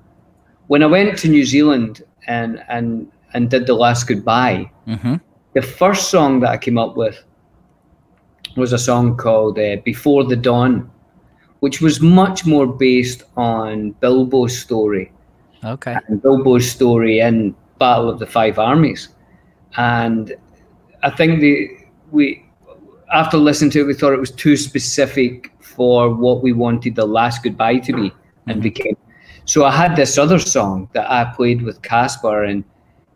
when 0.69 0.83
I 0.83 0.87
went 0.87 1.19
to 1.19 1.29
New 1.29 1.45
Zealand 1.45 2.03
and 2.27 2.63
and 2.69 3.07
and 3.35 3.51
did 3.51 3.67
the 3.67 3.75
last 3.85 4.07
goodbye. 4.09 4.71
hmm 4.87 5.17
The 5.55 5.63
first 5.63 6.11
song 6.11 6.41
that 6.43 6.51
I 6.57 6.59
came 6.59 6.79
up 6.85 6.97
with 6.97 7.17
was 8.57 8.73
a 8.73 8.79
song 8.79 9.17
called 9.17 9.59
uh, 9.59 9.77
"Before 9.85 10.25
the 10.25 10.37
Dawn," 10.37 10.91
which 11.61 11.81
was 11.81 12.01
much 12.01 12.47
more 12.47 12.67
based 12.67 13.25
on 13.37 13.93
Bilbo's 14.01 14.57
story 14.59 15.11
Okay. 15.65 15.97
and 16.07 16.23
Bilbo's 16.23 16.69
story 16.71 17.21
in 17.21 17.55
Battle 17.79 18.09
of 18.09 18.19
the 18.19 18.27
Five 18.27 18.59
Armies. 18.59 19.09
And 19.77 20.35
I 21.03 21.11
think 21.11 21.41
the 21.41 21.69
we 22.11 22.45
after 23.13 23.39
listening 23.39 23.71
to 23.71 23.81
it, 23.81 23.85
we 23.87 23.95
thought 23.95 24.13
it 24.13 24.21
was 24.21 24.31
too 24.31 24.57
specific 24.57 25.51
for 25.61 26.15
what 26.15 26.43
we 26.43 26.53
wanted 26.53 26.95
the 26.95 27.07
last 27.07 27.43
goodbye 27.43 27.79
to 27.79 27.93
be 27.95 28.13
and 28.47 28.61
Mhm. 28.61 28.63
became. 28.63 28.97
So 29.47 29.65
I 29.65 29.71
had 29.71 29.97
this 29.97 30.19
other 30.19 30.39
song 30.39 30.89
that 30.93 31.11
I 31.11 31.25
played 31.37 31.63
with 31.63 31.81
Caspar 31.83 32.45
and 32.45 32.65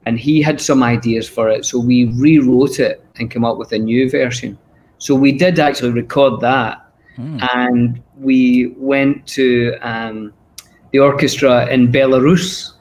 and 0.05 0.19
he 0.19 0.43
had 0.43 0.61
some 0.61 0.83
ideas 0.83 1.29
for 1.29 1.49
it. 1.49 1.65
So 1.65 1.79
we 1.79 2.07
rewrote 2.07 2.81
it 2.81 3.05
and 3.21 3.31
came 3.31 3.45
up 3.45 3.57
with 3.57 3.71
a 3.73 3.79
new 3.79 4.11
version. 4.11 4.59
So 4.99 5.15
we 5.15 5.31
did 5.31 5.61
actually 5.61 5.93
record 5.93 6.41
that 6.41 6.82
Mm. 7.19 7.49
and 7.55 8.03
we 8.19 8.75
went 8.79 9.27
to 9.29 9.75
um, 9.83 10.33
the 10.93 10.99
orchestra 10.99 11.67
in 11.69 11.93
Belarus 11.93 12.73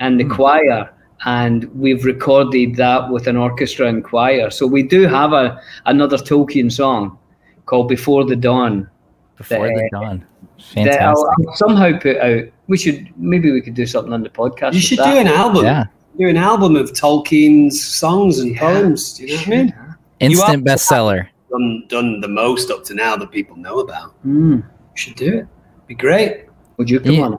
and 0.00 0.18
the 0.20 0.24
Hmm. 0.24 0.32
choir, 0.32 0.90
and 1.24 1.64
we've 1.74 2.04
recorded 2.04 2.76
that 2.76 3.10
with 3.10 3.26
an 3.26 3.36
orchestra 3.36 3.88
and 3.88 4.04
choir. 4.04 4.50
So 4.50 4.66
we 4.66 4.82
do 4.82 5.06
have 5.08 5.32
a 5.32 5.60
another 5.86 6.16
Tolkien 6.18 6.70
song 6.70 7.18
called 7.66 7.88
"Before 7.88 8.24
the 8.24 8.36
Dawn" 8.36 8.88
Before 9.36 9.66
the 9.66 9.84
Uh, 9.92 10.00
dawn. 10.00 10.24
that 10.56 10.74
Fantastic. 10.74 11.02
I'll, 11.02 11.30
I'll 11.48 11.56
somehow 11.56 11.98
put 11.98 12.16
out. 12.18 12.44
We 12.68 12.76
should 12.78 13.08
maybe 13.16 13.50
we 13.50 13.60
could 13.60 13.74
do 13.74 13.86
something 13.86 14.12
on 14.12 14.22
the 14.22 14.28
podcast. 14.30 14.74
You 14.74 14.80
should 14.80 14.98
that. 14.98 15.12
do 15.14 15.18
an 15.18 15.26
album. 15.28 15.64
Yeah. 15.64 15.84
do 16.16 16.28
an 16.28 16.36
album 16.36 16.76
of 16.76 16.92
Tolkien's 16.92 17.82
songs 17.82 18.38
and 18.38 18.52
Yeah. 18.54 18.60
poems. 18.60 19.14
Do 19.14 19.24
you 19.26 19.30
know 19.30 19.36
what 19.38 19.46
I 19.46 19.50
mean? 19.50 19.74
Instant 20.20 20.62
are- 20.68 20.70
bestseller. 20.70 21.26
Done, 21.54 21.84
done 21.88 22.20
the 22.20 22.26
most 22.28 22.70
up 22.70 22.82
to 22.84 22.94
now 22.94 23.16
that 23.16 23.30
people 23.30 23.54
know 23.56 23.78
about. 23.78 24.20
Mm. 24.26 24.56
You 24.56 24.64
should 24.96 25.14
do 25.14 25.38
it. 25.38 25.46
Be 25.86 25.94
great 25.94 26.46
Would 26.78 26.90
you 26.90 26.98
come 26.98 27.12
Yeah. 27.12 27.22
on? 27.26 27.38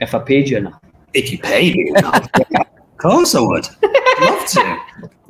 If 0.00 0.12
I 0.14 0.18
paid 0.18 0.48
you 0.48 0.56
enough. 0.58 0.80
if 1.12 1.30
you 1.30 1.38
paid 1.38 1.76
me. 1.76 1.90
enough. 1.90 2.28
of 2.34 2.66
course, 2.98 3.34
I 3.36 3.40
would. 3.40 3.68
Love 4.20 4.46
to. 4.48 4.78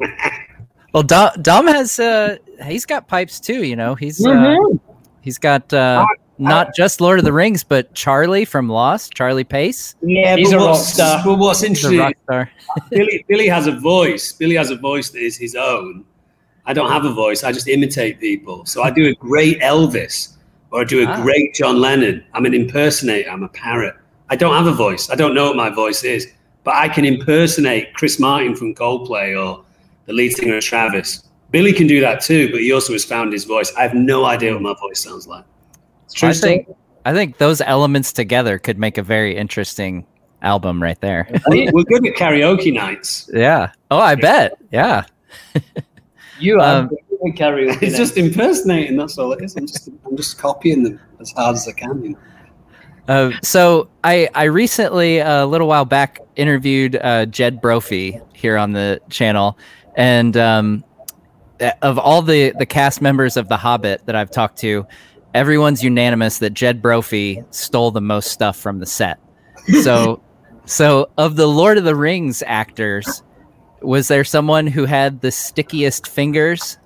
Well, 0.94 1.02
Dom, 1.02 1.30
Dom 1.42 1.66
has 1.66 1.98
uh, 1.98 2.36
he's 2.64 2.86
got 2.86 3.08
pipes 3.08 3.40
too. 3.40 3.64
You 3.64 3.74
know, 3.74 3.96
he's 3.96 4.24
uh, 4.24 4.30
Mhm. 4.30 4.78
he's 5.22 5.38
got 5.38 5.72
uh, 5.74 6.06
not 6.38 6.72
just 6.76 7.00
Lord 7.00 7.18
of 7.18 7.24
the 7.24 7.32
Rings, 7.32 7.64
but 7.64 7.92
Charlie 7.94 8.44
from 8.44 8.68
Lost, 8.68 9.12
Charlie 9.12 9.42
Pace, 9.42 9.96
Yeah, 10.02 10.36
He's 10.36 10.52
a 10.52 10.58
rock 10.58 10.76
star. 10.78 11.20
But 11.24 11.40
what's 11.40 11.64
interesting. 11.64 12.14
Billy, 12.90 13.24
Billy 13.28 13.48
has 13.48 13.66
a 13.66 13.72
voice. 13.72 14.30
Billy 14.34 14.54
has 14.54 14.70
a 14.70 14.76
voice 14.76 15.10
that 15.10 15.18
is 15.20 15.36
his 15.36 15.56
own. 15.56 16.04
I 16.66 16.72
don't 16.72 16.90
have 16.90 17.04
a 17.04 17.12
voice. 17.12 17.44
I 17.44 17.52
just 17.52 17.68
imitate 17.68 18.20
people. 18.20 18.64
So 18.66 18.82
I 18.82 18.90
do 18.90 19.06
a 19.08 19.14
great 19.14 19.60
Elvis 19.60 20.36
or 20.70 20.80
I 20.80 20.84
do 20.84 21.02
a 21.02 21.06
Ah. 21.10 21.22
great 21.22 21.54
John 21.54 21.80
Lennon. 21.80 22.24
I'm 22.32 22.46
an 22.46 22.54
impersonator. 22.54 23.30
I'm 23.30 23.42
a 23.42 23.48
parrot. 23.48 23.94
I 24.30 24.36
don't 24.36 24.54
have 24.54 24.66
a 24.66 24.72
voice. 24.72 25.10
I 25.10 25.14
don't 25.14 25.34
know 25.34 25.46
what 25.48 25.56
my 25.56 25.68
voice 25.70 26.04
is, 26.04 26.26
but 26.64 26.74
I 26.74 26.88
can 26.88 27.04
impersonate 27.04 27.92
Chris 27.94 28.18
Martin 28.18 28.56
from 28.56 28.74
Coldplay 28.74 29.38
or 29.38 29.62
the 30.06 30.12
lead 30.14 30.32
singer 30.32 30.56
of 30.56 30.64
Travis. 30.64 31.22
Billy 31.50 31.72
can 31.72 31.86
do 31.86 32.00
that 32.00 32.20
too, 32.22 32.50
but 32.50 32.60
he 32.60 32.72
also 32.72 32.92
has 32.94 33.04
found 33.04 33.32
his 33.32 33.44
voice. 33.44 33.72
I 33.76 33.82
have 33.82 33.94
no 33.94 34.24
idea 34.24 34.52
what 34.54 34.62
my 34.62 34.74
voice 34.80 35.00
sounds 35.00 35.26
like. 35.28 35.44
It's 36.06 36.14
true 36.14 36.30
I 36.30 36.32
think 36.32 36.68
I 37.06 37.12
think 37.12 37.36
those 37.36 37.60
elements 37.60 38.12
together 38.14 38.58
could 38.58 38.78
make 38.78 38.96
a 38.96 39.02
very 39.02 39.36
interesting 39.36 40.06
album 40.40 40.82
right 40.82 40.98
there. 41.02 41.28
We're 41.48 41.84
good 41.84 42.06
at 42.06 42.14
karaoke 42.16 42.72
nights. 42.72 43.28
yeah. 43.34 43.70
Oh, 43.90 43.98
I 43.98 44.14
bet. 44.14 44.54
Yeah. 44.72 45.04
You 46.38 46.60
are 46.60 46.80
Um, 46.80 46.90
karaoke. 47.36 47.78
It's 47.82 47.96
just 47.96 48.16
impersonating. 48.16 48.96
That's 48.96 49.16
all 49.18 49.32
it 49.32 49.42
is. 49.42 49.56
I'm 49.56 49.66
just, 49.66 49.88
I'm 50.06 50.16
just 50.16 50.38
copying 50.38 50.82
them 50.82 51.00
as 51.20 51.30
hard 51.32 51.56
as 51.56 51.66
I 51.66 51.72
can. 51.72 52.02
You 52.02 52.10
know? 52.10 52.18
Uh, 53.08 53.32
so 53.42 53.88
I 54.02 54.28
I 54.34 54.44
recently 54.44 55.18
a 55.18 55.44
little 55.46 55.68
while 55.68 55.84
back 55.84 56.20
interviewed 56.36 56.96
uh, 56.96 57.26
Jed 57.26 57.60
Brophy 57.60 58.20
here 58.32 58.56
on 58.56 58.72
the 58.72 59.00
channel, 59.10 59.58
and 59.96 60.36
um, 60.36 60.84
uh, 61.60 61.72
of 61.82 61.98
all 61.98 62.22
the 62.22 62.54
the 62.58 62.66
cast 62.66 63.02
members 63.02 63.36
of 63.36 63.48
The 63.48 63.56
Hobbit 63.56 64.06
that 64.06 64.16
I've 64.16 64.30
talked 64.30 64.58
to, 64.58 64.86
everyone's 65.34 65.82
unanimous 65.82 66.38
that 66.38 66.50
Jed 66.50 66.80
Brophy 66.80 67.42
stole 67.50 67.90
the 67.90 68.00
most 68.00 68.30
stuff 68.30 68.56
from 68.56 68.78
the 68.78 68.86
set. 68.86 69.18
So, 69.82 70.22
so 70.64 71.10
of 71.18 71.36
the 71.36 71.46
Lord 71.46 71.76
of 71.76 71.84
the 71.84 71.94
Rings 71.94 72.42
actors, 72.46 73.22
was 73.84 74.08
there 74.08 74.24
someone 74.24 74.66
who 74.66 74.84
had 74.84 75.20
the 75.20 75.30
stickiest 75.30 76.08
fingers? 76.08 76.78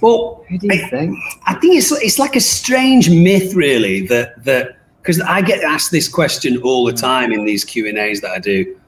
Well, 0.00 0.44
Who 0.48 0.58
do 0.58 0.66
you 0.74 0.86
think? 0.88 1.16
I 1.46 1.54
think 1.54 1.76
it's 1.76 1.92
it's 1.92 2.18
like 2.18 2.36
a 2.36 2.40
strange 2.40 3.10
myth, 3.10 3.54
really, 3.54 4.06
that 4.06 4.42
that 4.44 4.78
because 5.02 5.20
I 5.20 5.42
get 5.42 5.62
asked 5.62 5.90
this 5.90 6.08
question 6.08 6.60
all 6.62 6.84
the 6.84 6.92
time 6.92 7.32
in 7.32 7.44
these 7.44 7.64
Q 7.64 7.88
and 7.88 7.98
A's 7.98 8.20
that 8.20 8.30
I 8.30 8.38
do. 8.38 8.78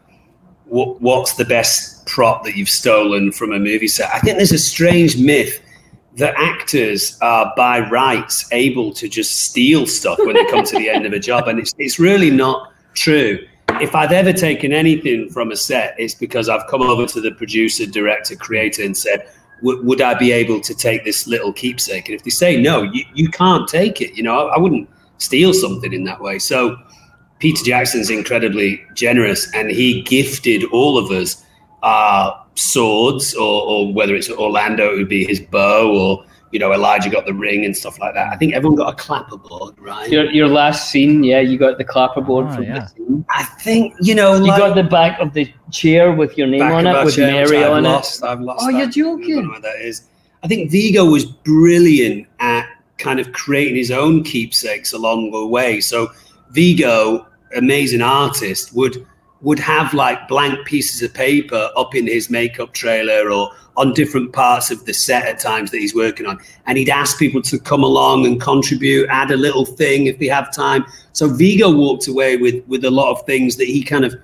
What, 0.67 1.03
what's 1.03 1.35
the 1.35 1.45
best 1.45 2.07
prop 2.07 2.45
that 2.45 2.57
you've 2.57 2.69
stolen 2.69 3.31
from 3.31 3.53
a 3.53 3.59
movie 3.59 3.89
set? 3.89 4.11
I 4.11 4.21
think 4.21 4.39
there's 4.39 4.53
a 4.53 4.59
strange 4.59 5.19
myth 5.19 5.61
that 6.17 6.35
actors 6.37 7.19
are 7.21 7.53
by 7.57 7.81
rights 7.91 8.51
able 8.53 8.93
to 8.95 9.09
just 9.09 9.45
steal 9.45 9.87
stuff 9.87 10.19
when 10.19 10.35
they 10.35 10.45
come 10.47 10.65
to 10.65 10.79
the 10.79 10.89
end 10.89 11.05
of 11.05 11.13
a 11.13 11.19
job, 11.19 11.49
and 11.49 11.59
it's 11.59 11.75
it's 11.79 11.99
really 11.99 12.31
not 12.31 12.73
true. 12.95 13.39
If 13.81 13.95
I've 13.95 14.13
ever 14.13 14.33
taken 14.33 14.73
anything 14.73 15.31
from 15.31 15.51
a 15.51 15.57
set, 15.57 15.95
it's 15.99 16.15
because 16.15 16.49
I've 16.49 16.67
come 16.69 16.83
over 16.83 17.07
to 17.07 17.21
the 17.21 17.33
producer, 17.33 17.87
director, 17.87 18.37
creator, 18.37 18.85
and 18.85 18.97
said, 18.97 19.29
would, 19.63 20.01
I 20.01 20.15
be 20.15 20.33
able 20.33 20.61
to 20.61 20.75
take 20.75 21.05
this 21.05 21.27
little 21.27 21.53
keepsake? 21.53 22.09
And 22.09 22.17
if 22.17 22.25
they 22.25 22.31
say 22.31 22.61
no, 22.61 22.83
you, 22.83 23.05
you 23.15 23.29
can't 23.29 23.69
take 23.69 24.01
it. 24.01 24.17
You 24.17 24.25
know, 24.25 24.49
I, 24.49 24.57
I 24.57 24.59
wouldn't 24.59 24.89
steal 25.19 25.55
something 25.55 25.93
in 25.93 26.05
that 26.05 26.21
way. 26.21 26.39
So 26.39 26.77
Peter 27.39 27.65
Jackson's 27.65 28.11
incredibly 28.11 28.85
generous, 28.95 29.53
and 29.55 29.71
he 29.71 30.03
gifted 30.03 30.65
all 30.73 30.99
of 30.99 31.11
us 31.11 31.45
our 31.83 32.45
swords, 32.55 33.35
or, 33.35 33.63
or 33.63 33.93
whether 33.93 34.15
it's 34.15 34.31
Orlando, 34.31 34.93
it 34.93 34.99
would 34.99 35.09
be 35.09 35.25
his 35.25 35.41
bow, 35.41 35.97
or 35.97 36.25
you 36.53 36.59
know, 36.59 36.73
Elijah 36.73 37.09
got 37.09 37.25
the 37.25 37.33
ring 37.35 37.65
and 37.65 37.75
stuff 37.77 37.99
like 37.99 38.15
that. 38.15 38.33
I 38.33 38.37
think 38.37 38.53
everyone 38.55 38.77
got 38.77 38.93
a 38.93 38.97
clapperboard, 39.03 39.75
right? 39.81 40.11
Your, 40.11 40.31
your 40.31 40.49
last 40.49 40.91
scene, 40.91 41.25
yeah, 41.25 41.41
you 41.41 41.57
got 41.59 41.79
the 41.79 41.85
clapperboard 41.85 42.45
Oh, 42.45 42.49
ah, 42.49 42.55
from 42.55 42.65
yeah. 42.65 42.79
the 42.81 42.87
scene. 42.89 43.25
I 43.31 43.45
think 43.45 43.95
you 44.01 44.15
know, 44.15 44.35
You 44.37 44.49
got 44.49 44.75
the 44.75 44.83
back 44.85 45.19
of 45.19 45.33
the 45.33 45.51
chair 45.71 46.13
with 46.13 46.37
your 46.37 46.47
name 46.47 46.63
on 46.63 46.87
of 46.87 46.95
it, 46.95 46.97
our 46.99 47.05
with 47.07 47.17
chair, 47.17 47.43
which 47.43 47.51
Mary 47.51 47.65
I've 47.65 47.73
on 47.73 47.83
lost, 47.85 48.23
I've 48.23 48.41
lost. 48.41 48.65
Oh, 48.65 48.69
you're 48.69 48.81
that. 48.87 48.97
I 48.97 49.01
don't 49.01 49.21
joking. 49.23 49.43
know 49.45 49.49
what 49.49 49.63
that 49.63 49.81
is. 49.81 50.09
I 50.45 50.49
think 50.49 50.71
Viggo 50.71 51.05
was 51.07 51.25
brilliant 51.25 52.27
at 52.41 52.69
kind 52.99 53.19
of 53.19 53.33
creating 53.33 53.77
his 53.77 53.91
own 53.91 54.23
keepsakes 54.23 54.93
along 54.93 55.31
the 55.31 55.47
way. 55.47 55.81
So 55.81 56.09
Viggo, 56.51 57.27
amazing 57.57 58.03
artist, 58.03 58.75
would 58.75 59.07
would 59.43 59.59
have 59.59 59.93
like 59.93 60.29
blank 60.29 60.65
pieces 60.67 61.03
of 61.03 61.13
paper 61.13 61.71
up 61.77 61.95
in 61.95 62.07
his 62.07 62.31
makeup 62.31 62.73
trailer 62.73 63.31
or 63.31 63.51
on 63.77 63.93
different 63.95 64.33
parts 64.33 64.71
of 64.71 64.85
the 64.85 64.95
set 64.95 65.27
at 65.27 65.41
times 65.41 65.71
that 65.71 65.79
he's 65.79 65.95
working 65.95 66.27
on. 66.27 66.39
And 66.67 66.79
he'd 66.79 66.91
ask 66.91 67.19
people 67.19 67.43
to 67.43 67.59
come 67.59 67.83
along 67.83 68.27
and 68.27 68.41
contribute, 68.41 69.09
add 69.09 69.31
a 69.31 69.37
little 69.37 69.65
thing 69.65 70.07
if 70.07 70.19
they 70.19 70.27
have 70.29 70.55
time. 70.55 70.85
So 71.13 71.29
Viggo 71.29 71.71
walked 71.75 72.07
away 72.07 72.37
with 72.37 72.65
with 72.69 72.85
a 72.85 72.91
lot 72.91 73.11
of 73.11 73.27
things 73.27 73.57
that 73.57 73.67
he 73.67 73.83
kind 73.83 74.05
of 74.05 74.15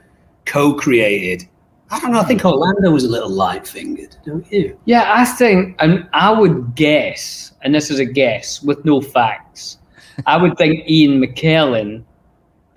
co-created. 0.45 1.49
I 1.91 1.99
don't 2.01 2.13
know. 2.13 2.21
I 2.21 2.25
think 2.25 2.45
Orlando 2.45 2.91
was 2.91 3.05
a 3.05 3.09
little 3.09 3.31
light-fingered, 3.31 4.17
don't 4.25 4.51
you? 4.53 4.79
Yeah, 4.85 5.11
I 5.15 5.25
think, 5.25 5.75
and 5.79 6.07
I 6.13 6.31
would 6.31 6.75
guess, 6.75 7.53
and 7.63 7.75
this 7.75 7.91
is 7.91 7.99
a 7.99 8.05
guess 8.05 8.63
with 8.63 8.85
no 8.85 9.01
facts, 9.01 9.79
I 10.27 10.37
would 10.37 10.59
think 10.59 10.89
Ian 10.89 11.21
McKellen, 11.21 12.05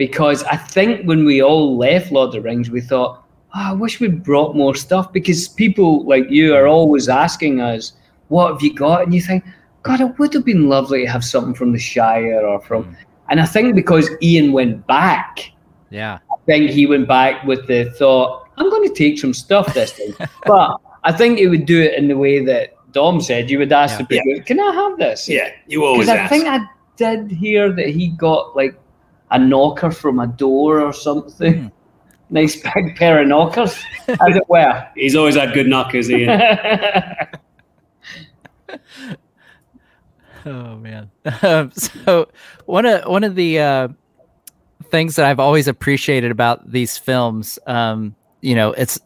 because 0.01 0.43
I 0.45 0.57
think 0.57 1.05
when 1.05 1.25
we 1.25 1.43
all 1.43 1.77
left 1.77 2.11
Lord 2.11 2.29
of 2.29 2.33
the 2.33 2.41
Rings, 2.41 2.71
we 2.71 2.81
thought, 2.81 3.23
oh, 3.53 3.69
I 3.69 3.71
wish 3.71 3.99
we'd 3.99 4.23
brought 4.23 4.55
more 4.55 4.73
stuff 4.73 5.13
because 5.13 5.47
people 5.47 6.03
like 6.07 6.27
you 6.27 6.55
are 6.55 6.65
always 6.65 7.07
asking 7.07 7.61
us, 7.61 7.93
what 8.29 8.51
have 8.51 8.63
you 8.63 8.73
got? 8.73 9.03
And 9.03 9.13
you 9.13 9.21
think, 9.21 9.43
God, 9.83 10.01
it 10.01 10.17
would 10.17 10.33
have 10.33 10.43
been 10.43 10.67
lovely 10.67 11.05
to 11.05 11.11
have 11.11 11.23
something 11.23 11.53
from 11.53 11.71
the 11.71 11.77
Shire 11.77 12.43
or 12.43 12.59
from. 12.61 12.85
Mm. 12.85 12.95
And 13.29 13.39
I 13.39 13.45
think 13.45 13.75
because 13.75 14.09
Ian 14.23 14.53
went 14.53 14.87
back, 14.87 15.51
Yeah. 15.91 16.17
I 16.31 16.35
think 16.47 16.71
he 16.71 16.87
went 16.87 17.07
back 17.07 17.43
with 17.43 17.67
the 17.67 17.91
thought, 17.91 18.47
I'm 18.57 18.71
going 18.71 18.89
to 18.89 18.95
take 18.95 19.19
some 19.19 19.35
stuff 19.35 19.71
this 19.75 19.91
time. 19.91 20.27
but 20.47 20.77
I 21.03 21.11
think 21.11 21.37
he 21.37 21.47
would 21.47 21.67
do 21.67 21.79
it 21.79 21.93
in 21.93 22.07
the 22.07 22.17
way 22.17 22.43
that 22.43 22.73
Dom 22.91 23.21
said. 23.21 23.51
You 23.51 23.59
would 23.59 23.71
ask 23.71 23.91
Yeah. 23.91 23.97
the 23.99 24.05
people, 24.07 24.43
can 24.47 24.59
I 24.59 24.71
have 24.73 24.97
this? 24.97 25.29
Yeah, 25.29 25.51
you 25.67 25.85
always 25.85 26.07
Because 26.07 26.25
I 26.25 26.27
think 26.27 26.47
I 26.47 26.59
did 26.95 27.29
hear 27.29 27.71
that 27.71 27.89
he 27.89 28.07
got 28.09 28.55
like 28.55 28.80
a 29.31 29.39
knocker 29.39 29.91
from 29.91 30.19
a 30.19 30.27
door 30.27 30.81
or 30.81 30.93
something. 30.93 31.63
Hmm. 31.63 31.67
Nice 32.33 32.55
big 32.55 32.95
pair 32.95 33.21
of 33.21 33.27
knockers, 33.27 33.77
as 34.07 34.37
it 34.37 34.47
were. 34.47 34.87
He's 34.95 35.17
always 35.17 35.35
had 35.35 35.53
good 35.53 35.67
knockers, 35.67 36.09
Ian. 36.09 36.39
Oh 40.45 40.75
man. 40.77 41.11
Um, 41.43 41.71
so 41.71 42.29
one 42.65 42.85
of 42.85 43.05
one 43.05 43.23
of 43.23 43.35
the 43.35 43.59
uh, 43.59 43.87
things 44.89 45.15
that 45.15 45.25
I've 45.25 45.39
always 45.39 45.67
appreciated 45.67 46.31
about 46.31 46.71
these 46.71 46.97
films, 46.97 47.59
um, 47.67 48.15
you 48.41 48.55
know, 48.55 48.71
it's 48.71 48.99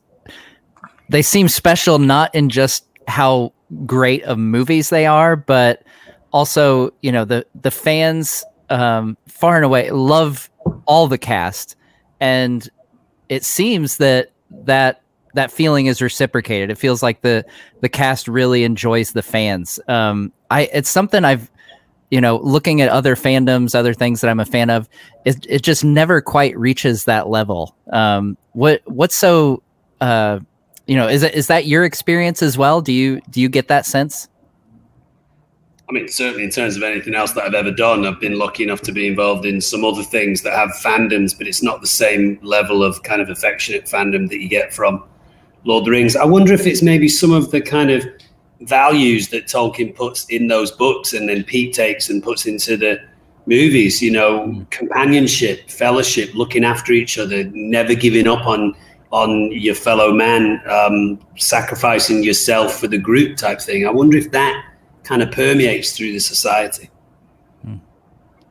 they 1.09 1.21
seem 1.21 1.47
special 1.47 1.99
not 1.99 2.33
in 2.33 2.49
just 2.49 2.85
how 3.07 3.51
great 3.85 4.23
of 4.23 4.37
movies 4.37 4.89
they 4.89 5.05
are, 5.05 5.35
but 5.35 5.83
also 6.31 6.91
you 7.01 7.11
know 7.11 7.25
the 7.25 7.45
the 7.61 7.71
fans 7.71 8.45
um, 8.69 9.17
far 9.27 9.55
and 9.55 9.65
away 9.65 9.89
love 9.91 10.49
all 10.85 11.07
the 11.07 11.17
cast, 11.17 11.75
and 12.19 12.67
it 13.29 13.43
seems 13.43 13.97
that 13.97 14.31
that 14.51 15.01
that 15.33 15.51
feeling 15.51 15.85
is 15.85 16.01
reciprocated. 16.01 16.71
It 16.71 16.77
feels 16.77 17.03
like 17.03 17.21
the 17.21 17.45
the 17.81 17.89
cast 17.89 18.27
really 18.27 18.63
enjoys 18.63 19.11
the 19.11 19.21
fans. 19.21 19.79
Um, 19.87 20.31
I 20.49 20.63
it's 20.73 20.89
something 20.89 21.23
I've 21.23 21.51
you 22.09 22.21
know 22.21 22.37
looking 22.37 22.81
at 22.81 22.89
other 22.89 23.15
fandoms, 23.15 23.75
other 23.75 23.93
things 23.93 24.21
that 24.21 24.29
I'm 24.29 24.39
a 24.39 24.45
fan 24.45 24.69
of. 24.69 24.89
It 25.25 25.45
it 25.47 25.61
just 25.61 25.83
never 25.83 26.21
quite 26.21 26.57
reaches 26.57 27.05
that 27.05 27.29
level. 27.29 27.75
Um, 27.91 28.37
what 28.53 28.81
what's 28.85 29.15
so 29.15 29.61
uh, 30.01 30.39
you 30.87 30.95
know 30.95 31.07
is 31.07 31.23
it 31.23 31.35
is 31.35 31.47
that 31.47 31.65
your 31.65 31.83
experience 31.83 32.41
as 32.41 32.57
well? 32.57 32.81
Do 32.81 32.93
you 32.93 33.21
do 33.29 33.41
you 33.41 33.49
get 33.49 33.67
that 33.67 33.85
sense? 33.85 34.27
I 35.87 35.91
mean, 35.91 36.07
certainly 36.07 36.43
in 36.43 36.49
terms 36.49 36.75
of 36.75 36.83
anything 36.83 37.13
else 37.13 37.33
that 37.33 37.43
I've 37.43 37.53
ever 37.53 37.69
done, 37.69 38.07
I've 38.07 38.19
been 38.19 38.39
lucky 38.39 38.63
enough 38.63 38.81
to 38.81 38.91
be 38.91 39.05
involved 39.05 39.45
in 39.45 39.61
some 39.61 39.85
other 39.85 40.01
things 40.01 40.41
that 40.41 40.53
have 40.53 40.69
fandoms, 40.71 41.37
but 41.37 41.47
it's 41.47 41.61
not 41.61 41.81
the 41.81 41.87
same 41.87 42.39
level 42.41 42.83
of 42.83 43.03
kind 43.03 43.21
of 43.21 43.29
affectionate 43.29 43.85
fandom 43.85 44.27
that 44.29 44.41
you 44.41 44.49
get 44.49 44.73
from 44.73 45.03
Lord 45.63 45.81
of 45.81 45.85
the 45.85 45.91
Rings. 45.91 46.15
I 46.15 46.25
wonder 46.25 46.53
if 46.53 46.65
it's 46.65 46.81
maybe 46.81 47.07
some 47.07 47.31
of 47.31 47.51
the 47.51 47.61
kind 47.61 47.91
of 47.91 48.03
values 48.61 49.27
that 49.29 49.45
Tolkien 49.45 49.95
puts 49.95 50.25
in 50.25 50.47
those 50.47 50.71
books 50.71 51.13
and 51.13 51.29
then 51.29 51.43
Pete 51.43 51.75
takes 51.75 52.09
and 52.09 52.23
puts 52.23 52.47
into 52.47 52.77
the 52.77 52.99
movies, 53.45 54.01
you 54.01 54.11
know, 54.11 54.65
companionship, 54.71 55.69
fellowship, 55.69 56.33
looking 56.33 56.63
after 56.63 56.93
each 56.93 57.19
other, 57.19 57.43
never 57.53 57.93
giving 57.93 58.27
up 58.27 58.47
on 58.47 58.75
on 59.11 59.51
your 59.51 59.75
fellow 59.75 60.11
man, 60.11 60.61
um, 60.67 61.19
sacrificing 61.37 62.23
yourself 62.23 62.79
for 62.79 62.87
the 62.87 62.97
group 62.97 63.37
type 63.37 63.61
thing. 63.61 63.87
I 63.87 63.91
wonder 63.91 64.17
if 64.17 64.31
that 64.31 64.65
kind 65.05 65.21
of 65.21 65.31
permeates 65.31 65.95
through 65.95 66.11
the 66.11 66.19
society. 66.19 66.89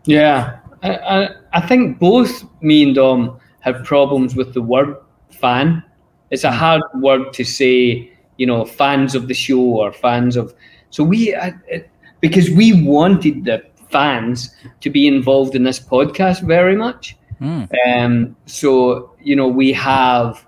Yeah, 0.06 0.58
I, 0.82 0.96
I, 0.96 1.28
I 1.54 1.60
think 1.66 1.98
both 1.98 2.44
me 2.60 2.82
and 2.82 2.94
Dom 2.94 3.38
have 3.60 3.84
problems 3.84 4.36
with 4.36 4.52
the 4.52 4.60
word 4.60 4.96
fan. 5.30 5.82
It's 6.30 6.44
a 6.44 6.50
hard 6.50 6.82
word 6.96 7.32
to 7.34 7.44
say, 7.44 8.12
you 8.36 8.46
know, 8.46 8.64
fans 8.64 9.14
of 9.14 9.28
the 9.28 9.34
show 9.34 9.60
or 9.60 9.92
fans 9.92 10.36
of. 10.36 10.54
So 10.90 11.02
we, 11.02 11.34
I, 11.34 11.54
it, 11.68 11.90
because 12.20 12.50
we 12.50 12.84
wanted 12.84 13.44
the 13.44 13.64
fans 13.88 14.54
to 14.80 14.90
be 14.90 15.06
involved 15.06 15.54
in 15.54 15.64
this 15.64 15.80
podcast 15.80 16.42
very 16.42 16.76
much. 16.76 17.16
Mm. 17.40 17.68
Um, 17.86 18.36
so 18.46 19.14
you 19.22 19.36
know, 19.36 19.48
we 19.48 19.72
have 19.72 20.44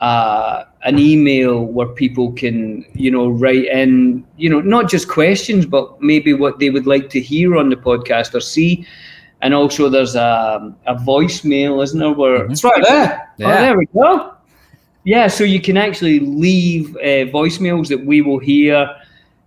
uh, 0.00 0.64
an 0.82 0.98
email 0.98 1.64
where 1.64 1.88
people 1.88 2.32
can, 2.32 2.84
you 2.94 3.10
know, 3.10 3.28
write 3.28 3.66
in, 3.66 4.24
you 4.36 4.48
know, 4.48 4.60
not 4.60 4.88
just 4.88 5.08
questions, 5.08 5.66
but 5.66 6.00
maybe 6.00 6.32
what 6.32 6.58
they 6.58 6.70
would 6.70 6.86
like 6.86 7.10
to 7.10 7.20
hear 7.20 7.56
on 7.56 7.68
the 7.68 7.76
podcast 7.76 8.34
or 8.34 8.40
see. 8.40 8.86
And 9.40 9.54
also, 9.54 9.88
there's 9.88 10.16
a, 10.16 10.74
a 10.86 10.94
voicemail, 10.96 11.82
isn't 11.82 11.98
there? 11.98 12.12
Where 12.12 12.46
it's 12.46 12.64
right 12.64 12.82
there. 12.88 13.32
Oh, 13.40 13.46
there 13.46 13.78
we 13.78 13.86
go. 13.86 14.34
Yeah, 15.04 15.28
so 15.28 15.44
you 15.44 15.60
can 15.60 15.76
actually 15.76 16.20
leave 16.20 16.96
uh, 16.96 17.30
voicemails 17.32 17.88
that 17.88 18.04
we 18.04 18.20
will 18.20 18.38
hear. 18.38 18.94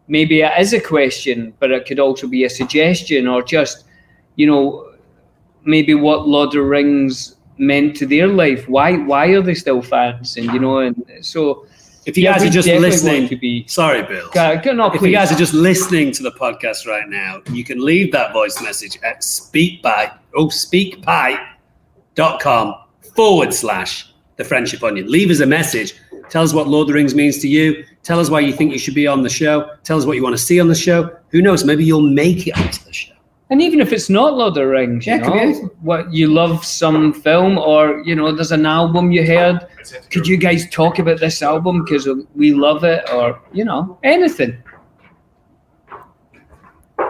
Maybe 0.08 0.41
it 0.41 0.52
is 0.58 0.74
a 0.74 0.82
question, 0.82 1.54
but 1.60 1.72
it 1.72 1.86
could 1.86 1.99
also 1.99 2.28
be 2.28 2.45
a 2.45 2.49
suggestion 2.49 3.28
or 3.28 3.43
just, 3.43 3.86
you 4.36 4.47
know, 4.47 4.93
maybe 5.64 5.93
what 5.93 6.28
Lord 6.28 6.56
of 6.56 6.66
Rings 6.66 7.36
meant 7.62 7.95
to 7.97 8.05
their 8.05 8.28
life. 8.28 8.68
Why 8.68 8.97
why 8.97 9.28
are 9.28 9.41
they 9.41 9.53
still 9.53 9.82
fans? 9.82 10.36
And 10.36 10.51
you 10.51 10.59
know, 10.59 10.80
and 10.80 11.01
so 11.22 11.66
if 12.05 12.18
you 12.18 12.24
yeah, 12.24 12.34
guys 12.34 12.43
are 12.43 12.49
just 12.49 12.68
listening, 12.68 13.30
to 13.30 13.38
be- 13.38 13.66
sorry, 13.68 14.03
Bill. 14.03 14.28
Go- 14.34 14.59
no, 14.74 14.91
if 14.91 15.01
you 15.01 15.12
guys 15.12 15.32
are 15.32 15.38
just 15.38 15.53
listening 15.53 16.12
to 16.14 16.24
the 16.24 16.32
podcast 16.32 16.88
right 16.88 17.07
now, 17.07 17.43
you 17.51 17.64
can 17.64 17.86
leave 17.86 18.12
that 18.12 18.34
voice 18.34 18.59
message 18.62 18.97
at 19.03 19.22
speakpipe, 19.22 20.18
oh, 20.36 20.47
speakpipe.com 20.47 22.76
forward 23.16 23.53
slash 23.53 24.12
the 24.38 24.43
friendship 24.43 24.82
onion. 24.84 25.12
Leave 25.12 25.30
us 25.30 25.41
a 25.41 25.45
message. 25.45 25.93
Tell 26.32 26.41
us 26.41 26.53
what 26.53 26.68
Lord 26.68 26.86
of 26.86 26.88
the 26.88 26.95
Rings 26.95 27.14
means 27.14 27.38
to 27.39 27.47
you. 27.47 27.86
Tell 28.01 28.20
us 28.20 28.32
why 28.32 28.39
you 28.39 28.53
think 28.53 28.72
you 28.72 28.80
should 28.80 28.95
be 28.95 29.05
on 29.05 29.22
the 29.22 29.30
show. 29.30 29.70
Tell 29.84 29.99
us 29.99 30.05
what 30.05 30.16
you 30.16 30.24
want 30.24 30.34
to 30.34 30.41
see 30.41 30.59
on 30.59 30.68
the 30.68 30.76
show. 30.76 31.16
Who 31.30 31.43
knows? 31.43 31.64
Maybe 31.64 31.86
you'll 31.86 32.01
make 32.01 32.47
it 32.47 32.57
onto 32.57 32.84
the 32.84 32.93
show. 32.93 33.14
And 33.52 33.62
even 33.62 33.82
if 33.82 33.91
it's 33.91 34.10
not 34.10 34.36
Lord 34.38 34.49
of 34.52 34.56
the 34.56 34.66
Rings, 34.66 35.06
you 35.06 35.12
Yeah, 35.14 35.20
it 35.20 35.24
could 35.26 35.34
be 35.34 35.62
know, 35.62 35.70
what 35.82 36.14
you 36.14 36.28
love 36.34 36.64
some 36.66 37.12
film 37.12 37.58
or 37.58 37.99
you 38.06 38.16
know, 38.16 38.32
there's 38.34 38.54
an 38.54 38.66
album 38.66 39.12
you 39.12 39.28
heard. 39.28 39.68
Could 40.10 40.26
you 40.26 40.38
guys 40.38 40.70
talk 40.70 40.99
about 40.99 41.20
this 41.20 41.41
album 41.41 41.84
because 41.84 42.08
we 42.34 42.54
love 42.54 42.86
it, 42.86 43.04
or 43.12 43.41
you 43.52 43.66
know, 43.66 43.99
anything? 44.04 44.58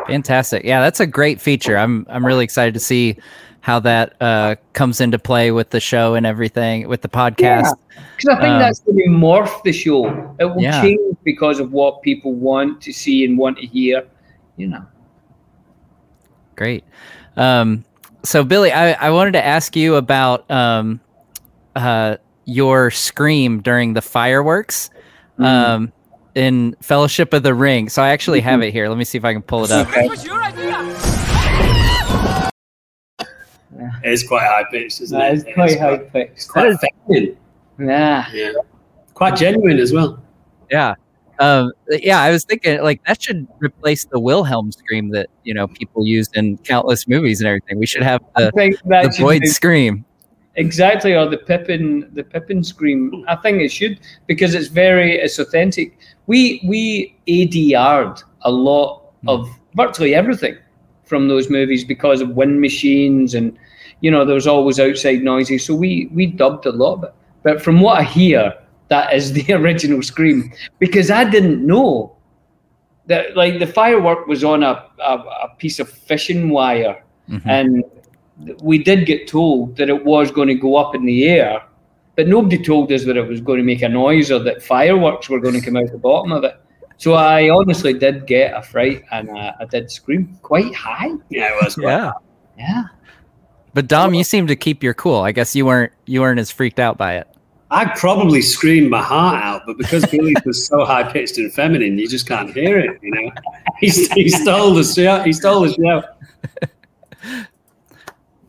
Fantastic. 0.07 0.63
Yeah, 0.63 0.81
that's 0.81 0.99
a 0.99 1.05
great 1.07 1.39
feature. 1.39 1.77
I'm 1.77 2.05
I'm 2.09 2.25
really 2.25 2.43
excited 2.43 2.73
to 2.73 2.79
see 2.79 3.17
how 3.59 3.79
that 3.81 4.15
uh, 4.19 4.55
comes 4.73 4.99
into 4.99 5.19
play 5.19 5.51
with 5.51 5.69
the 5.69 5.79
show 5.79 6.15
and 6.15 6.25
everything 6.25 6.87
with 6.87 7.03
the 7.03 7.09
podcast. 7.09 7.71
Because 8.17 8.29
I 8.29 8.41
think 8.41 8.53
Um, 8.53 8.59
that's 8.59 8.79
going 8.79 8.97
to 8.97 9.09
morph 9.09 9.61
the 9.63 9.71
show. 9.71 10.07
It 10.39 10.45
will 10.45 10.63
Yeah. 10.63 10.81
change 10.81 11.17
because 11.23 11.59
of 11.59 11.71
what 11.71 12.01
people 12.01 12.33
want 12.33 12.81
to 12.81 12.91
see 12.91 13.23
and 13.23 13.37
want 13.37 13.59
to 13.59 13.67
hear. 13.67 14.03
You 14.57 14.69
know. 14.69 14.85
Great. 16.55 16.83
Um, 17.37 17.83
so 18.23 18.43
Billy, 18.43 18.71
I, 18.71 18.91
I 18.93 19.09
wanted 19.11 19.31
to 19.33 19.45
ask 19.45 19.75
you 19.75 19.95
about 19.95 20.49
um, 20.51 20.99
uh, 21.75 22.17
your 22.45 22.91
scream 22.91 23.61
during 23.61 23.93
the 23.93 24.01
fireworks 24.01 24.89
um, 25.37 25.91
in 26.35 26.75
Fellowship 26.81 27.33
of 27.33 27.43
the 27.43 27.53
Ring. 27.53 27.89
So 27.89 28.01
I 28.03 28.09
actually 28.09 28.41
have 28.41 28.61
it 28.61 28.71
here. 28.71 28.87
Let 28.89 28.97
me 28.97 29.03
see 29.05 29.17
if 29.17 29.25
I 29.25 29.33
can 29.33 29.41
pull 29.41 29.63
it 29.63 29.71
up. 29.71 29.87
It's 34.03 34.27
quite 34.27 34.43
high 34.43 34.65
pitched, 34.69 35.01
isn't 35.01 35.17
That 35.17 35.31
it? 35.31 35.37
is 35.37 35.43
quite 35.53 35.71
It's 35.71 35.79
high 35.81 35.97
pitched. 35.97 36.49
Quite 36.49 36.77
feminine. 37.07 37.37
Yeah. 37.79 38.25
Yeah. 38.33 38.51
Quite 39.13 39.35
genuine 39.35 39.79
as 39.79 39.93
well. 39.93 40.21
Yeah. 40.69 40.95
Um, 41.41 41.71
yeah, 41.89 42.21
I 42.21 42.29
was 42.29 42.45
thinking 42.45 42.83
like 42.83 43.03
that 43.05 43.19
should 43.19 43.47
replace 43.59 44.05
the 44.05 44.19
Wilhelm 44.19 44.71
scream 44.71 45.09
that 45.09 45.27
you 45.43 45.55
know 45.55 45.67
people 45.67 46.05
used 46.05 46.37
in 46.37 46.59
countless 46.59 47.07
movies 47.07 47.41
and 47.41 47.47
everything. 47.47 47.79
We 47.79 47.87
should 47.87 48.03
have 48.03 48.21
the, 48.37 48.51
the 48.53 49.17
Boyd 49.19 49.47
scream. 49.47 50.05
exactly 50.55 51.15
or 51.15 51.27
the 51.27 51.39
Pippin 51.39 52.07
the 52.13 52.23
Pippin 52.23 52.63
scream. 52.63 53.25
I 53.27 53.35
think 53.37 53.59
it 53.59 53.71
should 53.71 53.99
because 54.27 54.53
it's 54.53 54.67
very 54.67 55.15
it's 55.15 55.39
authentic. 55.39 55.97
We 56.27 56.61
we 56.63 57.17
ADR'd 57.27 58.21
a 58.43 58.51
lot 58.51 59.01
of 59.27 59.49
virtually 59.73 60.13
everything 60.13 60.55
from 61.05 61.27
those 61.27 61.49
movies 61.49 61.83
because 61.83 62.21
of 62.21 62.29
wind 62.35 62.61
machines 62.61 63.33
and 63.33 63.57
you 64.01 64.11
know 64.11 64.25
there 64.25 64.35
was 64.35 64.45
always 64.45 64.79
outside 64.79 65.23
noises. 65.23 65.65
So 65.65 65.73
we 65.73 66.07
we 66.13 66.27
dubbed 66.27 66.67
a 66.67 66.71
lot 66.71 66.97
of 66.97 67.03
it. 67.05 67.13
But 67.41 67.63
from 67.63 67.81
what 67.81 67.99
I 67.99 68.03
hear, 68.03 68.53
that 68.91 69.13
is 69.13 69.31
the 69.33 69.45
original 69.61 70.01
scream 70.03 70.51
because 70.79 71.09
I 71.09 71.23
didn't 71.23 71.65
know 71.65 72.15
that 73.07 73.35
like 73.35 73.57
the 73.59 73.67
firework 73.67 74.27
was 74.27 74.43
on 74.43 74.61
a, 74.63 74.73
a, 74.99 75.13
a 75.47 75.55
piece 75.57 75.79
of 75.79 75.89
fishing 75.89 76.49
wire 76.49 76.97
Mhm. 77.29 77.41
and 77.45 77.83
we 78.63 78.77
did 78.83 79.05
get 79.05 79.27
told 79.27 79.77
that 79.77 79.87
it 79.89 80.03
was 80.03 80.31
going 80.31 80.47
to 80.49 80.55
go 80.55 80.75
up 80.75 80.95
in 80.95 81.05
the 81.05 81.29
air, 81.29 81.61
but 82.15 82.27
nobody 82.27 82.57
told 82.57 82.91
us 82.91 83.05
that 83.05 83.15
it 83.15 83.27
was 83.27 83.39
going 83.39 83.59
to 83.59 83.63
make 83.63 83.83
a 83.83 83.89
noise 83.89 84.31
or 84.31 84.39
that 84.39 84.61
fireworks 84.63 85.29
were 85.29 85.39
going 85.39 85.53
to 85.53 85.61
come 85.61 85.77
out 85.77 85.91
the 85.91 85.97
bottom 85.97 86.31
of 86.31 86.43
it. 86.43 86.55
So 86.97 87.13
I 87.13 87.49
honestly 87.49 87.93
did 87.93 88.25
get 88.27 88.53
a 88.57 88.61
fright 88.61 89.03
and 89.11 89.29
uh, 89.29 89.53
I 89.59 89.65
did 89.65 89.89
scream 89.91 90.37
quite 90.41 90.73
high. 90.75 91.11
Yeah, 91.29 91.49
it 91.53 91.63
was. 91.63 91.75
Quite 91.75 91.91
Yeah. 91.91 92.11
Yeah. 92.57 92.83
But 93.73 93.87
Dom, 93.87 94.13
you 94.13 94.23
seem 94.23 94.47
to 94.47 94.55
keep 94.55 94.83
your 94.83 94.93
cool. 94.95 95.21
I 95.21 95.31
guess 95.31 95.55
you 95.55 95.65
weren't 95.65 95.93
you 96.05 96.21
weren't 96.21 96.39
as 96.39 96.51
freaked 96.51 96.79
out 96.79 96.97
by 96.97 97.17
it. 97.17 97.27
I'd 97.73 97.95
probably 97.95 98.41
scream 98.41 98.89
my 98.89 99.01
heart 99.01 99.41
out, 99.41 99.61
but 99.65 99.77
because 99.77 100.05
Billy 100.05 100.35
was 100.45 100.67
so 100.67 100.83
high 100.83 101.03
pitched 101.09 101.37
and 101.37 101.51
feminine, 101.53 101.97
you 101.97 102.07
just 102.07 102.27
can't 102.27 102.53
hear 102.53 102.77
it. 102.77 102.99
You 103.01 103.11
know, 103.11 103.31
he, 103.79 103.87
he 104.13 104.29
stole 104.29 104.73
the 104.73 104.83
show. 104.83 105.23
He 105.23 105.31
stole 105.31 105.61
the 105.61 105.73
show. 105.73 106.03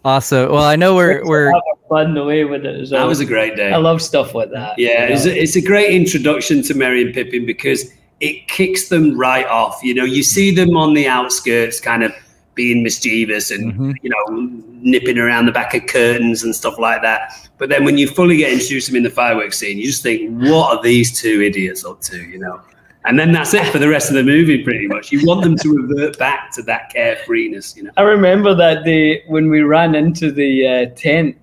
Awesome. 0.05 0.51
Well, 0.51 0.64
I 0.64 0.75
know 0.75 0.97
we're 0.97 1.25
we're 1.25 1.53
Have 1.53 1.62
fun 1.89 2.16
away 2.16 2.45
with 2.45 2.64
it 2.66 2.81
as 2.81 2.91
well. 2.91 3.03
That 3.03 3.07
was 3.09 3.20
a 3.20 3.25
great 3.25 3.55
day. 3.55 3.73
I 3.73 3.77
love 3.77 4.03
stuff 4.03 4.35
like 4.35 4.51
that. 4.51 4.77
Yeah, 4.77 5.07
you 5.07 5.14
it's 5.14 5.27
a, 5.27 5.43
it's 5.43 5.57
a 5.57 5.62
great 5.62 5.95
introduction 5.95 6.61
to 6.62 6.75
Merry 6.75 7.03
and 7.03 7.14
Pippin 7.14 7.47
because 7.47 7.93
it 8.18 8.49
kicks 8.49 8.89
them 8.89 9.16
right 9.16 9.47
off. 9.47 9.79
You 9.85 9.95
know, 9.95 10.05
you 10.05 10.25
see 10.25 10.53
them 10.53 10.77
on 10.77 10.95
the 10.95 11.07
outskirts, 11.07 11.79
kind 11.79 12.03
of 12.03 12.12
being 12.55 12.83
mischievous 12.83 13.51
and 13.53 13.73
Mhm. 13.75 13.95
you 14.03 14.11
know 14.11 14.62
nipping 14.83 15.18
around 15.18 15.47
the 15.47 15.53
back 15.53 15.73
of 15.75 15.87
curtains 15.87 16.43
and 16.43 16.55
stuff 16.55 16.79
like 16.81 17.01
that. 17.03 17.49
But 17.63 17.69
then 17.69 17.85
when 17.85 17.97
you 17.97 18.09
fully 18.09 18.39
get 18.39 18.53
introduced 18.53 18.87
to 18.87 18.93
them 18.93 18.97
in 18.97 19.03
the 19.05 19.11
fireworks 19.11 19.57
scene, 19.57 19.79
you 19.79 19.85
just 19.85 20.03
think, 20.03 20.29
what 20.43 20.77
are 20.77 20.83
these 20.83 21.17
two 21.17 21.41
idiots 21.43 21.85
up 21.85 22.01
to? 22.01 22.21
You 22.21 22.41
know. 22.41 22.61
And 23.05 23.17
then 23.17 23.31
that's 23.31 23.55
it 23.55 23.65
for 23.69 23.79
the 23.79 23.89
rest 23.89 24.09
of 24.09 24.17
the 24.17 24.25
movie, 24.25 24.65
pretty 24.65 24.89
much. 24.89 25.13
You 25.13 25.25
want 25.25 25.45
them 25.45 25.57
to 25.59 25.69
revert 25.69 26.19
back 26.19 26.51
to 26.55 26.63
that 26.63 26.93
carefreeness, 26.93 27.77
you 27.77 27.85
know. 27.85 27.93
I 27.97 28.03
remember 28.03 28.53
that 28.57 28.85
day 28.85 29.23
when 29.29 29.49
we 29.49 29.61
ran 29.61 29.95
into 29.95 30.33
the 30.33 30.67
uh, 30.67 30.87
tent. 30.97 31.37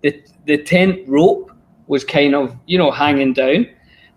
The 0.00 0.18
the 0.46 0.56
tent 0.56 1.06
rope 1.06 1.52
was 1.88 2.04
kind 2.04 2.34
of 2.34 2.56
you 2.64 2.78
know 2.78 2.90
hanging 2.90 3.34
down, 3.34 3.68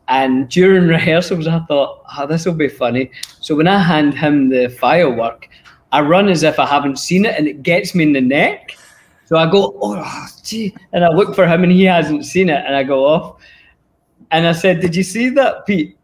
and 0.08 0.48
during 0.48 0.88
rehearsals 0.98 1.46
I 1.46 1.60
thought, 1.66 2.06
oh, 2.18 2.26
this 2.26 2.46
will 2.46 2.54
be 2.54 2.70
funny. 2.70 3.12
So 3.42 3.54
when 3.54 3.68
I 3.68 3.80
hand 3.80 4.14
him 4.14 4.48
the 4.48 4.70
firework, 4.70 5.50
I 5.92 6.00
run 6.00 6.30
as 6.30 6.44
if 6.44 6.58
I 6.58 6.66
haven't 6.66 7.00
seen 7.00 7.26
it, 7.26 7.38
and 7.38 7.50
it 7.50 7.64
gets 7.64 7.94
me 7.94 8.06
in 8.06 8.14
the 8.14 8.22
neck. 8.22 8.78
So 9.30 9.38
I 9.38 9.46
go, 9.46 9.78
oh 9.80 10.26
gee, 10.44 10.74
and 10.92 11.06
I 11.06 11.10
look 11.10 11.36
for 11.36 11.46
him, 11.46 11.62
and 11.62 11.72
he 11.72 11.84
hasn't 11.84 12.26
seen 12.26 12.50
it, 12.50 12.66
and 12.66 12.76
I 12.76 12.82
go 12.82 13.06
off, 13.06 13.40
and 14.32 14.48
I 14.48 14.54
said, 14.54 14.80
did 14.80 14.96
you 14.96 15.04
see 15.04 15.30
that, 15.30 15.68
Pete? 15.68 16.00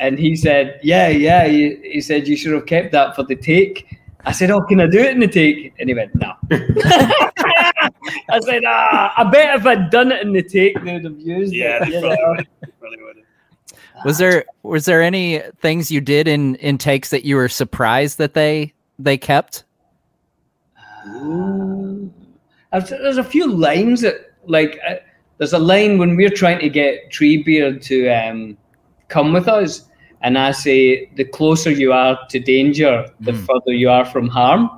And 0.00 0.18
he 0.18 0.34
said, 0.34 0.80
yeah, 0.82 1.08
yeah. 1.08 1.46
He, 1.46 1.76
he 1.82 2.00
said 2.00 2.26
you 2.26 2.38
should 2.38 2.54
have 2.54 2.64
kept 2.64 2.90
that 2.92 3.14
for 3.14 3.22
the 3.22 3.36
take. 3.36 3.98
I 4.24 4.32
said, 4.32 4.50
"Oh, 4.50 4.62
can 4.62 4.80
I 4.80 4.86
do 4.86 4.98
it 5.00 5.10
in 5.10 5.20
the 5.20 5.28
take?" 5.28 5.74
And 5.78 5.86
he 5.90 5.94
went, 5.94 6.14
"No." 6.14 6.32
I 6.50 8.40
said, 8.40 8.62
"Ah, 8.66 9.12
I 9.18 9.24
bet 9.24 9.60
if 9.60 9.66
I'd 9.66 9.90
done 9.90 10.10
it 10.10 10.22
in 10.22 10.32
the 10.32 10.42
take, 10.42 10.82
they 10.82 10.94
would 10.94 11.04
have 11.04 11.20
used 11.20 11.52
Yeah, 11.52 11.80
it." 11.82 11.90
they 11.90 12.00
you 12.00 12.00
probably 12.00 12.16
would. 12.16 12.46
Probably 12.80 13.22
was 14.06 14.16
there 14.16 14.46
was 14.62 14.86
there 14.86 15.02
any 15.02 15.40
things 15.60 15.90
you 15.90 16.00
did 16.00 16.26
in 16.26 16.54
in 16.54 16.78
takes 16.78 17.10
that 17.10 17.26
you 17.26 17.36
were 17.36 17.50
surprised 17.50 18.16
that 18.16 18.32
they 18.32 18.72
they 18.98 19.18
kept? 19.18 19.64
I've- 21.06 22.23
There's 22.80 23.18
a 23.18 23.24
few 23.24 23.46
lines 23.50 24.00
that, 24.02 24.32
like, 24.46 24.78
uh, 24.88 24.96
there's 25.38 25.52
a 25.52 25.58
line 25.58 25.98
when 25.98 26.16
we're 26.16 26.30
trying 26.30 26.60
to 26.60 26.68
get 26.68 27.10
Treebeard 27.10 27.82
to 27.84 28.08
um, 28.08 28.56
come 29.08 29.32
with 29.32 29.48
us, 29.48 29.88
and 30.22 30.38
I 30.38 30.52
say, 30.52 31.08
"The 31.16 31.24
closer 31.24 31.70
you 31.70 31.92
are 31.92 32.18
to 32.30 32.38
danger, 32.38 33.06
the 33.20 33.32
Hmm. 33.32 33.44
further 33.44 33.72
you 33.72 33.90
are 33.90 34.04
from 34.04 34.28
harm," 34.28 34.70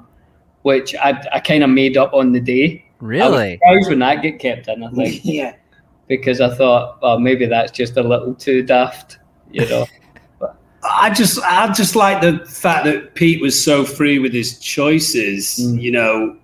which 0.62 0.94
I, 0.97 1.22
I 1.32 1.40
kind 1.40 1.62
of 1.62 1.70
made 1.70 1.97
up 1.97 2.12
on 2.14 2.32
the 2.32 2.40
day. 2.40 2.84
I 3.01 3.03
was 3.05 3.09
Really? 3.09 3.53
surprised 3.55 3.88
when 3.90 3.99
that 4.01 4.22
get 4.22 4.38
kept 4.38 4.68
in. 4.68 4.82
I 4.82 4.90
think. 4.94 5.20
Yeah. 5.24 5.53
because 6.09 6.40
I 6.40 6.55
thought, 6.55 7.03
well, 7.03 7.18
maybe 7.18 7.47
that's 7.47 7.72
just 7.72 7.97
a 7.97 8.03
little 8.03 8.32
too 8.34 8.62
daft, 8.62 9.18
you 9.51 9.68
know. 9.68 9.86
I 10.88 11.11
just, 11.11 11.40
I 11.42 11.72
just 11.72 11.97
like 11.97 12.20
the 12.20 12.38
fact 12.47 12.84
that 12.84 13.14
Pete 13.16 13.42
was 13.42 13.61
so 13.61 13.84
free 13.84 14.20
with 14.20 14.32
his 14.32 14.61
choices. 14.61 15.59
Mm. 15.61 15.82
You 15.82 15.90
know, 15.92 16.36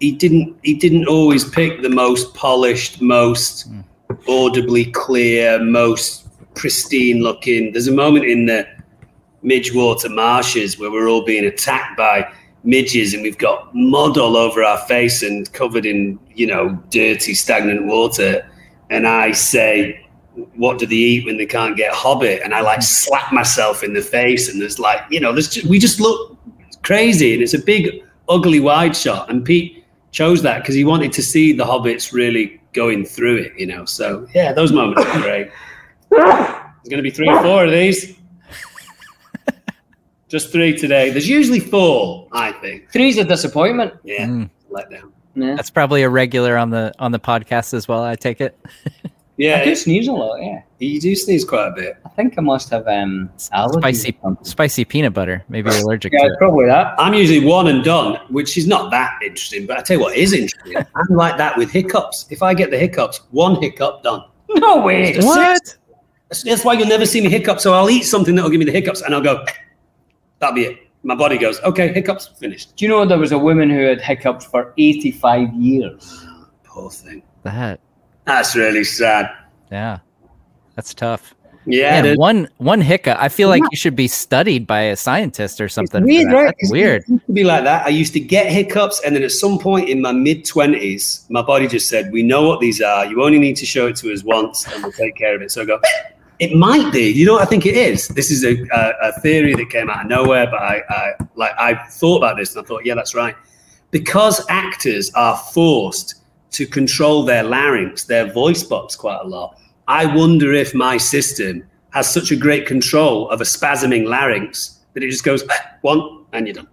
he 0.00 0.12
didn't, 0.12 0.56
he 0.62 0.74
didn't 0.74 1.06
always 1.06 1.44
pick 1.48 1.82
the 1.82 1.88
most 1.88 2.34
polished, 2.34 3.00
most 3.00 3.70
Mm. 3.70 3.84
audibly 4.28 4.84
clear, 4.84 5.58
most 5.62 6.26
pristine 6.54 7.22
looking. 7.22 7.72
There's 7.72 7.88
a 7.88 7.92
moment 7.92 8.24
in 8.26 8.46
the 8.46 8.66
Midgewater 9.44 10.12
marshes 10.12 10.78
where 10.78 10.90
we're 10.90 11.08
all 11.08 11.24
being 11.24 11.44
attacked 11.44 11.96
by 11.96 12.26
midges 12.64 13.14
and 13.14 13.22
we've 13.22 13.38
got 13.38 13.72
mud 13.74 14.18
all 14.18 14.36
over 14.36 14.62
our 14.64 14.78
face 14.86 15.22
and 15.22 15.52
covered 15.52 15.86
in, 15.86 16.18
you 16.34 16.46
know, 16.46 16.70
dirty, 16.90 17.34
stagnant 17.34 17.86
water. 17.86 18.48
And 18.90 19.06
I 19.06 19.32
say, 19.32 20.04
what 20.54 20.78
do 20.78 20.86
they 20.86 20.96
eat 20.96 21.26
when 21.26 21.36
they 21.36 21.46
can't 21.46 21.76
get 21.76 21.92
hobbit? 21.94 22.42
And 22.44 22.54
I 22.54 22.60
like 22.60 22.82
slap 22.82 23.32
myself 23.32 23.82
in 23.84 23.92
the 23.92 24.02
face. 24.02 24.48
And 24.48 24.60
there's 24.60 24.78
like, 24.78 25.00
you 25.10 25.20
know, 25.20 25.32
there's 25.32 25.48
just, 25.48 25.66
we 25.66 25.78
just 25.78 26.00
look 26.00 26.36
crazy. 26.82 27.34
And 27.34 27.42
it's 27.42 27.54
a 27.54 27.58
big, 27.58 28.02
ugly 28.28 28.60
wide 28.60 28.96
shot. 28.96 29.30
And 29.30 29.44
Pete 29.44 29.75
chose 30.16 30.40
that 30.40 30.62
because 30.62 30.74
he 30.74 30.82
wanted 30.82 31.12
to 31.12 31.22
see 31.22 31.52
the 31.52 31.62
hobbits 31.64 32.10
really 32.10 32.58
going 32.72 33.04
through 33.04 33.36
it, 33.36 33.52
you 33.58 33.66
know. 33.66 33.84
So 33.84 34.26
yeah, 34.34 34.50
those 34.54 34.72
moments 34.72 35.04
are 35.04 35.20
great. 35.20 35.50
There's 36.10 36.88
going 36.88 36.96
to 36.96 37.02
be 37.02 37.10
three 37.10 37.28
or 37.28 37.42
four 37.42 37.66
of 37.66 37.70
these. 37.70 38.16
Just 40.28 40.50
three 40.50 40.76
today. 40.76 41.10
There's 41.10 41.28
usually 41.28 41.60
four, 41.60 42.28
I 42.32 42.50
think. 42.52 42.90
Three's 42.90 43.18
a 43.18 43.24
disappointment. 43.24 43.92
Yeah, 44.04 44.26
Mm. 44.26 44.50
let 44.70 44.90
down. 44.90 45.12
Yeah. 45.34 45.54
That's 45.54 45.68
probably 45.70 46.02
a 46.02 46.08
regular 46.08 46.56
on 46.56 46.70
the 46.70 46.94
on 46.98 47.12
the 47.12 47.20
podcast 47.20 47.74
as 47.74 47.86
well. 47.86 48.02
I 48.02 48.14
take 48.16 48.40
it. 48.40 48.58
Yeah, 49.38 49.60
I 49.60 49.64
do 49.64 49.74
sneeze 49.76 50.08
a 50.08 50.12
lot, 50.12 50.40
yeah. 50.40 50.62
you 50.78 50.98
do 50.98 51.14
sneeze 51.14 51.44
quite 51.44 51.68
a 51.68 51.70
bit. 51.72 51.98
I 52.06 52.08
think 52.10 52.38
I 52.38 52.40
must 52.40 52.70
have 52.70 52.88
um. 52.88 53.30
Spicy 53.36 54.16
spicy 54.42 54.84
peanut 54.86 55.12
butter. 55.12 55.44
Maybe 55.50 55.70
you're 55.70 55.80
allergic 55.80 56.12
Yeah, 56.14 56.20
to 56.20 56.26
it. 56.32 56.38
probably 56.38 56.66
that. 56.66 56.94
I'm 56.98 57.12
usually 57.12 57.44
one 57.44 57.66
and 57.68 57.84
done, 57.84 58.18
which 58.28 58.56
is 58.56 58.66
not 58.66 58.90
that 58.92 59.18
interesting. 59.22 59.66
But 59.66 59.78
I 59.78 59.82
tell 59.82 59.98
you 59.98 60.02
what 60.02 60.16
is 60.16 60.32
interesting. 60.32 60.76
I'm 60.94 61.16
like 61.16 61.36
that 61.36 61.56
with 61.58 61.70
hiccups. 61.70 62.26
If 62.30 62.42
I 62.42 62.54
get 62.54 62.70
the 62.70 62.78
hiccups, 62.78 63.20
one 63.30 63.60
hiccup 63.60 64.02
done. 64.02 64.24
No 64.48 64.80
way. 64.80 65.18
What? 65.18 65.76
That's, 66.28 66.42
that's 66.42 66.64
why 66.64 66.72
you'll 66.72 66.88
never 66.88 67.04
see 67.04 67.20
me 67.20 67.28
hiccup. 67.28 67.60
So 67.60 67.74
I'll 67.74 67.90
eat 67.90 68.02
something 68.04 68.34
that'll 68.34 68.50
give 68.50 68.58
me 68.58 68.64
the 68.64 68.72
hiccups, 68.72 69.02
and 69.02 69.14
I'll 69.14 69.20
go. 69.22 69.44
That'll 70.38 70.54
be 70.54 70.62
it. 70.64 70.78
My 71.02 71.14
body 71.14 71.38
goes, 71.38 71.60
okay, 71.60 71.92
hiccups, 71.92 72.26
finished. 72.26 72.74
Do 72.74 72.84
you 72.84 72.88
know 72.88 73.04
there 73.06 73.18
was 73.18 73.30
a 73.30 73.38
woman 73.38 73.70
who 73.70 73.80
had 73.82 74.00
hiccups 74.00 74.44
for 74.44 74.74
85 74.76 75.54
years? 75.54 76.26
Poor 76.64 76.90
thing. 76.90 77.22
That. 77.44 77.78
That's 78.26 78.54
really 78.56 78.84
sad. 78.84 79.30
Yeah. 79.70 79.98
That's 80.74 80.92
tough. 80.94 81.34
Yeah, 81.68 81.90
Man, 81.90 82.06
it 82.06 82.12
is. 82.12 82.18
one 82.18 82.48
one 82.58 82.80
hiccup. 82.80 83.18
I 83.20 83.28
feel 83.28 83.48
like 83.48 83.62
you 83.72 83.76
should 83.76 83.96
be 83.96 84.06
studied 84.06 84.68
by 84.68 84.82
a 84.82 84.94
scientist 84.96 85.60
or 85.60 85.68
something. 85.68 86.02
for 86.02 86.06
weird, 86.06 86.32
right? 86.32 86.44
That's 86.46 86.60
'Cause 86.60 86.70
weird. 86.70 87.02
It 87.02 87.08
used 87.10 87.26
to 87.26 87.32
be 87.32 87.42
like 87.42 87.64
that. 87.64 87.84
I 87.84 87.88
used 87.88 88.12
to 88.12 88.20
get 88.20 88.46
hiccups, 88.46 89.00
and 89.04 89.16
then 89.16 89.24
at 89.24 89.32
some 89.32 89.58
point 89.58 89.88
in 89.88 90.00
my 90.00 90.12
mid 90.12 90.44
twenties, 90.44 91.24
my 91.28 91.42
body 91.42 91.66
just 91.66 91.88
said, 91.88 92.12
"We 92.12 92.22
know 92.22 92.46
what 92.46 92.60
these 92.60 92.80
are. 92.80 93.04
You 93.06 93.20
only 93.24 93.40
need 93.40 93.56
to 93.56 93.66
show 93.66 93.88
it 93.88 93.96
to 93.96 94.12
us 94.12 94.22
once, 94.22 94.64
and 94.72 94.80
we'll 94.80 94.92
take 94.92 95.16
care 95.16 95.34
of 95.34 95.42
it." 95.42 95.50
So 95.50 95.62
I 95.62 95.64
go. 95.64 95.74
Eh, 95.82 95.88
it 96.38 96.54
might 96.54 96.92
be. 96.92 97.10
You 97.10 97.26
know 97.26 97.32
what 97.32 97.42
I 97.42 97.46
think 97.46 97.66
it 97.66 97.74
is? 97.76 98.06
This 98.08 98.30
is 98.30 98.44
a, 98.44 98.54
a, 98.72 99.08
a 99.08 99.12
theory 99.20 99.54
that 99.56 99.68
came 99.68 99.90
out 99.90 100.02
of 100.04 100.06
nowhere, 100.08 100.46
but 100.46 100.62
I, 100.62 100.82
I 100.88 101.12
like 101.34 101.52
I 101.58 101.74
thought 101.74 102.18
about 102.18 102.36
this 102.36 102.54
and 102.54 102.64
I 102.64 102.68
thought, 102.68 102.86
yeah, 102.86 102.94
that's 102.94 103.14
right. 103.16 103.34
Because 103.90 104.44
actors 104.48 105.10
are 105.16 105.36
forced 105.52 106.16
to 106.56 106.66
control 106.66 107.22
their 107.22 107.42
larynx, 107.42 108.04
their 108.04 108.32
voice 108.32 108.62
box 108.62 108.96
quite 108.96 109.20
a 109.22 109.26
lot. 109.26 109.58
I 109.88 110.06
wonder 110.06 110.54
if 110.54 110.74
my 110.74 110.96
system 110.96 111.68
has 111.90 112.10
such 112.10 112.30
a 112.30 112.36
great 112.36 112.66
control 112.66 113.28
of 113.28 113.42
a 113.42 113.44
spasming 113.44 114.06
larynx 114.06 114.80
that 114.94 115.02
it 115.02 115.10
just 115.10 115.22
goes 115.22 115.42
eh, 115.42 115.54
one 115.82 116.24
and 116.32 116.46
you're 116.46 116.54
done. 116.54 116.68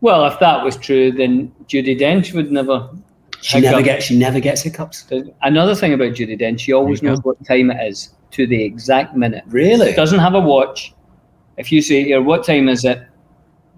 Well, 0.00 0.26
if 0.26 0.40
that 0.40 0.64
was 0.64 0.76
true, 0.76 1.12
then 1.12 1.52
Judi 1.66 1.96
Dench 1.98 2.34
would 2.34 2.50
never. 2.50 2.90
She 3.40 3.60
never 3.60 3.82
gets 3.82 4.04
she 4.04 4.18
never 4.18 4.40
gets 4.40 4.62
hiccups. 4.62 5.06
Another 5.42 5.76
thing 5.76 5.94
about 5.94 6.14
Judi 6.14 6.38
Dench, 6.38 6.60
she 6.60 6.72
always 6.72 7.00
knows 7.00 7.20
what 7.22 7.42
time 7.46 7.70
it 7.70 7.80
is 7.88 8.10
to 8.32 8.48
the 8.48 8.62
exact 8.62 9.14
minute. 9.14 9.44
Really? 9.46 9.92
Doesn't 9.92 10.18
have 10.18 10.34
a 10.34 10.40
watch. 10.40 10.92
If 11.56 11.70
you 11.70 11.82
say 11.82 12.02
here, 12.02 12.20
what 12.20 12.44
time 12.44 12.68
is 12.68 12.84
it? 12.84 13.06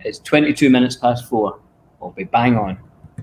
It's 0.00 0.18
22 0.20 0.70
minutes 0.70 0.96
past 0.96 1.28
four. 1.28 1.60
I'll 2.00 2.10
be 2.10 2.24
bang 2.24 2.56
on. 2.56 2.78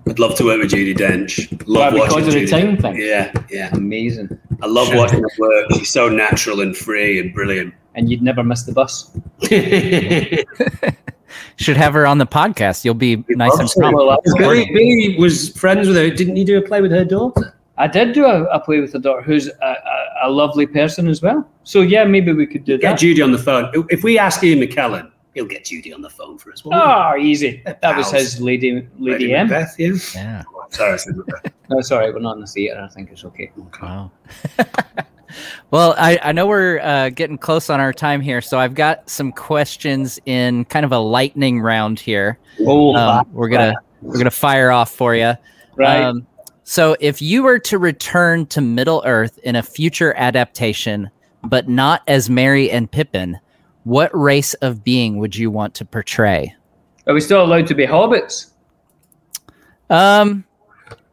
I'd 0.10 0.20
love 0.20 0.36
to 0.36 0.46
work 0.46 0.60
with 0.62 0.72
Judi 0.72 0.96
Dench. 0.96 1.52
Love 1.68 1.94
Why, 1.94 2.00
watching 2.00 2.16
because 2.18 2.28
of 2.28 2.34
the 2.34 2.46
Judi 2.46 2.50
time 2.50 2.78
thing? 2.78 2.96
Yeah, 2.98 3.32
yeah. 3.50 3.70
Amazing. 3.76 4.38
I 4.62 4.66
love 4.66 4.90
watching 4.94 5.22
her 5.22 5.30
work. 5.38 5.66
She's 5.74 5.90
so 5.90 6.10
natural 6.10 6.62
and 6.62 6.76
free 6.76 7.20
and 7.20 7.34
brilliant. 7.34 7.74
And 7.96 8.10
you'd 8.10 8.22
never 8.22 8.44
miss 8.44 8.64
the 8.64 8.72
bus. 8.72 9.12
Should 11.58 11.78
have 11.78 11.94
her 11.94 12.08
on 12.08 12.18
the 12.18 12.26
podcast. 12.26 12.84
You'll 12.86 12.94
be 12.96 13.24
nice 13.30 13.58
and 13.60 13.70
prompt. 13.70 13.98
Well, 13.98 14.12
I- 14.12 14.18
Billy, 14.38 14.66
Billy 14.74 15.16
was 15.20 15.50
friends 15.50 15.88
with 15.88 15.98
her. 15.98 16.10
Didn't 16.10 16.38
you 16.38 16.46
do 16.46 16.58
a 16.58 16.62
play 16.62 16.82
with 16.82 16.92
her 16.92 17.06
daughter? 17.06 17.54
I 17.78 17.88
did 17.88 18.14
do 18.14 18.26
a, 18.26 18.44
a 18.46 18.60
play 18.60 18.80
with 18.82 18.94
a 18.96 19.00
daughter 19.00 19.22
who's 19.22 19.48
a, 19.48 19.52
a, 19.62 19.76
a 20.24 20.30
lovely 20.30 20.68
person 20.68 21.08
as 21.08 21.22
well. 21.22 21.48
So 21.64 21.82
yeah, 21.82 22.04
maybe 22.04 22.34
we 22.34 22.46
could 22.46 22.66
do 22.66 22.78
Get 22.78 22.90
that. 22.90 23.00
Get 23.00 23.18
Judi 23.18 23.24
on 23.24 23.32
the 23.32 23.38
phone. 23.38 23.72
If 23.90 24.04
we 24.04 24.18
ask 24.18 24.44
Ian 24.44 24.60
McKellen, 24.60 25.10
he'll 25.34 25.46
get 25.46 25.66
Judi 25.66 25.94
on 25.94 26.02
the 26.02 26.10
phone 26.10 26.38
for 26.38 26.52
us. 26.52 26.64
won't? 26.66 26.82
Oh, 26.82 27.16
easy. 27.20 27.62
That 27.66 27.98
was 27.98 28.12
his 28.12 28.42
lady, 28.42 28.88
lady, 28.98 29.26
Lady 29.26 29.34
M. 29.36 29.48
Macbeth, 29.48 29.76
yeah. 29.80 29.94
Yeah. 30.16 30.44
Sorry, 30.70 30.94
I 30.94 30.96
said 30.98 31.18
Macbeth. 31.18 31.54
No, 31.70 31.78
it's 31.78 31.92
all 31.92 32.00
right. 32.00 32.12
We're 32.12 32.20
not 32.20 32.34
in 32.34 32.42
the 32.42 32.48
theatre. 32.48 32.82
I 32.82 32.88
think 32.88 33.12
it's 33.12 33.24
okay. 33.26 33.52
Wow. 33.80 34.10
well, 35.72 35.94
I, 36.00 36.18
I 36.24 36.32
know 36.32 36.48
we're 36.48 36.80
uh, 36.80 37.10
getting 37.10 37.38
close 37.38 37.70
on 37.70 37.80
our 37.80 37.94
time 37.94 38.22
here, 38.22 38.42
so 38.42 38.58
I've 38.58 38.74
got 38.74 39.08
some 39.08 39.32
questions 39.32 40.20
in 40.26 40.66
kind 40.66 40.84
of 40.84 40.92
a 40.92 40.98
lightning 40.98 41.62
round 41.62 42.00
here. 42.00 42.40
Oh, 42.62 42.96
Um, 42.96 43.30
we're 43.32 43.50
gonna 43.50 43.76
we're 44.02 44.18
gonna 44.18 44.32
fire 44.32 44.72
off 44.72 44.92
for 44.92 45.16
you. 45.16 45.34
right. 45.76 46.04
Um, 46.04 46.26
so, 46.64 46.96
if 47.00 47.20
you 47.22 47.42
were 47.44 47.58
to 47.60 47.78
return 47.80 48.46
to 48.48 48.62
Middle 48.62 49.02
Earth 49.06 49.40
in 49.40 49.56
a 49.56 49.64
future 49.64 50.14
adaptation, 50.16 51.10
but 51.44 51.68
not 51.70 52.02
as 52.08 52.30
Merry 52.30 52.70
and 52.70 52.90
Pippin, 52.92 53.40
what 53.90 54.16
race 54.16 54.54
of 54.56 54.84
being 54.84 55.18
would 55.18 55.36
you 55.36 55.50
want 55.50 55.74
to 55.74 55.84
portray? 55.84 56.56
Are 57.08 57.14
we 57.14 57.20
still 57.20 57.44
allowed 57.44 57.66
to 57.68 57.74
be 57.74 57.88
hobbits? 57.88 58.52
Um, 59.90 60.46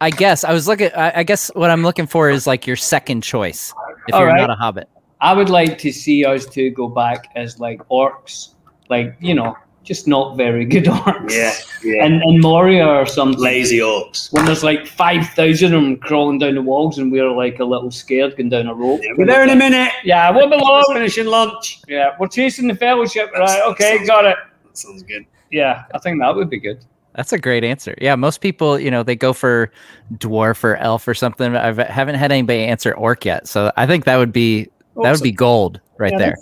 I 0.03 0.11
guess 0.11 0.45
I 0.45 0.53
was 0.53 0.69
looking. 0.69 0.91
I, 0.95 1.21
I 1.21 1.23
guess 1.23 1.51
what 1.55 1.71
I'm 1.71 1.83
looking 1.83 2.07
for 2.07 2.29
is 2.29 2.47
like 2.47 2.67
your 2.67 2.77
second 2.77 3.23
choice 3.23 3.73
if 4.09 4.15
All 4.15 4.21
you're 4.21 4.29
right. 4.29 4.37
not 4.43 4.51
a 4.51 4.55
hobbit. 4.55 4.91
I 5.23 5.33
would 5.33 5.49
like 5.49 5.79
to 5.79 5.91
see 5.91 6.27
us 6.27 6.45
two 6.45 6.69
go 6.69 6.87
back 6.87 7.33
as 7.35 7.59
like 7.59 7.81
orcs, 7.89 8.51
like 8.91 9.17
you 9.21 9.35
know, 9.35 9.57
just 9.87 10.07
not 10.07 10.37
very 10.37 10.65
good 10.65 10.85
orcs. 10.87 11.31
Yeah, 11.33 11.55
yeah. 11.83 12.05
And 12.05 12.21
and 12.23 12.41
Moria 12.43 12.87
or 12.87 13.07
something. 13.07 13.41
Lazy 13.43 13.79
orcs. 13.79 14.33
when 14.33 14.45
there's 14.45 14.65
like 14.65 14.87
five 14.87 15.27
thousand 15.31 15.73
of 15.75 15.83
them 15.83 15.97
crawling 15.97 16.39
down 16.39 16.55
the 16.57 16.63
walls, 16.63 16.99
and 16.99 17.11
we're 17.11 17.31
like 17.31 17.61
a 17.61 17.65
little 17.65 17.91
scared 17.91 18.37
going 18.37 18.51
down 18.51 18.67
a 18.67 18.75
rope. 18.75 19.01
Yeah, 19.03 19.13
we're 19.17 19.27
there 19.27 19.43
in 19.43 19.51
a 19.51 19.57
minute. 19.57 19.93
Yeah, 20.05 20.31
we'll 20.31 20.51
be 20.51 20.57
long. 20.57 20.85
finishing 20.93 21.27
lunch. 21.27 21.81
Yeah, 21.89 22.15
we're 22.21 22.29
chasing 22.29 22.69
the 22.69 22.75
fellowship. 22.75 23.31
Right? 23.33 23.63
Okay, 23.71 24.05
got 24.07 24.25
it. 24.27 24.37
That 24.65 24.77
sounds 24.77 25.03
good. 25.03 25.25
Yeah, 25.51 25.85
I 25.95 25.99
think 25.99 26.21
that 26.21 26.35
would 26.35 26.51
be 26.51 26.59
good. 26.61 26.85
That's 27.15 27.33
a 27.33 27.39
great 27.39 27.65
answer. 27.65 27.95
Yeah, 27.99 28.15
most 28.15 28.43
people, 28.43 28.79
you 28.79 28.91
know, 28.91 29.03
they 29.03 29.17
go 29.17 29.33
for 29.33 29.73
dwarf 30.19 30.63
or 30.65 30.77
elf 30.77 31.09
or 31.09 31.15
something. 31.15 31.57
I 31.57 31.73
haven't 31.91 32.17
had 32.17 32.31
anybody 32.31 32.65
answer 32.65 32.93
orc 32.95 33.25
yet, 33.25 33.49
so 33.49 33.73
I 33.79 33.87
think 33.87 34.05
that 34.05 34.17
would 34.17 34.33
be 34.33 34.69
that 35.03 35.13
would 35.13 35.23
be 35.23 35.33
gold 35.33 35.81
right 35.99 36.13
Yeah, 36.13 36.19
there. 36.19 36.37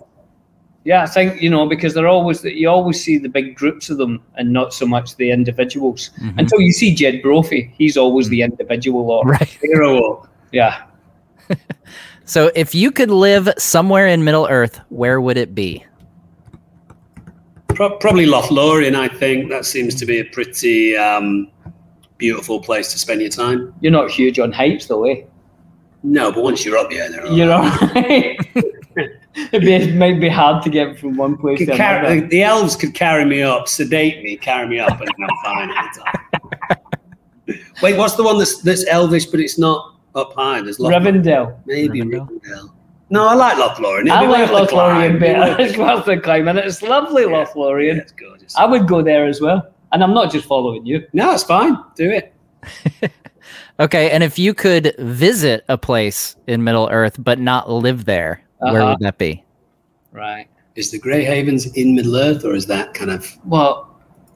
Yeah, 0.85 1.03
I 1.03 1.07
think 1.07 1.41
you 1.41 1.49
know 1.49 1.66
because 1.66 1.95
they're 1.95 2.09
always 2.09 2.45
you 2.45 2.68
always 2.68 3.03
see 3.03 3.16
the 3.18 3.28
big 3.28 3.55
groups 3.57 3.89
of 3.89 3.97
them 3.97 4.22
and 4.37 4.53
not 4.53 4.74
so 4.74 4.87
much 4.87 5.16
the 5.16 5.30
individuals. 5.30 6.11
Mhm. 6.20 6.39
Until 6.39 6.61
you 6.61 6.72
see 6.72 6.95
Jed 6.95 7.22
Brophy, 7.22 7.72
he's 7.78 7.97
always 7.97 8.28
the 8.28 8.43
individual 8.43 9.11
orc. 9.11 9.24
Right. 9.26 9.49
Hero. 9.62 10.28
Yeah, 10.53 10.82
So, 12.26 12.51
if 12.55 12.74
you 12.74 12.91
could 12.91 13.11
live 13.11 13.51
somewhere 13.59 14.07
in 14.07 14.24
Middle 14.24 14.47
Earth, 14.49 14.80
where 14.89 15.20
would 15.20 15.37
it 15.37 15.55
be? 15.55 15.85
Pro- 17.68 17.97
probably 17.99 18.24
Lothlorien, 18.26 18.95
I 18.95 19.09
think. 19.09 19.51
That 19.51 19.64
seems 19.66 19.95
to 19.97 20.07
be 20.07 20.20
a 20.20 20.24
pretty 20.24 20.97
um, 20.97 21.49
beautiful 22.18 22.61
place 22.61 22.93
to 22.93 22.99
spend 22.99 23.20
your 23.20 23.30
time. 23.30 23.74
you're 23.80 23.93
not 23.93 24.11
huge 24.11 24.39
on 24.39 24.53
heights 24.53 24.87
though, 24.87 25.05
eh? 25.05 25.22
No, 26.03 26.30
but 26.32 26.45
once 26.45 26.64
you're 26.64 26.76
up 26.78 26.91
here, 26.93 27.11
they're 27.11 27.26
You're 27.26 27.49
right. 27.49 28.39
alright. 29.37 29.55
It'd 29.55 29.66
be, 29.66 29.72
it 29.74 29.95
might 29.95 30.20
be 30.20 30.28
hard 30.28 30.62
to 30.64 30.70
get 30.70 30.99
from 30.99 31.16
one 31.16 31.37
place 31.37 31.59
Could 31.59 31.68
to 31.68 31.76
car- 31.76 31.99
another. 31.99 32.20
the, 32.20 32.26
the 32.28 32.43
elves 32.43 32.76
could 32.76 32.95
carry 32.95 33.24
me 33.24 33.43
up, 33.43 33.68
sedate 33.68 34.22
me, 34.22 34.37
carry 34.37 34.66
me 34.68 34.78
up, 34.78 35.01
and 35.01 35.09
I'm 35.11 35.37
fine 35.45 35.70
at 35.70 35.95
the 35.95 36.01
time. 36.01 37.59
Wait, 37.82 37.97
what's 37.99 38.14
the 38.16 38.22
one 38.22 38.39
that's 38.39 38.62
that's 38.62 38.87
elvish, 38.87 39.26
but 39.26 39.41
it's 39.41 39.59
not 39.59 39.97
up 40.14 40.32
high? 40.35 40.62
There's 40.62 40.78
Loch- 40.80 40.93
Rivendell. 40.93 41.57
Maybe 41.66 42.01
Rivendell? 42.01 42.28
Rivendell. 42.30 42.70
No, 43.11 43.28
I 43.28 43.35
like 43.35 43.57
Lothlorien. 43.59 44.11
I 44.11 44.26
like 44.26 44.51
worth 44.51 44.70
the 44.70 44.76
Lothlorien 44.76 45.20
better. 45.20 45.61
It's 45.61 45.76
worth 45.76 46.05
the 46.07 46.18
climb, 46.18 46.49
and 46.49 46.59
it's 46.59 46.80
lovely, 46.82 47.22
Yeah. 47.24 47.45
Lothlorien. 47.45 47.97
Yeah, 47.97 48.03
it's 48.03 48.12
gorgeous. 48.12 48.57
I 48.57 48.64
would 48.64 48.89
go 48.89 49.03
there 49.03 49.26
as 49.26 49.41
well. 49.41 49.70
And 49.93 50.03
I'm 50.03 50.14
not 50.14 50.32
just 50.32 50.47
following 50.47 50.85
you. 50.87 51.07
No, 51.12 51.32
it's 51.32 51.45
fine. 51.45 51.76
Do 51.97 52.11
it. 52.11 52.32
Okay, 53.80 54.11
and 54.12 54.22
if 54.22 54.39
you 54.39 54.55
could 54.55 54.95
visit 55.01 55.64
a 55.68 55.76
place 55.76 56.37
in 56.47 56.62
Middle 56.62 56.89
Earth 56.93 57.16
but 57.18 57.41
not 57.41 57.68
live 57.68 58.05
there, 58.05 58.41
where 58.73 58.83
Uh-huh. 58.83 58.91
would 58.99 59.01
that 59.05 59.19
be? 59.19 59.45
Right. 60.12 60.47
Is 60.77 60.91
the 60.91 60.99
Grey 60.99 61.25
Havens 61.25 61.67
in 61.77 61.95
Middle 61.95 62.17
Earth, 62.17 62.45
or 62.45 62.55
is 62.55 62.67
that 62.67 62.95
kind 62.95 63.11
of 63.11 63.31
Well, 63.45 63.89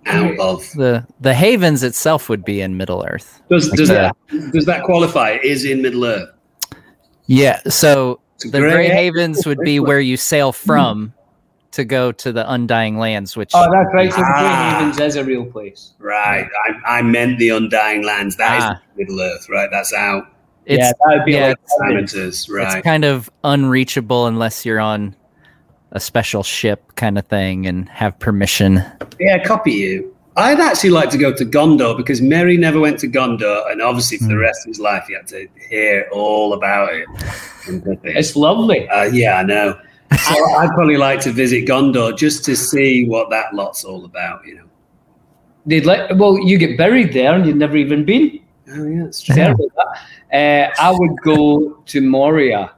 out 0.06 0.38
of? 0.38 0.62
The 0.76 1.04
the 1.20 1.34
Havens 1.34 1.82
itself 1.82 2.28
would 2.28 2.44
be 2.44 2.60
in 2.60 2.76
Middle 2.76 3.04
Earth. 3.08 3.42
Does 3.50 3.68
does 3.70 3.88
the- 3.88 3.94
that 4.30 4.52
does 4.52 4.64
that 4.66 4.84
qualify? 4.84 5.38
Is 5.42 5.64
in 5.64 5.82
Middle 5.82 6.04
Earth. 6.04 6.28
Yeah, 7.26 7.60
so 7.68 8.20
So 8.36 8.48
the 8.50 8.60
Grey 8.60 8.88
Havens 8.88 9.44
would 9.46 9.58
be 9.64 9.80
where 9.80 10.00
you 10.00 10.16
sail 10.16 10.52
from 10.52 11.12
to 11.72 11.84
go 11.84 12.12
to 12.12 12.32
the 12.32 12.50
Undying 12.50 12.96
Lands, 12.98 13.36
which 13.36 13.50
oh, 13.54 13.68
that's 13.70 13.92
right. 13.92 14.10
So 14.10 14.16
the 14.18 14.22
Grey 14.22 14.32
Ah. 14.36 14.76
Havens 14.78 15.00
is 15.00 15.16
a 15.16 15.24
real 15.24 15.44
place. 15.44 15.92
Right. 15.98 16.46
I, 16.86 16.98
I 16.98 17.02
meant 17.02 17.38
the 17.38 17.50
Undying 17.50 18.04
Lands. 18.04 18.36
That 18.36 18.58
is 18.58 18.64
Ah. 18.64 18.80
Middle 18.96 19.20
Earth, 19.20 19.48
right? 19.50 19.68
That's 19.70 19.92
out. 19.92 20.24
It's 20.68 20.78
yeah, 20.78 20.92
that 20.92 21.16
would 21.16 21.24
be 21.24 21.32
yeah, 21.32 21.48
like 21.48 21.56
Parameters, 21.80 22.48
right? 22.54 22.76
it's 22.76 22.84
kind 22.84 23.04
of 23.04 23.30
unreachable 23.42 24.26
unless 24.26 24.66
you're 24.66 24.80
on 24.80 25.16
a 25.92 25.98
special 26.00 26.42
ship 26.42 26.94
kind 26.96 27.18
of 27.18 27.26
thing 27.26 27.66
and 27.66 27.88
have 27.88 28.18
permission. 28.18 28.84
Yeah, 29.18 29.42
copy 29.42 29.72
you. 29.72 30.14
I'd 30.36 30.60
actually 30.60 30.90
like 30.90 31.08
to 31.10 31.18
go 31.18 31.32
to 31.34 31.44
Gondor 31.44 31.96
because 31.96 32.20
Merry 32.20 32.56
never 32.56 32.78
went 32.78 32.98
to 33.00 33.08
Gondor, 33.08 33.72
and 33.72 33.80
obviously 33.82 34.18
for 34.18 34.24
the 34.26 34.34
Hmm. 34.34 34.40
rest 34.40 34.60
of 34.66 34.68
his 34.68 34.78
life, 34.78 35.04
he 35.08 35.14
had 35.14 35.26
to 35.28 35.48
hear 35.68 36.06
all 36.12 36.52
about 36.52 36.92
it. 36.92 37.06
It's 38.04 38.36
lovely. 38.36 38.88
Uh, 38.88 39.04
yeah, 39.04 39.38
I 39.38 39.42
know. 39.42 39.78
So 40.12 40.34
I'd 40.58 40.70
probably 40.70 40.96
like 40.96 41.20
to 41.22 41.32
visit 41.32 41.66
Gondor 41.66 42.16
just 42.16 42.44
to 42.44 42.54
see 42.56 43.06
what 43.06 43.30
that 43.30 43.54
lot's 43.54 43.84
all 43.84 44.04
about. 44.04 44.46
You 44.46 44.56
know. 44.56 44.64
They'd 45.66 45.84
like. 45.84 46.10
Well, 46.16 46.38
you 46.38 46.56
get 46.56 46.78
buried 46.78 47.12
there, 47.12 47.34
and 47.34 47.44
you've 47.46 47.56
never 47.56 47.76
even 47.76 48.04
been. 48.04 48.40
Oh 48.70 48.86
yeah, 48.86 49.04
that's 49.04 49.22
true. 49.22 49.34
Terrible. 49.34 49.70
that. 50.30 50.70
Uh, 50.78 50.82
I 50.82 50.90
would 50.96 51.16
go 51.22 51.82
to 51.86 52.00
Moria, 52.00 52.72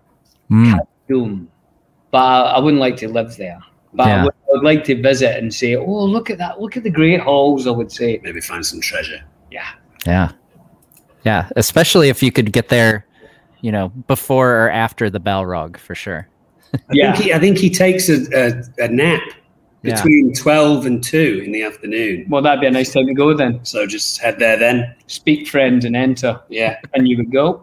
Mm, 0.51 0.79
Doom, 1.09 1.49
but 2.11 2.19
I, 2.19 2.41
I 2.53 2.59
wouldn't 2.59 2.81
like 2.81 2.97
to 2.99 3.09
live 3.09 3.37
there. 3.37 3.59
But 3.93 4.07
Yeah. 4.09 4.21
I, 4.21 4.25
would, 4.25 4.33
I 4.33 4.47
would 4.53 4.63
like 4.65 4.85
to 4.85 5.01
visit 5.03 5.37
and 5.37 5.53
say, 5.53 5.75
"Oh, 5.77 6.05
look 6.05 6.31
at 6.31 6.39
that! 6.39 6.61
Look 6.61 6.77
at 6.77 6.83
the 6.85 6.91
great 6.91 7.21
halls." 7.21 7.67
I 7.67 7.71
would 7.71 7.91
say, 7.91 8.21
Maybe 8.23 8.41
find 8.41 8.65
some 8.65 8.81
treasure. 8.81 9.21
"Yeah, 9.51 9.69
yeah, 10.07 10.33
yeah. 11.25 11.49
Especially 11.57 12.09
if 12.09 12.23
you 12.23 12.31
could 12.33 12.53
get 12.53 12.69
there, 12.69 13.05
you 13.63 13.73
know, 13.73 13.89
before 14.07 14.53
or 14.65 14.71
after 14.71 15.11
the 15.11 15.21
Balrog 15.21 15.77
for 15.77 15.95
sure. 15.95 16.29
I 16.75 16.79
yeah." 16.93 17.13
think 17.13 17.25
he, 17.25 17.33
I 17.33 17.39
think 17.41 17.59
he 17.59 17.69
takes 17.71 18.09
a, 18.09 18.27
a, 18.33 18.85
a 18.85 18.89
nap 18.89 19.21
Yeah. 19.83 19.95
between 19.95 20.35
twelve 20.35 20.85
and 20.85 21.03
two 21.03 21.43
in 21.45 21.53
the 21.53 21.63
afternoon. 21.63 22.27
Well, 22.29 22.43
that'd 22.43 22.61
be 22.61 22.67
a 22.67 22.71
nice 22.71 22.93
time 22.93 23.07
to 23.07 23.15
go 23.15 23.33
then. 23.35 23.65
So 23.65 23.87
just 23.87 24.21
head 24.21 24.39
there 24.39 24.59
then. 24.59 24.95
Speak 25.07 25.49
friend 25.49 25.83
and 25.85 25.97
enter, 25.97 26.39
Yeah. 26.51 26.77
and 26.93 27.09
you 27.09 27.17
would 27.17 27.33
go. 27.33 27.63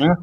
All 0.00 0.16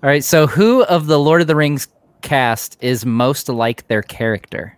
right. 0.00 0.24
So, 0.24 0.46
who 0.46 0.84
of 0.84 1.06
the 1.06 1.18
Lord 1.18 1.40
of 1.42 1.46
the 1.48 1.54
Rings 1.56 1.88
cast 2.22 2.76
is 2.80 3.04
most 3.04 3.48
like 3.48 3.86
their 3.88 4.02
character? 4.02 4.76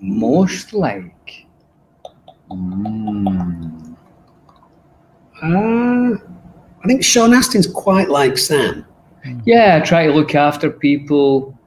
Most 0.00 0.72
like. 0.72 1.46
Mm. 2.50 3.96
Uh, 5.42 6.16
I 6.82 6.86
think 6.86 7.04
Sean 7.04 7.30
Astin's 7.34 7.66
quite 7.66 8.08
like 8.08 8.38
Sam. 8.38 8.84
Yeah, 9.44 9.80
try 9.84 10.06
to 10.06 10.12
look 10.12 10.34
after 10.34 10.70
people. 10.70 11.57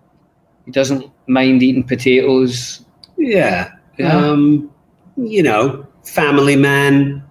He 0.65 0.71
doesn't 0.71 1.09
mind 1.27 1.63
eating 1.63 1.83
potatoes. 1.83 2.85
Yeah. 3.17 3.71
Yeah. 3.97 4.15
Um, 4.17 4.71
you 5.17 5.43
know, 5.43 5.85
family 6.03 6.55
man, 6.55 7.23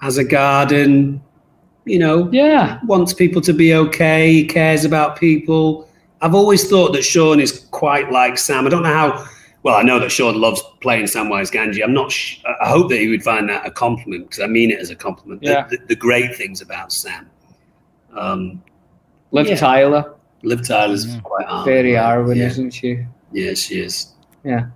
has 0.00 0.18
a 0.18 0.24
garden, 0.24 1.20
you 1.84 1.98
know, 1.98 2.28
Yeah, 2.32 2.80
wants 2.84 3.14
people 3.14 3.40
to 3.42 3.52
be 3.52 3.72
okay, 3.74 4.32
he 4.32 4.44
cares 4.44 4.84
about 4.84 5.16
people. 5.18 5.88
I've 6.20 6.34
always 6.34 6.68
thought 6.68 6.92
that 6.92 7.02
Sean 7.02 7.40
is 7.40 7.66
quite 7.70 8.10
like 8.10 8.38
Sam. 8.38 8.66
I 8.66 8.70
don't 8.70 8.82
know 8.82 8.92
how. 8.92 9.26
Well, 9.62 9.74
I 9.76 9.82
know 9.82 9.98
that 9.98 10.10
Sean 10.10 10.40
loves 10.40 10.62
playing 10.80 11.06
Samwise 11.06 11.50
Gamgee. 11.52 11.82
I'm 11.82 11.92
not. 11.92 12.10
Sh- 12.12 12.38
I 12.60 12.68
hope 12.68 12.88
that 12.90 12.98
he 12.98 13.08
would 13.08 13.22
find 13.22 13.48
that 13.48 13.66
a 13.66 13.70
compliment 13.70 14.30
because 14.30 14.42
I 14.42 14.46
mean 14.46 14.70
it 14.70 14.78
as 14.78 14.90
a 14.90 14.96
compliment. 14.96 15.40
The- 15.42 15.48
Yeah. 15.48 15.66
The, 15.68 15.78
the, 15.88 15.96
great 15.96 16.34
things 16.36 16.60
about 16.60 16.92
Sam. 16.92 17.28
Um, 18.16 18.62
Liv 19.32 19.48
Yeah. 19.48 19.56
Tyler, 19.56 20.14
Liv 20.42 20.66
Tyler's 20.66 21.06
Mhm. 21.06 21.22
quite 21.22 21.46
hard. 21.46 21.64
very 21.66 21.92
Arwen, 21.92 22.36
yeah. 22.36 22.46
isn't 22.46 22.70
she? 22.72 23.04
yeah, 23.32 23.54
she 23.54 23.80
is. 23.80 24.12
Yeah. 24.44 24.66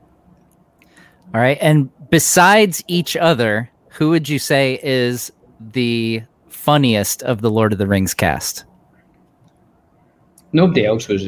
All 1.35 1.41
right. 1.41 1.59
And 1.61 1.91
besides 2.11 2.83
each 2.89 3.17
other, 3.17 3.71
who 3.91 4.11
would 4.11 4.29
you 4.29 4.39
say 4.39 4.81
is 4.83 5.31
the 5.61 6.23
funniest 6.49 7.23
of 7.23 7.41
the 7.41 7.51
Lord 7.51 7.73
of 7.73 7.79
the 7.79 7.87
Rings 7.87 8.15
cast? 8.15 8.65
Nobody 10.53 10.85
else 10.85 11.07
was 11.07 11.25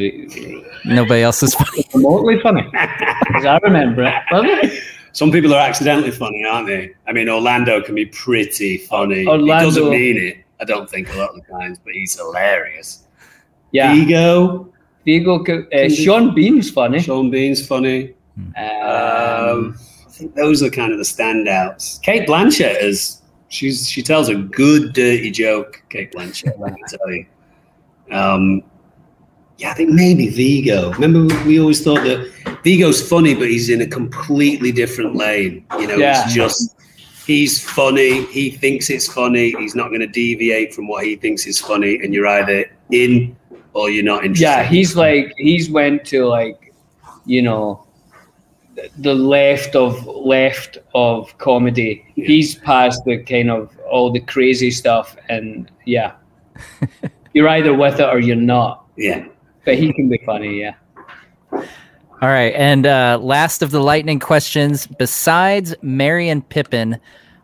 Nobody 0.84 1.22
else 1.22 1.42
is 1.44 1.54
funny. 1.54 1.84
remotely 1.94 2.40
funny. 2.40 2.68
As 2.74 3.44
I 3.44 3.58
remember 3.62 4.02
it. 4.02 4.14
Wasn't 4.32 4.64
it? 4.64 4.82
Some 5.12 5.30
people 5.30 5.54
are 5.54 5.60
accidentally 5.60 6.10
funny, 6.10 6.42
aren't 6.44 6.66
they? 6.66 6.90
I 7.06 7.12
mean, 7.12 7.28
Orlando 7.28 7.80
can 7.82 7.94
be 7.94 8.06
pretty 8.06 8.78
funny. 8.78 9.26
Orlando- 9.26 9.44
He 9.44 9.64
doesn't 9.66 9.90
mean 9.90 10.16
it. 10.16 10.38
I 10.60 10.64
don't 10.64 10.88
think 10.90 11.12
a 11.14 11.18
lot 11.18 11.30
of 11.30 11.36
the 11.36 11.42
times, 11.52 11.78
but 11.84 11.92
he's 11.92 12.16
hilarious. 12.18 13.01
Yeah. 13.72 13.94
Viggo. 13.94 14.68
Viggo, 15.04 15.42
uh, 15.44 15.88
Sean 15.88 16.34
Bean's 16.34 16.70
funny. 16.70 17.00
Sean 17.00 17.30
Bean's 17.30 17.66
funny. 17.66 18.14
Um, 18.56 18.62
Um, 18.62 19.78
I 20.06 20.10
think 20.10 20.34
those 20.34 20.62
are 20.62 20.70
kind 20.70 20.92
of 20.92 20.98
the 20.98 21.04
standouts. 21.04 22.00
Cate 22.02 22.28
Blanchett 22.28 22.80
is 22.82 23.20
she's 23.48 23.88
she 23.88 24.02
tells 24.02 24.28
a 24.28 24.34
good 24.36 24.92
dirty 24.92 25.30
joke. 25.30 25.82
Cate 25.88 26.12
Blanchett, 26.12 26.58
let 26.58 26.72
me 26.74 26.80
tell 26.88 27.10
you. 27.10 27.26
Um, 28.10 28.62
yeah, 29.58 29.70
I 29.70 29.74
think 29.74 29.90
maybe 29.90 30.28
Viggo. 30.28 30.92
Remember, 30.92 31.34
we 31.44 31.58
always 31.60 31.82
thought 31.82 32.02
that 32.04 32.30
Viggo's 32.62 33.06
funny, 33.06 33.34
but 33.34 33.48
he's 33.48 33.68
in 33.68 33.80
a 33.80 33.86
completely 33.86 34.70
different 34.72 35.14
lane. 35.16 35.64
You 35.78 35.86
know, 35.88 35.96
Yeah. 35.96 36.24
it's 36.24 36.34
just 36.34 36.76
he's 37.26 37.62
funny. 37.62 38.24
He 38.26 38.50
thinks 38.50 38.90
it's 38.90 39.12
funny. 39.12 39.54
He's 39.58 39.74
not 39.74 39.88
going 39.88 40.00
to 40.00 40.06
deviate 40.06 40.74
from 40.74 40.88
what 40.88 41.04
he 41.04 41.16
thinks 41.16 41.46
is 41.46 41.60
funny, 41.60 41.98
and 42.02 42.12
you're 42.14 42.26
either 42.28 42.64
in 42.90 43.36
or 43.74 43.90
you're 43.90 44.04
not 44.04 44.24
interested. 44.24 44.44
yeah, 44.44 44.64
he's 44.64 44.96
like 44.96 45.34
he's 45.36 45.70
went 45.70 46.04
to 46.06 46.26
like, 46.26 46.74
you 47.26 47.42
know, 47.42 47.86
the 48.98 49.14
left 49.14 49.74
of 49.76 50.06
left 50.06 50.78
of 50.94 51.36
comedy. 51.38 52.04
Yeah. 52.14 52.26
He's 52.26 52.54
past 52.56 53.04
the 53.04 53.22
kind 53.22 53.50
of 53.50 53.76
all 53.90 54.10
the 54.10 54.20
crazy 54.20 54.70
stuff, 54.70 55.16
and 55.28 55.70
yeah, 55.84 56.14
you're 57.32 57.48
either 57.48 57.74
with 57.74 58.00
it 58.00 58.08
or 58.08 58.18
you're 58.20 58.36
not. 58.36 58.84
yeah. 58.96 59.26
But 59.64 59.78
he 59.78 59.92
can 59.92 60.08
be 60.08 60.20
funny, 60.26 60.60
yeah. 60.60 60.74
All 61.52 62.28
right. 62.28 62.52
And 62.54 62.86
uh, 62.86 63.18
last 63.20 63.62
of 63.62 63.70
the 63.70 63.80
lightning 63.80 64.18
questions 64.18 64.86
besides 64.86 65.74
Merry 65.82 66.28
and 66.28 66.48
Pippin, 66.48 66.98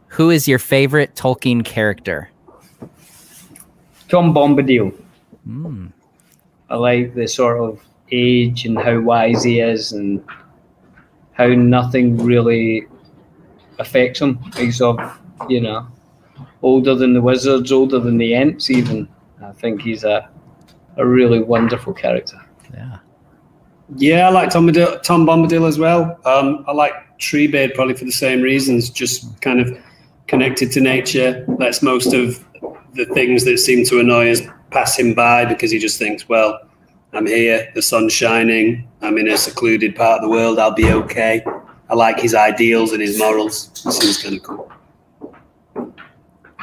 who 0.09 0.31
is 0.31 0.49
your 0.49 0.59
favorite 0.59 1.15
Tolkien 1.15 1.65
character? 1.65 2.31
Tom 4.09 4.35
Bombadil. 4.35 4.93
Mm. 5.49 5.93
I 6.71 6.77
like 6.77 7.15
the 7.15 7.27
sort 7.27 7.61
of 7.61 7.81
age 8.11 8.65
and 8.65 8.79
how 8.79 9.01
wise 9.01 9.43
he 9.43 9.61
is 9.61 9.93
and 9.93 10.25
how 11.33 11.47
nothing 11.47 12.17
really 12.17 12.87
affects 13.79 14.21
him. 14.21 14.39
He's 14.57 14.81
of, 14.81 14.99
you 15.49 15.61
know, 15.61 15.87
older 16.63 16.95
than 16.95 17.15
the 17.15 17.23
wizards, 17.23 17.73
older 17.73 17.99
than 17.99 18.19
the 18.19 18.35
Ents 18.35 18.71
even. 18.71 19.09
I 19.43 19.53
think 19.53 19.83
he's 19.83 20.05
a 20.05 20.29
a 20.99 21.07
really 21.07 21.41
wonderful 21.41 21.95
character. 21.95 22.37
Yeah. 22.75 22.99
Yeah, 23.97 24.29
I 24.29 24.31
like 24.31 24.51
Tom, 24.51 24.67
Bombadil, 24.67 25.03
Tom 25.03 25.27
Bombadil 25.27 25.67
as 25.67 25.79
well. 25.79 26.19
Um, 26.27 26.65
I 26.67 26.73
like 26.73 26.93
Treebeard 27.19 27.75
probably 27.75 27.95
for 27.95 28.05
the 28.05 28.13
same 28.13 28.43
reasons, 28.43 28.91
just 28.91 29.41
kind 29.41 29.61
of 29.61 29.79
connected 30.27 30.71
to 30.73 30.81
nature, 30.81 31.47
That's 31.59 31.83
most 31.83 32.13
of 32.13 32.45
the 32.93 33.07
things 33.07 33.45
that 33.45 33.59
seem 33.59 33.85
to 33.87 34.01
annoy 34.01 34.33
us 34.33 34.43
pass 34.71 34.99
him 34.99 35.15
by 35.15 35.45
because 35.45 35.71
he 35.71 35.79
just 35.79 35.99
thinks, 35.99 36.29
well, 36.29 36.61
I'm 37.13 37.27
here, 37.27 37.71
the 37.75 37.83
sun's 37.83 38.13
shining, 38.13 38.87
I'm 39.01 39.17
in 39.19 39.29
a 39.29 39.37
secluded 39.37 39.97
part 39.97 40.17
of 40.17 40.23
the 40.23 40.29
world, 40.29 40.59
I'll 40.59 40.75
be 40.75 40.91
okay. 40.93 41.45
I 41.91 41.95
like 41.95 42.21
his 42.21 42.35
ideals 42.35 42.93
and 42.93 43.01
his 43.01 43.19
morals. 43.19 43.71
It 43.87 43.93
seems 43.93 44.23
kind 44.23 44.37
of 44.37 44.43
cool. 44.43 44.73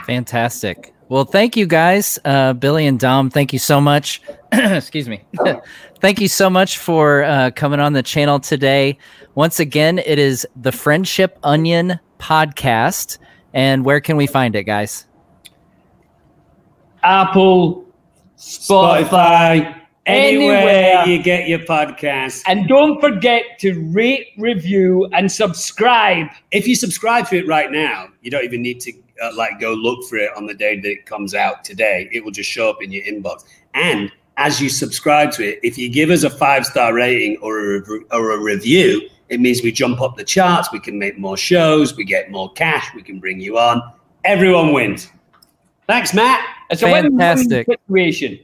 Fantastic. 0.06 0.94
Well, 1.10 1.26
thank 1.26 1.56
you 1.56 1.66
guys, 1.66 2.20
uh, 2.26 2.54
Billy 2.54 2.86
and 2.86 3.00
Dom. 3.00 3.30
Thank 3.30 3.54
you 3.54 3.60
so 3.60 3.82
much. 3.82 4.22
Excuse 4.52 5.08
me. 5.08 5.24
thank 6.00 6.20
you 6.20 6.28
so 6.28 6.50
much 6.50 6.78
for 6.78 7.24
uh, 7.24 7.52
coming 7.56 7.80
on 7.80 7.94
the 7.94 8.04
channel 8.04 8.40
today. 8.40 8.98
Once 9.36 9.60
again, 9.60 10.00
it 10.00 10.18
is 10.20 10.48
the 10.56 10.72
Friendship 10.72 11.38
Onion 11.44 12.00
podcast. 12.20 13.18
And 13.54 13.86
where 13.86 14.02
can 14.02 14.18
we 14.18 14.28
find 14.28 14.56
it, 14.56 14.64
guys? 14.64 15.06
Apple, 17.04 17.85
Spotify, 18.38 19.86
anywhere 20.06 20.58
anywhere. 20.58 21.08
you 21.08 21.22
get 21.22 21.48
your 21.48 21.60
podcast. 21.60 22.44
And 22.48 22.68
don't 22.68 23.00
forget 23.00 23.44
to 23.60 23.80
rate, 23.92 24.28
review, 24.38 25.08
and 25.14 25.32
subscribe. 25.32 26.28
if 26.52 26.68
you 26.68 26.76
subscribe 26.76 27.28
to 27.30 27.38
it 27.38 27.48
right 27.48 27.72
now, 27.72 28.10
you 28.22 28.32
don't 28.32 28.44
even 28.44 28.62
need 28.62 28.80
to 28.82 28.94
uh, 29.24 29.32
like 29.36 29.60
go 29.60 29.74
look 29.74 30.08
for 30.08 30.18
it 30.18 30.30
on 30.36 30.46
the 30.46 30.54
day 30.54 30.80
that 30.80 30.90
it 30.90 31.06
comes 31.06 31.34
out 31.34 31.64
today. 31.64 32.10
It 32.12 32.24
will 32.24 32.32
just 32.32 32.50
show 32.50 32.70
up 32.70 32.84
in 32.84 32.92
your 32.92 33.04
inbox. 33.04 33.46
And 33.74 34.12
as 34.38 34.62
you 34.62 34.70
subscribe 34.70 35.32
to 35.34 35.44
it, 35.44 35.60
if 35.64 35.78
you 35.78 35.90
give 35.90 36.10
us 36.10 36.24
a 36.24 36.30
five 36.30 36.66
star 36.66 36.94
rating 36.94 37.38
or 37.42 37.78
a, 37.78 37.82
or 38.12 38.32
a 38.32 38.40
review, 38.40 39.10
it 39.30 39.40
means 39.40 39.64
we 39.64 39.72
jump 39.72 40.02
up 40.02 40.18
the 40.18 40.24
charts. 40.24 40.72
We 40.72 40.80
can 40.80 41.00
make 41.00 41.18
more 41.18 41.38
shows. 41.38 41.96
We 41.96 42.04
get 42.04 42.30
more 42.30 42.52
cash. 42.54 42.94
We 42.94 43.02
can 43.02 43.20
bring 43.20 43.40
you 43.40 43.58
on. 43.58 43.82
Everyone 44.24 44.74
wins. 44.74 45.10
Thanks, 45.88 46.14
Matt. 46.14 46.55
It's 46.70 46.82
a 46.82 46.88
fantastic 46.88 47.68
situation. 47.68 48.40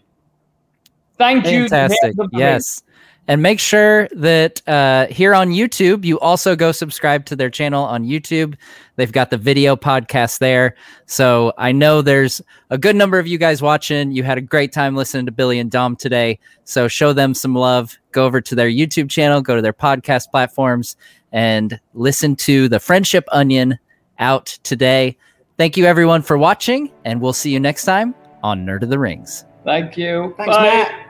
Thank 1.18 1.46
fantastic. 1.46 2.14
you. 2.18 2.30
Yes. 2.34 2.84
And 3.28 3.42
make 3.42 3.60
sure 3.60 4.08
that 4.10 4.68
uh, 4.68 5.06
here 5.08 5.36
on 5.36 5.50
YouTube, 5.50 6.04
you 6.04 6.20
also 6.20 6.56
go 6.56 6.72
subscribe 6.72 7.26
to 7.28 7.36
their 7.36 7.50
channel 7.50 7.86
on 7.86 8.04
YouTube. 8.04 8.56
They've 8.96 9.12
got 9.12 9.30
the 9.30 9.38
video 9.38 9.76
podcast 9.76 10.40
there. 10.40 10.76
So 11.06 11.54
I 11.58 11.72
know 11.72 12.02
there's 12.02 12.42
a 12.72 12.78
good 12.78 12.96
number 12.96 13.20
of 13.20 13.28
you 13.28 13.38
guys 13.38 13.62
watching. 13.62 14.12
You 14.12 14.24
had 14.24 14.38
a 14.38 14.42
great 14.42 14.74
time 14.74 14.96
listening 14.96 15.28
to 15.28 15.32
Billy 15.32 15.60
and 15.60 15.70
Dom 15.70 15.96
today. 15.96 16.40
So 16.64 16.88
show 16.88 17.14
them 17.14 17.34
some 17.34 17.54
love. 17.54 17.98
Go 18.12 18.26
over 18.26 18.42
to 18.42 18.56
their 18.56 18.70
YouTube 18.70 19.10
channel, 19.10 19.42
go 19.42 19.56
to 19.56 19.62
their 19.62 19.72
podcast 19.72 20.32
platforms, 20.32 20.98
and 21.32 21.80
listen 21.94 22.36
to 22.38 22.68
the 22.70 22.80
Friendship 22.80 23.26
Onion 23.32 23.78
out 24.18 24.48
today. 24.64 25.16
Thank 25.62 25.78
you, 25.78 25.86
everyone, 25.86 26.24
for 26.24 26.40
watching, 26.40 26.92
and 27.06 27.22
we'll 27.22 27.34
see 27.34 27.52
you 27.52 27.60
next 27.60 27.86
time 27.86 28.16
on 28.42 28.66
Nerd 28.66 28.82
of 28.82 28.90
the 28.90 28.98
Rings. 28.98 29.46
Thank 29.64 29.96
you. 29.96 30.34
Thanks, 30.36 30.56
Bye. 30.56 30.64
Matt. 30.64 31.08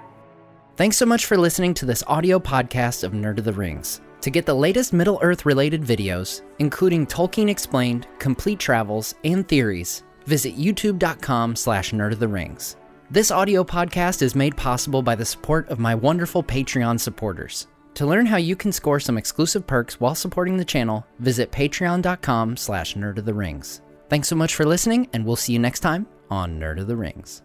Thanks 0.75 0.97
so 0.97 1.05
much 1.05 1.25
for 1.25 1.37
listening 1.37 1.73
to 1.75 1.85
this 1.85 2.03
audio 2.05 2.37
podcast 2.37 3.05
of 3.05 3.13
Nerd 3.13 3.37
of 3.37 3.45
the 3.45 3.53
Rings. 3.53 4.01
To 4.19 4.29
get 4.29 4.45
the 4.45 4.53
latest 4.53 4.91
Middle 4.91 5.19
Earth 5.21 5.45
related 5.45 5.83
videos, 5.83 6.41
including 6.59 7.07
Tolkien 7.07 7.47
Explained, 7.47 8.07
complete 8.19 8.59
travels, 8.59 9.15
and 9.23 9.47
theories, 9.47 10.03
visit 10.25 10.57
youtube.com 10.57 11.55
slash 11.55 11.93
nerd 11.93 12.11
of 12.11 12.19
the 12.19 12.27
rings. 12.27 12.75
This 13.09 13.31
audio 13.31 13.63
podcast 13.63 14.21
is 14.21 14.35
made 14.35 14.57
possible 14.57 15.01
by 15.01 15.15
the 15.15 15.23
support 15.23 15.69
of 15.69 15.79
my 15.79 15.95
wonderful 15.95 16.43
Patreon 16.43 16.99
supporters. 16.99 17.67
To 17.93 18.05
learn 18.05 18.25
how 18.25 18.35
you 18.35 18.57
can 18.57 18.73
score 18.73 18.99
some 18.99 19.17
exclusive 19.17 19.65
perks 19.65 20.01
while 20.01 20.13
supporting 20.13 20.57
the 20.57 20.65
channel, 20.65 21.07
visit 21.19 21.53
patreon.com 21.53 22.57
slash 22.57 22.95
nerd 22.95 23.17
of 23.17 23.23
the 23.23 23.33
rings. 23.33 23.81
Thanks 24.11 24.27
so 24.27 24.35
much 24.35 24.55
for 24.55 24.65
listening, 24.65 25.07
and 25.13 25.25
we'll 25.25 25.37
see 25.37 25.53
you 25.53 25.59
next 25.59 25.79
time 25.79 26.05
on 26.29 26.59
Nerd 26.59 26.81
of 26.81 26.87
the 26.87 26.97
Rings. 26.97 27.43